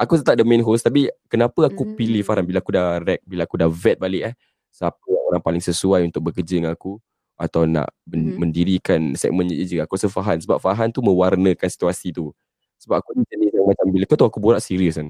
aku 0.00 0.16
tak 0.24 0.40
ada 0.40 0.44
main 0.48 0.64
host 0.64 0.80
tapi 0.80 1.12
kenapa 1.28 1.68
aku 1.68 1.84
Mm. 1.84 1.94
pilih 1.94 2.22
Farhan 2.24 2.48
bila 2.48 2.64
aku 2.64 2.72
dah 2.72 2.96
rec, 2.98 3.20
bila 3.22 3.44
aku 3.44 3.60
dah 3.60 3.68
vet 3.68 4.00
balik 4.00 4.32
eh 4.32 4.34
siapa 4.72 4.96
orang 5.28 5.44
paling 5.44 5.60
sesuai 5.60 6.08
untuk 6.08 6.24
bekerja 6.26 6.56
dengan 6.56 6.72
aku 6.72 6.96
atau 7.36 7.64
nak 7.64 7.92
men- 8.04 8.32
Mhm. 8.32 8.38
mendirikan 8.40 9.00
segmennya 9.12 9.56
Eja. 9.56 9.84
Aku 9.84 9.96
rasa 9.96 10.08
Farhan 10.08 10.40
sebab 10.40 10.56
Farhan 10.56 10.88
tu 10.88 11.00
mewarnakan 11.00 11.68
situasi 11.68 12.10
tu. 12.10 12.32
Sebab 12.80 12.96
aku 12.98 13.12
ni 13.12 13.24
jenis 13.28 13.52
yang 13.52 13.68
macam 13.68 13.86
bila 13.88 14.04
kau 14.04 14.16
tahu 14.16 14.28
aku 14.28 14.40
borak 14.40 14.60
serius 14.60 14.96
kan. 14.96 15.08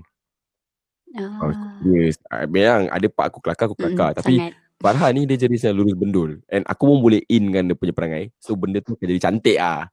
Ah. 1.11 1.43
Ah, 1.43 1.55
Serius. 1.82 2.16
Ah, 2.26 2.47
memang 2.47 2.86
ada 2.86 3.07
part 3.11 3.34
aku 3.34 3.43
kelakar 3.43 3.66
aku 3.66 3.74
kelakar 3.74 4.14
mm-mm, 4.14 4.18
tapi 4.22 4.34
sangat. 4.38 4.55
Farhan 4.80 5.11
ni 5.12 5.22
dia 5.26 5.36
jenis 5.36 5.61
yang 5.66 5.74
lurus 5.76 5.93
bendul 5.93 6.41
and 6.49 6.62
aku 6.64 6.88
pun 6.88 6.99
boleh 7.03 7.20
in 7.28 7.51
kan 7.51 7.66
dia 7.66 7.74
punya 7.74 7.93
perangai. 7.93 8.30
So 8.38 8.55
benda 8.55 8.78
tu 8.80 8.95
akan 8.95 9.07
jadi 9.11 9.20
cantik 9.20 9.59
ah. 9.59 9.91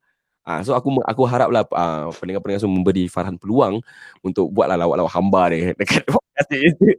Ah 0.47 0.63
so 0.63 0.71
aku 0.71 1.03
aku 1.03 1.27
haraplah 1.27 1.67
uh, 1.75 2.07
pendengar-pendengar 2.15 2.63
semua 2.63 2.79
memberi 2.79 3.11
Farhan 3.11 3.35
peluang 3.35 3.83
untuk 4.23 4.47
buatlah 4.47 4.79
lawak-lawak 4.79 5.11
hamba 5.11 5.41
dia 5.51 5.73
dekat 5.79 6.07
podcast 6.15 6.47
ni. 6.55 6.95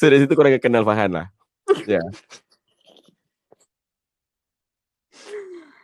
so 0.00 0.08
dari 0.08 0.24
situ 0.24 0.32
korang 0.32 0.56
akan 0.56 0.64
kenal 0.64 0.88
Farhan 0.88 1.12
lah. 1.12 1.26
Ya. 1.84 2.00
Yeah. 2.00 2.08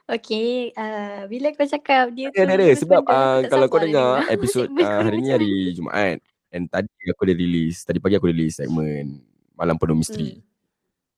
Okay, 0.06 0.70
uh, 0.78 1.26
bila 1.26 1.50
kau 1.52 1.66
cakap 1.66 2.14
dia 2.14 2.30
Ada 2.30 2.38
tu 2.38 2.40
ada 2.46 2.54
ada 2.54 2.66
sebab 2.78 3.02
uh, 3.10 3.38
kalau 3.50 3.66
kau 3.66 3.82
dengar 3.82 4.22
dengar 4.22 4.32
episod 4.32 4.70
segmen 4.70 4.86
uh, 4.86 5.02
kau 5.02 5.02
hari 5.02 5.18
ni 5.18 5.30
hari 5.34 5.52
Jumaat 5.74 6.18
and 6.54 6.70
tadi 6.70 6.88
aku 7.10 7.26
dah 7.26 7.34
release 7.34 7.82
tadi 7.82 7.98
pagi 7.98 8.14
aku 8.14 8.30
release 8.30 8.62
segmen 8.62 9.18
Malam 9.52 9.76
Penuh 9.76 9.98
Misteri. 9.98 10.38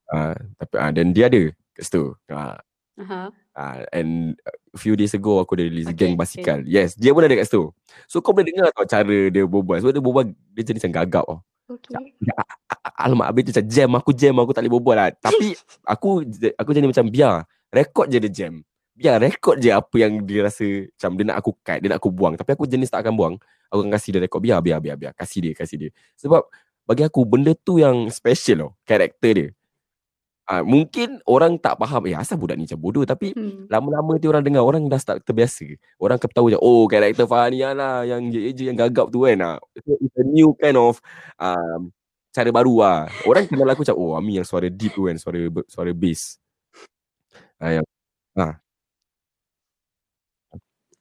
Hmm. 0.08 0.34
Uh, 0.34 0.36
tapi 0.58 0.74
uh, 0.80 0.90
dan 0.90 1.06
dia 1.12 1.28
ada 1.28 1.52
kat 1.76 1.82
situ. 1.86 2.16
Uh, 2.32 2.56
Aha. 2.98 3.30
Uh, 3.58 3.82
and 3.90 4.38
a 4.70 4.78
few 4.78 4.94
days 4.94 5.18
ago 5.18 5.42
aku 5.42 5.58
dah 5.58 5.66
release 5.66 5.90
Okay, 5.90 6.06
Gang 6.06 6.14
Basikal. 6.14 6.62
Yes, 6.62 6.94
dia 6.94 7.10
pun 7.10 7.26
ada 7.26 7.34
kat 7.34 7.50
situ. 7.50 7.74
So 8.06 8.22
kau 8.22 8.30
boleh 8.30 8.46
dengar 8.46 8.70
tau 8.70 8.86
cara 8.86 9.18
dia 9.34 9.42
berbual. 9.50 9.82
Sebab 9.82 9.90
dia 9.90 9.98
berbual 9.98 10.24
dia 10.30 10.62
jenis 10.62 10.86
yang 10.86 10.94
gagap 10.94 11.26
tau. 11.26 11.42
Okay. 11.66 12.14
Alamak 13.02 13.34
habis 13.34 13.50
dia 13.50 13.58
macam 13.58 13.66
jam 13.66 13.90
aku 13.98 14.10
jam 14.14 14.34
aku 14.38 14.54
tak 14.54 14.62
boleh 14.62 14.74
berbual 14.78 14.94
lah. 14.94 15.10
Tapi 15.10 15.58
aku 15.98 16.22
aku 16.54 16.70
jadi 16.70 16.86
macam 16.86 17.10
biar 17.10 17.42
rekod 17.74 18.06
je 18.06 18.22
dia 18.22 18.30
jam. 18.30 18.62
Biar 18.94 19.18
rekod 19.18 19.58
je 19.58 19.74
apa 19.74 19.96
yang 19.98 20.22
dia 20.22 20.46
rasa 20.46 20.86
macam 20.94 21.10
dia 21.18 21.24
nak 21.26 21.36
aku 21.42 21.50
cut, 21.58 21.78
dia 21.82 21.88
nak 21.90 21.98
aku 21.98 22.10
buang. 22.14 22.34
Tapi 22.38 22.50
aku 22.54 22.64
jenis 22.70 22.94
tak 22.94 23.02
akan 23.02 23.14
buang. 23.18 23.34
Aku 23.74 23.82
akan 23.82 23.90
kasih 23.90 24.10
dia 24.14 24.22
rekod 24.22 24.38
biar 24.38 24.62
biar 24.62 24.78
biar 24.78 24.94
biar. 24.94 25.12
Kasih 25.18 25.50
dia 25.50 25.52
kasih 25.58 25.76
dia. 25.82 25.90
Sebab 26.14 26.46
bagi 26.86 27.02
aku 27.02 27.26
benda 27.26 27.58
tu 27.58 27.82
yang 27.82 28.06
special 28.06 28.56
tau. 28.62 28.70
Karakter 28.86 29.32
dia. 29.34 29.48
Ah 30.48 30.64
mungkin 30.64 31.20
orang 31.28 31.60
tak 31.60 31.76
faham 31.76 32.08
eh 32.08 32.16
asal 32.16 32.40
budak 32.40 32.56
ni 32.56 32.64
macam 32.64 32.80
bodoh 32.80 33.04
tapi 33.04 33.36
Hmm. 33.36 33.68
lama-lama 33.68 34.16
dia 34.16 34.32
orang 34.32 34.40
dengar 34.40 34.64
orang 34.64 34.80
dah 34.88 34.96
start 34.96 35.20
terbiasa. 35.20 35.68
Orang 36.00 36.16
akan 36.16 36.30
tahu 36.32 36.46
je 36.48 36.56
oh 36.56 36.88
karakter 36.88 37.28
Fahania 37.28 37.76
lah 37.76 38.00
yang 38.08 38.32
je 38.32 38.40
je 38.56 38.64
yang 38.72 38.76
gagap 38.80 39.12
tu 39.12 39.28
kan. 39.28 39.60
So, 39.84 39.92
it's 40.00 40.16
a 40.16 40.24
new 40.24 40.56
kind 40.56 40.80
of 40.80 41.04
um, 41.36 41.92
cara 42.32 42.48
baru 42.48 42.80
lah. 42.80 43.12
Orang 43.28 43.44
kenal 43.44 43.68
aku 43.68 43.84
macam 43.84 43.96
oh 44.00 44.16
Ami 44.16 44.40
yang 44.40 44.48
suara 44.48 44.72
deep 44.72 44.96
tu 44.96 45.04
kan, 45.04 45.20
suara 45.20 45.36
suara 45.68 45.92
bass. 45.92 46.40
Ah 47.60 47.76
yang 47.76 47.86
ah 48.40 48.56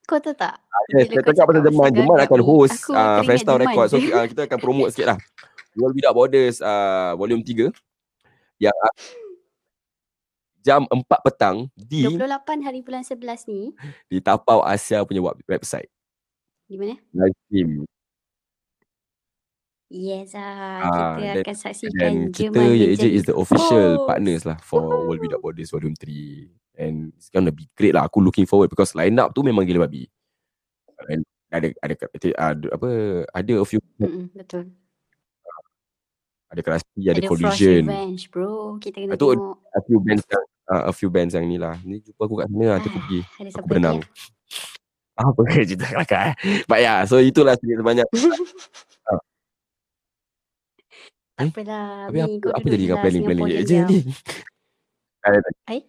Kau 0.07 0.19
tahu 0.23 0.35
tak? 0.39 0.55
yes, 0.95 1.07
Bila 1.11 1.19
saya 1.19 1.23
kau 1.23 1.33
cakap 1.35 1.47
pasal 1.51 1.63
Jeman. 1.67 1.89
Jeman 1.91 2.17
akan 2.23 2.41
host 2.43 2.79
aku 2.87 2.95
uh, 2.95 3.19
Fresh 3.27 3.43
Record. 3.43 3.87
So 3.91 3.97
uh, 3.99 4.25
kita 4.27 4.41
akan 4.47 4.59
promote 4.59 4.89
sikit 4.95 5.07
lah. 5.15 5.17
World 5.79 5.93
Without 5.99 6.15
Borders 6.15 6.57
uh, 6.63 7.11
volume 7.19 7.43
3 7.43 7.69
yang 8.59 8.75
uh, 8.75 8.93
jam 10.59 10.83
4 10.83 11.03
petang 11.23 11.69
di 11.73 12.03
28 12.03 12.61
hari 12.61 12.79
bulan 12.81 13.01
11 13.01 13.17
ni 13.47 13.71
di 14.05 14.17
Tapau 14.19 14.61
Asia 14.61 15.01
punya 15.01 15.21
web- 15.21 15.41
website. 15.45 15.87
di 16.63 16.75
mana? 16.75 16.99
Live 17.11 17.37
stream. 17.43 17.69
Yes 19.87 20.35
ah, 20.35 20.83
Ah, 20.83 21.15
kita 21.15 21.23
dan- 21.23 21.43
akan 21.47 21.55
saksikan 21.55 22.11
kita 22.27 22.51
Jerman 22.51 22.75
Je 22.75 22.85
menjadi 22.91 23.07
is 23.09 23.23
the 23.23 23.31
official 23.33 23.87
host. 23.95 24.03
partners 24.05 24.43
lah 24.43 24.59
for 24.59 24.83
World 24.83 25.23
Without 25.23 25.39
Borders 25.39 25.71
Volume 25.71 25.95
3. 25.95 26.51
And 26.75 27.15
it's 27.15 27.31
gonna 27.31 27.49
be 27.49 27.71
great 27.71 27.95
lah. 27.95 28.05
Aku 28.05 28.19
looking 28.19 28.43
forward 28.43 28.67
because 28.67 28.91
line 28.93 29.15
up 29.15 29.31
tu 29.31 29.41
memang 29.41 29.63
gila 29.63 29.87
babi. 29.87 30.11
And 31.07 31.23
ada 31.47 31.71
ada 31.79 31.93
ada 32.35 32.67
apa 32.67 32.89
ada 33.31 33.53
a 33.55 33.65
few 33.65 33.79
Mm-mm, 33.95 34.35
betul. 34.35 34.75
Ada 36.47 36.61
Kerasi, 36.61 36.87
ada, 36.97 37.11
Ada 37.11 37.21
Frost 37.21 37.29
Collision. 37.29 37.83
Revenge 37.85 38.23
bro. 38.31 38.51
Kita 38.79 38.97
kena 38.97 39.15
tengok. 39.15 39.59
A 39.75 39.79
few 39.83 39.99
bands 39.99 40.23
yang 40.25 40.43
uh, 40.67 40.83
a 40.87 40.93
few 40.95 41.09
bands 41.09 41.33
yang 41.35 41.45
ni 41.45 41.57
lah. 41.59 41.75
Ni 41.83 41.99
jumpa 41.99 42.21
aku 42.23 42.35
kat 42.39 42.47
sana 42.47 42.65
lah, 42.65 42.75
aku 42.79 42.87
Ah, 42.87 42.93
pergi. 42.95 43.19
Ada 43.37 43.49
Aku 43.51 43.67
berenang. 43.67 43.97
lagi? 43.99 44.09
Apa 45.17 45.39
ke 45.41 45.65
cerita 45.65 45.85
kelakar 45.91 46.21
eh. 46.23 46.33
But 46.65 46.79
yeah, 46.79 46.99
so 47.03 47.17
itulah 47.17 47.57
sedikit 47.57 47.83
sebanyak. 47.83 48.07
Tak 48.07 49.19
Eh, 51.37 51.53
apalah. 51.53 52.09
Mi, 52.09 52.17
apa, 52.17 52.33
kau 52.41 52.49
apa 52.49 52.65
jadi 52.65 52.73
dengan 52.81 52.89
lah 52.89 53.01
planning-planning 53.05 53.45
Singapore 53.45 53.69
je 53.69 53.77
ni? 53.85 53.99
Ada 55.27 55.37
tak? 55.37 55.53
Hai? 55.69 55.79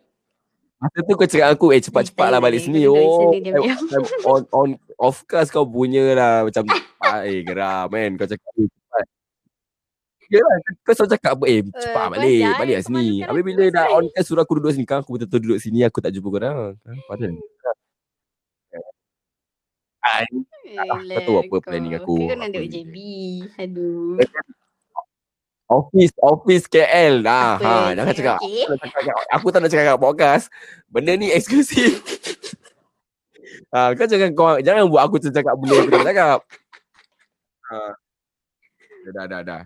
Masa 0.79 0.99
tu 1.01 1.13
kau 1.17 1.25
cakap 1.27 1.49
aku, 1.57 1.67
eh 1.73 1.81
cepat-cepat 1.81 2.21
Eh, 2.21 2.29
lah 2.29 2.37
tak 2.37 2.45
balik 2.45 2.61
ada, 2.61 2.67
sini. 2.69 2.81
Oh, 2.85 3.33
on, 4.29 4.43
on, 4.53 4.69
of 5.01 5.17
course 5.25 5.49
kau 5.49 5.65
punya 5.65 6.05
lah. 6.13 6.45
Macam, 6.45 6.69
ah, 7.01 7.25
eh 7.25 7.41
geram 7.41 7.89
kan. 7.89 8.11
Kau 8.15 8.29
cakap, 8.29 8.53
eh. 10.29 10.37
Yelah, 10.37 10.57
kau 10.85 10.93
selalu 10.93 11.11
cakap 11.17 11.31
apa, 11.41 11.45
eh 11.49 11.61
cepat 11.73 12.05
kau 12.05 12.13
balik, 12.13 12.41
jangan 12.41 12.61
balik 12.61 12.75
lah 12.77 12.85
sini. 12.85 13.07
Habis 13.25 13.43
bila 13.49 13.65
dah 13.73 13.87
on 13.97 14.05
cast 14.13 14.27
suruh 14.29 14.43
aku 14.45 14.53
duduk 14.61 14.73
sini, 14.77 14.85
kan 14.85 15.01
aku 15.01 15.11
betul-betul 15.17 15.41
duduk 15.41 15.59
sini, 15.65 15.79
aku 15.89 15.99
tak 16.05 16.13
jumpa 16.13 16.29
korang. 16.29 16.57
Kan, 16.85 16.97
Padahal. 17.09 17.35
Ah, 19.99 20.23
Elah, 20.69 21.21
tahu 21.25 21.37
apa 21.41 21.57
planning 21.65 21.97
aku. 21.97 22.17
Kau 22.29 22.37
nak 22.37 22.49
duduk 22.53 22.69
Apa 22.69 22.75
JB. 22.77 22.95
Aduh. 23.57 24.17
Office, 25.69 26.15
office 26.25 26.65
KL. 26.65 27.21
Nah, 27.21 27.61
Apa? 27.61 27.93
ha, 27.93 27.93
jangan 27.93 28.15
cakap. 28.17 28.39
Okay. 28.41 28.65
Aku 29.37 29.47
tak 29.53 29.61
nak 29.61 29.69
cakap- 29.69 29.69
tak 29.69 29.71
cakap 29.73 29.85
kat 29.93 30.01
podcast. 30.01 30.45
Benda 30.89 31.13
ni 31.13 31.29
eksklusif. 31.29 32.01
ha, 33.69 33.93
kau 33.97 34.09
jangan 34.09 34.33
kau 34.33 34.57
jangan 34.65 34.89
buat 34.89 35.03
aku 35.05 35.21
tercakap 35.21 35.53
benda 35.61 35.77
aku 35.77 35.91
tak 35.93 36.07
cakap. 36.09 36.39
Ha. 37.69 37.77
Dah, 39.13 39.25
dah, 39.29 39.41
dah. 39.45 39.63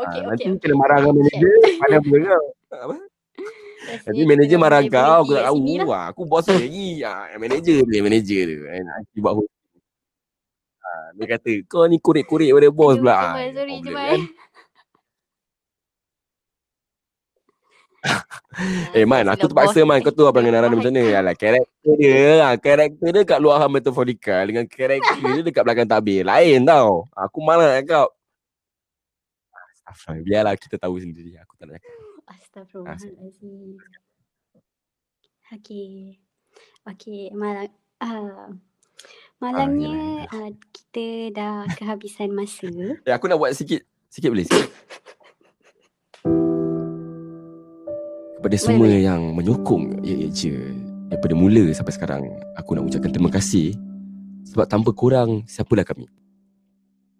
Okay, 0.00 0.20
ha, 0.24 0.32
okay, 0.32 0.32
nanti 0.32 0.42
okay. 0.48 0.60
kena 0.64 0.74
marah 0.80 0.96
dengan 1.04 1.14
manager. 1.20 1.52
Mana 1.80 1.96
apa 2.00 2.16
kau? 2.16 2.44
Apa? 2.72 2.94
Nanti 4.08 4.22
manager 4.24 4.58
marah 4.60 4.80
kau. 4.88 5.20
Aku 5.20 5.32
tak 5.36 5.44
tahu. 5.44 5.60
lah. 5.76 5.84
Ha, 5.92 5.98
aku 6.12 6.22
bos 6.24 6.46
lagi. 6.48 6.88
Ha, 7.04 7.36
manager 7.36 7.76
dia, 7.84 8.00
manager 8.00 8.44
dia. 8.48 8.60
Eh, 8.72 8.80
nak 8.80 8.96
buat 9.20 9.34
host. 9.36 9.52
Ha, 10.80 10.90
dia 11.20 11.24
kata, 11.36 11.52
kau 11.68 11.84
ni 11.84 12.00
korek-korek 12.00 12.48
pada 12.56 12.68
bos 12.72 12.96
pula. 12.96 13.14
Ha, 13.14 13.52
sorry 13.52 13.76
Jamal. 13.84 14.08
kan? 14.08 14.20
Eh 18.96 19.04
Man, 19.04 19.28
Ah, 19.28 19.36
aku 19.36 19.44
sudah 19.46 19.52
terpaksa 19.52 19.80
Man. 19.84 20.00
ni. 20.00 20.04
Kau 20.08 20.12
tu 20.16 20.24
abang 20.24 20.40
Dah 20.40 20.52
Nara 20.52 20.66
bos 20.72 20.80
macam 20.80 20.92
mana? 20.96 21.00
Haikal. 21.04 21.20
Alah, 21.20 21.34
karakter 21.40 21.92
dia 22.00 22.20
lah. 22.40 22.52
Karakter 22.56 23.08
dia 23.12 23.22
kat 23.28 23.38
luar 23.44 23.60
metaforikal 23.68 24.42
dengan 24.48 24.64
karakter 24.64 25.16
dia 25.20 25.42
dekat 25.44 25.62
belakang 25.68 25.88
tabir. 25.88 26.24
Lain 26.24 26.64
tau. 26.64 27.04
Aku 27.12 27.44
malah 27.44 27.76
nak 27.76 27.84
Astaghfirullah. 29.90 30.26
Biarlah 30.26 30.54
kita 30.56 30.76
tahu 30.78 31.02
sendiri. 31.02 31.34
Aku 31.42 31.58
tak 31.58 31.66
nak 31.68 31.82
cakap. 31.82 31.92
Astaghfirullahalazim. 32.30 33.76
Okey. 35.50 36.22
Okey, 36.86 37.34
malam 37.34 37.68
ah 38.00 38.48
malangnya 39.42 40.24
ah, 40.30 40.50
kita 40.72 41.34
dah 41.34 41.66
kehabisan 41.74 42.30
masa. 42.32 42.70
Eh, 43.06 43.12
aku 43.12 43.26
nak 43.26 43.42
buat 43.42 43.52
sikit. 43.52 43.82
Sikit 44.08 44.30
boleh? 44.30 44.46
Sikit. 44.46 44.70
Kepada 48.40 48.56
semua 48.56 48.88
boleh. 48.88 49.04
yang 49.04 49.36
menyokong 49.36 50.00
Ya 50.00 50.16
Ya 50.16 50.28
Je 50.32 50.56
daripada 51.12 51.34
mula 51.34 51.74
sampai 51.74 51.92
sekarang, 51.92 52.22
aku 52.54 52.78
nak 52.78 52.86
ucapkan 52.86 53.10
terima 53.10 53.28
kasih 53.28 53.74
sebab 54.46 54.64
tanpa 54.70 54.94
korang, 54.94 55.42
siapalah 55.44 55.82
kami. 55.82 56.06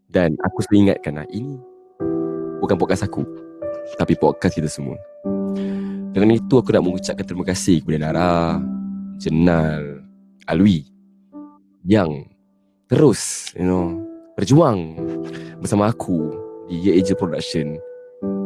Dan 0.06 0.38
aku 0.46 0.62
selalu 0.62 0.88
ingatkan 0.88 1.18
lah, 1.20 1.26
ini 1.30 1.58
bukan 2.60 2.76
podcast 2.76 3.08
aku, 3.08 3.24
tapi 3.96 4.14
podcast 4.14 4.54
kita 4.54 4.68
semua. 4.68 5.00
Dengan 6.10 6.36
itu 6.36 6.54
aku 6.58 6.70
nak 6.74 6.84
mengucapkan 6.84 7.24
terima 7.24 7.44
kasih 7.48 7.80
kepada 7.82 7.98
Nara, 7.98 8.58
Jenal, 9.16 10.02
Alwi 10.46 10.84
yang 11.86 12.28
terus 12.90 13.54
you 13.56 13.64
know 13.64 13.94
berjuang 14.34 14.98
bersama 15.62 15.88
aku 15.88 16.34
di 16.68 16.90
Ye 16.90 17.00
Asia 17.00 17.16
Production 17.16 17.78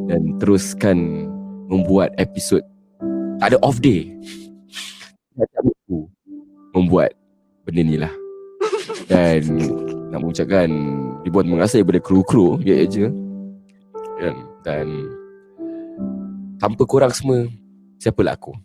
dan 0.06 0.38
teruskan 0.38 1.26
membuat 1.66 2.12
episod 2.20 2.60
tak 3.40 3.56
ada 3.56 3.58
off 3.64 3.80
day. 3.80 4.12
Membuat 6.74 7.14
benda 7.64 7.82
ni 7.82 7.96
lah. 7.96 8.12
Dan 9.08 9.40
nak 10.12 10.20
mengucapkan 10.22 10.68
terima 11.24 11.64
kasih 11.64 11.82
kepada 11.82 12.00
kru-kru 12.04 12.60
Ye 12.60 12.84
Asia 12.84 13.08
dan, 14.20 14.34
dan 14.62 14.86
tanpa 16.58 16.82
korang 16.86 17.12
semua 17.12 17.46
siapalah 17.98 18.36
aku? 18.36 18.54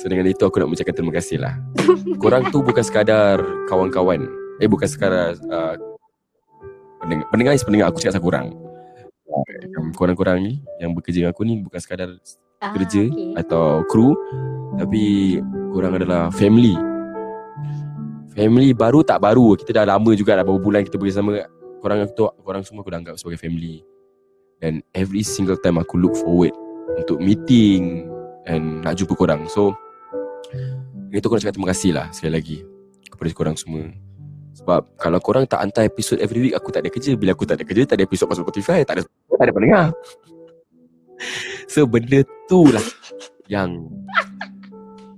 So 0.00 0.10
dengan 0.10 0.26
itu 0.26 0.42
aku 0.42 0.58
nak 0.58 0.72
mengucapkan 0.72 0.96
terima 0.96 1.12
kasih 1.14 1.38
lah. 1.38 1.54
Korang 2.24 2.50
tu 2.50 2.64
bukan 2.64 2.82
sekadar 2.82 3.38
kawan-kawan. 3.70 4.26
Eh 4.58 4.66
bukan 4.66 4.88
sekadar 4.90 5.38
uh, 5.38 5.78
pendengar, 6.98 7.26
pendengar 7.30 7.52
is 7.54 7.62
pendengar. 7.62 7.92
Aku 7.92 8.02
cakap 8.02 8.18
pasal 8.18 8.24
korang. 8.24 8.46
Korang-korang 9.94 10.42
ni 10.42 10.52
yang 10.82 10.96
bekerja 10.96 11.22
dengan 11.22 11.30
aku 11.36 11.46
ni 11.46 11.62
bukan 11.62 11.78
sekadar 11.78 12.10
Ah, 12.62 12.70
kerja 12.78 13.10
okey. 13.10 13.34
atau 13.38 13.82
kru. 13.86 14.14
Tapi 14.78 15.02
korang 15.74 15.98
adalah 15.98 16.30
family. 16.30 16.74
Family 18.34 18.70
baru 18.72 19.02
tak 19.02 19.18
baru. 19.22 19.58
Kita 19.58 19.82
dah 19.82 19.94
lama 19.94 20.10
juga 20.14 20.38
dah 20.38 20.46
beberapa 20.46 20.62
bulan 20.62 20.82
kita 20.86 20.96
bersama 20.96 21.42
Korang 21.82 22.06
tu 22.14 22.30
korang 22.46 22.62
semua 22.62 22.86
aku 22.86 22.94
dah 22.94 23.02
anggap 23.02 23.18
sebagai 23.18 23.42
family. 23.42 23.82
Dan 24.62 24.78
every 24.94 25.26
single 25.26 25.58
time 25.58 25.82
aku 25.82 25.98
look 25.98 26.14
forward 26.14 26.54
Untuk 26.94 27.18
meeting 27.18 28.06
And 28.46 28.86
nak 28.86 28.94
jumpa 28.94 29.18
korang. 29.18 29.50
So 29.50 29.74
Dengan 31.10 31.18
itu 31.18 31.26
aku 31.26 31.34
nak 31.34 31.42
cakap 31.42 31.54
terima 31.58 31.70
kasih 31.74 31.90
lah 31.90 32.06
Sekali 32.14 32.32
lagi 32.38 32.56
Kepada 33.10 33.28
korang 33.34 33.58
semua. 33.58 33.90
Sebab 34.54 34.86
Kalau 35.02 35.18
korang 35.18 35.44
tak 35.50 35.66
hantar 35.66 35.82
episod 35.82 36.22
every 36.22 36.46
week 36.46 36.54
Aku 36.54 36.70
tak 36.70 36.86
ada 36.86 36.94
kerja. 36.94 37.18
Bila 37.18 37.34
aku 37.34 37.42
tak 37.42 37.58
ada 37.58 37.66
kerja 37.66 37.82
Tak 37.82 37.98
ada 37.98 38.06
episod 38.06 38.30
pasal 38.30 38.46
Spotify 38.46 38.86
Tak 38.86 38.94
ada 38.94 39.02
Tak 39.34 39.44
ada 39.50 39.52
pendengar. 39.52 39.86
So 41.66 41.82
benda 41.90 42.22
tu 42.46 42.70
lah 42.70 42.86
Yang 43.50 43.90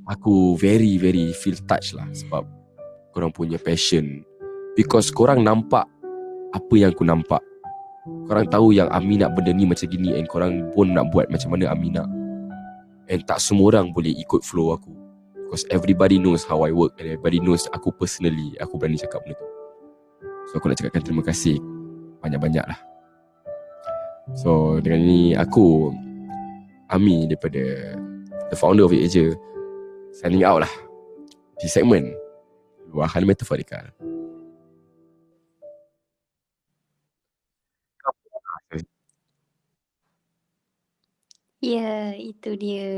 Aku 0.09 0.57
very 0.57 0.97
very 0.97 1.37
feel 1.37 1.61
touched 1.69 1.93
lah 1.93 2.09
Sebab 2.17 2.49
Korang 3.15 3.31
punya 3.31 3.63
passion. 3.63 4.27
Because 4.75 5.15
korang 5.15 5.47
nampak 5.47 5.87
Apa 6.55 6.75
yang 6.79 6.95
aku 6.95 7.03
nampak? 7.03 7.43
Korang 8.31 8.47
tahu 8.47 8.71
yang 8.71 8.87
Ami 8.95 9.19
nak 9.19 9.35
benda 9.35 9.51
ni 9.51 9.67
macam 9.67 9.89
gini 9.89 10.15
And 10.15 10.29
korang 10.31 10.71
pun 10.77 10.95
nak 10.95 11.11
buat 11.11 11.27
macam 11.33 11.57
mana 11.57 11.75
Ami 11.75 11.91
nak 11.91 12.07
And 13.11 13.21
tak 13.27 13.43
semua 13.43 13.75
orang 13.75 13.91
boleh 13.91 14.15
ikut 14.15 14.47
flow 14.47 14.77
aku. 14.79 14.93
Because 15.35 15.67
everybody 15.75 16.23
knows 16.23 16.47
how 16.47 16.63
I 16.63 16.71
work 16.71 16.95
And 17.01 17.11
everybody 17.11 17.43
knows 17.43 17.67
aku 17.75 17.91
personally 17.91 18.55
Aku 18.63 18.79
berani 18.79 19.01
cakap 19.01 19.27
benda 19.27 19.41
tu. 19.41 19.47
So 20.53 20.63
aku 20.63 20.71
nak 20.71 20.79
cakapkan 20.79 21.03
terima 21.03 21.23
kasih. 21.27 21.59
Banyak-banyak 22.23 22.65
lah. 22.65 22.81
So 24.39 24.79
dengan 24.79 25.03
ini 25.03 25.35
aku 25.35 25.91
Ami 26.93 27.27
daripada 27.27 27.99
The 28.53 28.57
founder 28.57 28.87
of 28.87 28.95
Asia 28.95 29.35
Signing 30.15 30.47
out 30.47 30.63
lah. 30.63 30.73
Di 31.59 31.67
segmen 31.67 32.15
Luahan 32.95 33.27
Metaforikal 33.27 33.91
Ya, 41.65 42.13
itu 42.13 42.61
dia. 42.61 42.93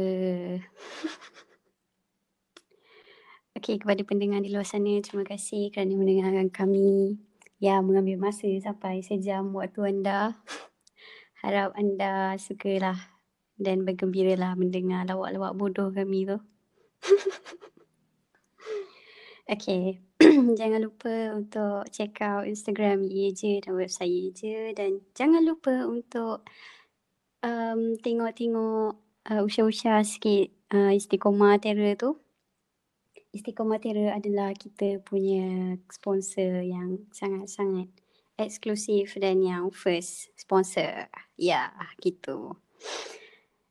Okey, 3.55 3.79
kepada 3.79 4.03
pendengar 4.03 4.43
di 4.43 4.51
luar 4.51 4.67
sana, 4.67 4.99
terima 4.99 5.23
kasih 5.23 5.71
kerana 5.71 5.95
mendengarkan 5.95 6.51
kami 6.51 7.15
yang 7.63 7.87
mengambil 7.87 8.27
masa 8.27 8.51
sampai 8.59 9.07
sejam 9.07 9.55
waktu 9.55 9.87
anda. 9.87 10.35
Harap 11.47 11.79
anda 11.79 12.35
sukalah 12.43 12.99
dan 13.55 13.87
bergembiralah 13.87 14.59
mendengar 14.59 15.07
lawak-lawak 15.07 15.55
bodoh 15.55 15.95
kami 15.95 16.27
tu. 16.27 16.43
Okey, 19.55 20.03
jangan 20.59 20.83
lupa 20.83 21.39
untuk 21.39 21.87
check 21.95 22.19
out 22.19 22.51
Instagram 22.51 23.07
Ye 23.07 23.31
Je 23.31 23.63
dan 23.63 23.79
website 23.79 24.11
Ye 24.11 24.35
Je 24.35 24.75
dan 24.75 25.07
jangan 25.15 25.47
lupa 25.47 25.87
untuk 25.87 26.43
um, 27.47 27.95
tengok-tengok 28.03 28.99
uh, 29.31 29.41
usha-usha 29.47 30.03
sikit 30.03 30.51
uh, 30.75 30.91
Istiqomah 30.91 31.63
Terror 31.63 31.95
tu. 31.95 32.11
Istiqomah 33.31 33.79
Terror 33.79 34.11
adalah 34.11 34.51
kita 34.57 34.99
punya 35.07 35.79
sponsor 35.87 36.67
yang 36.67 37.07
sangat-sangat 37.15 37.87
eksklusif 38.37 39.17
dan 39.17 39.41
yang 39.41 39.71
first 39.71 40.35
sponsor. 40.35 41.09
Ya, 41.39 41.73
gitu. 42.03 42.59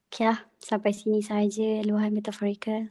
Okay 0.09 0.31
lah, 0.31 0.47
sampai 0.63 0.95
sini 0.95 1.19
saja 1.19 1.83
luahan 1.83 2.15
metaforikal. 2.15 2.87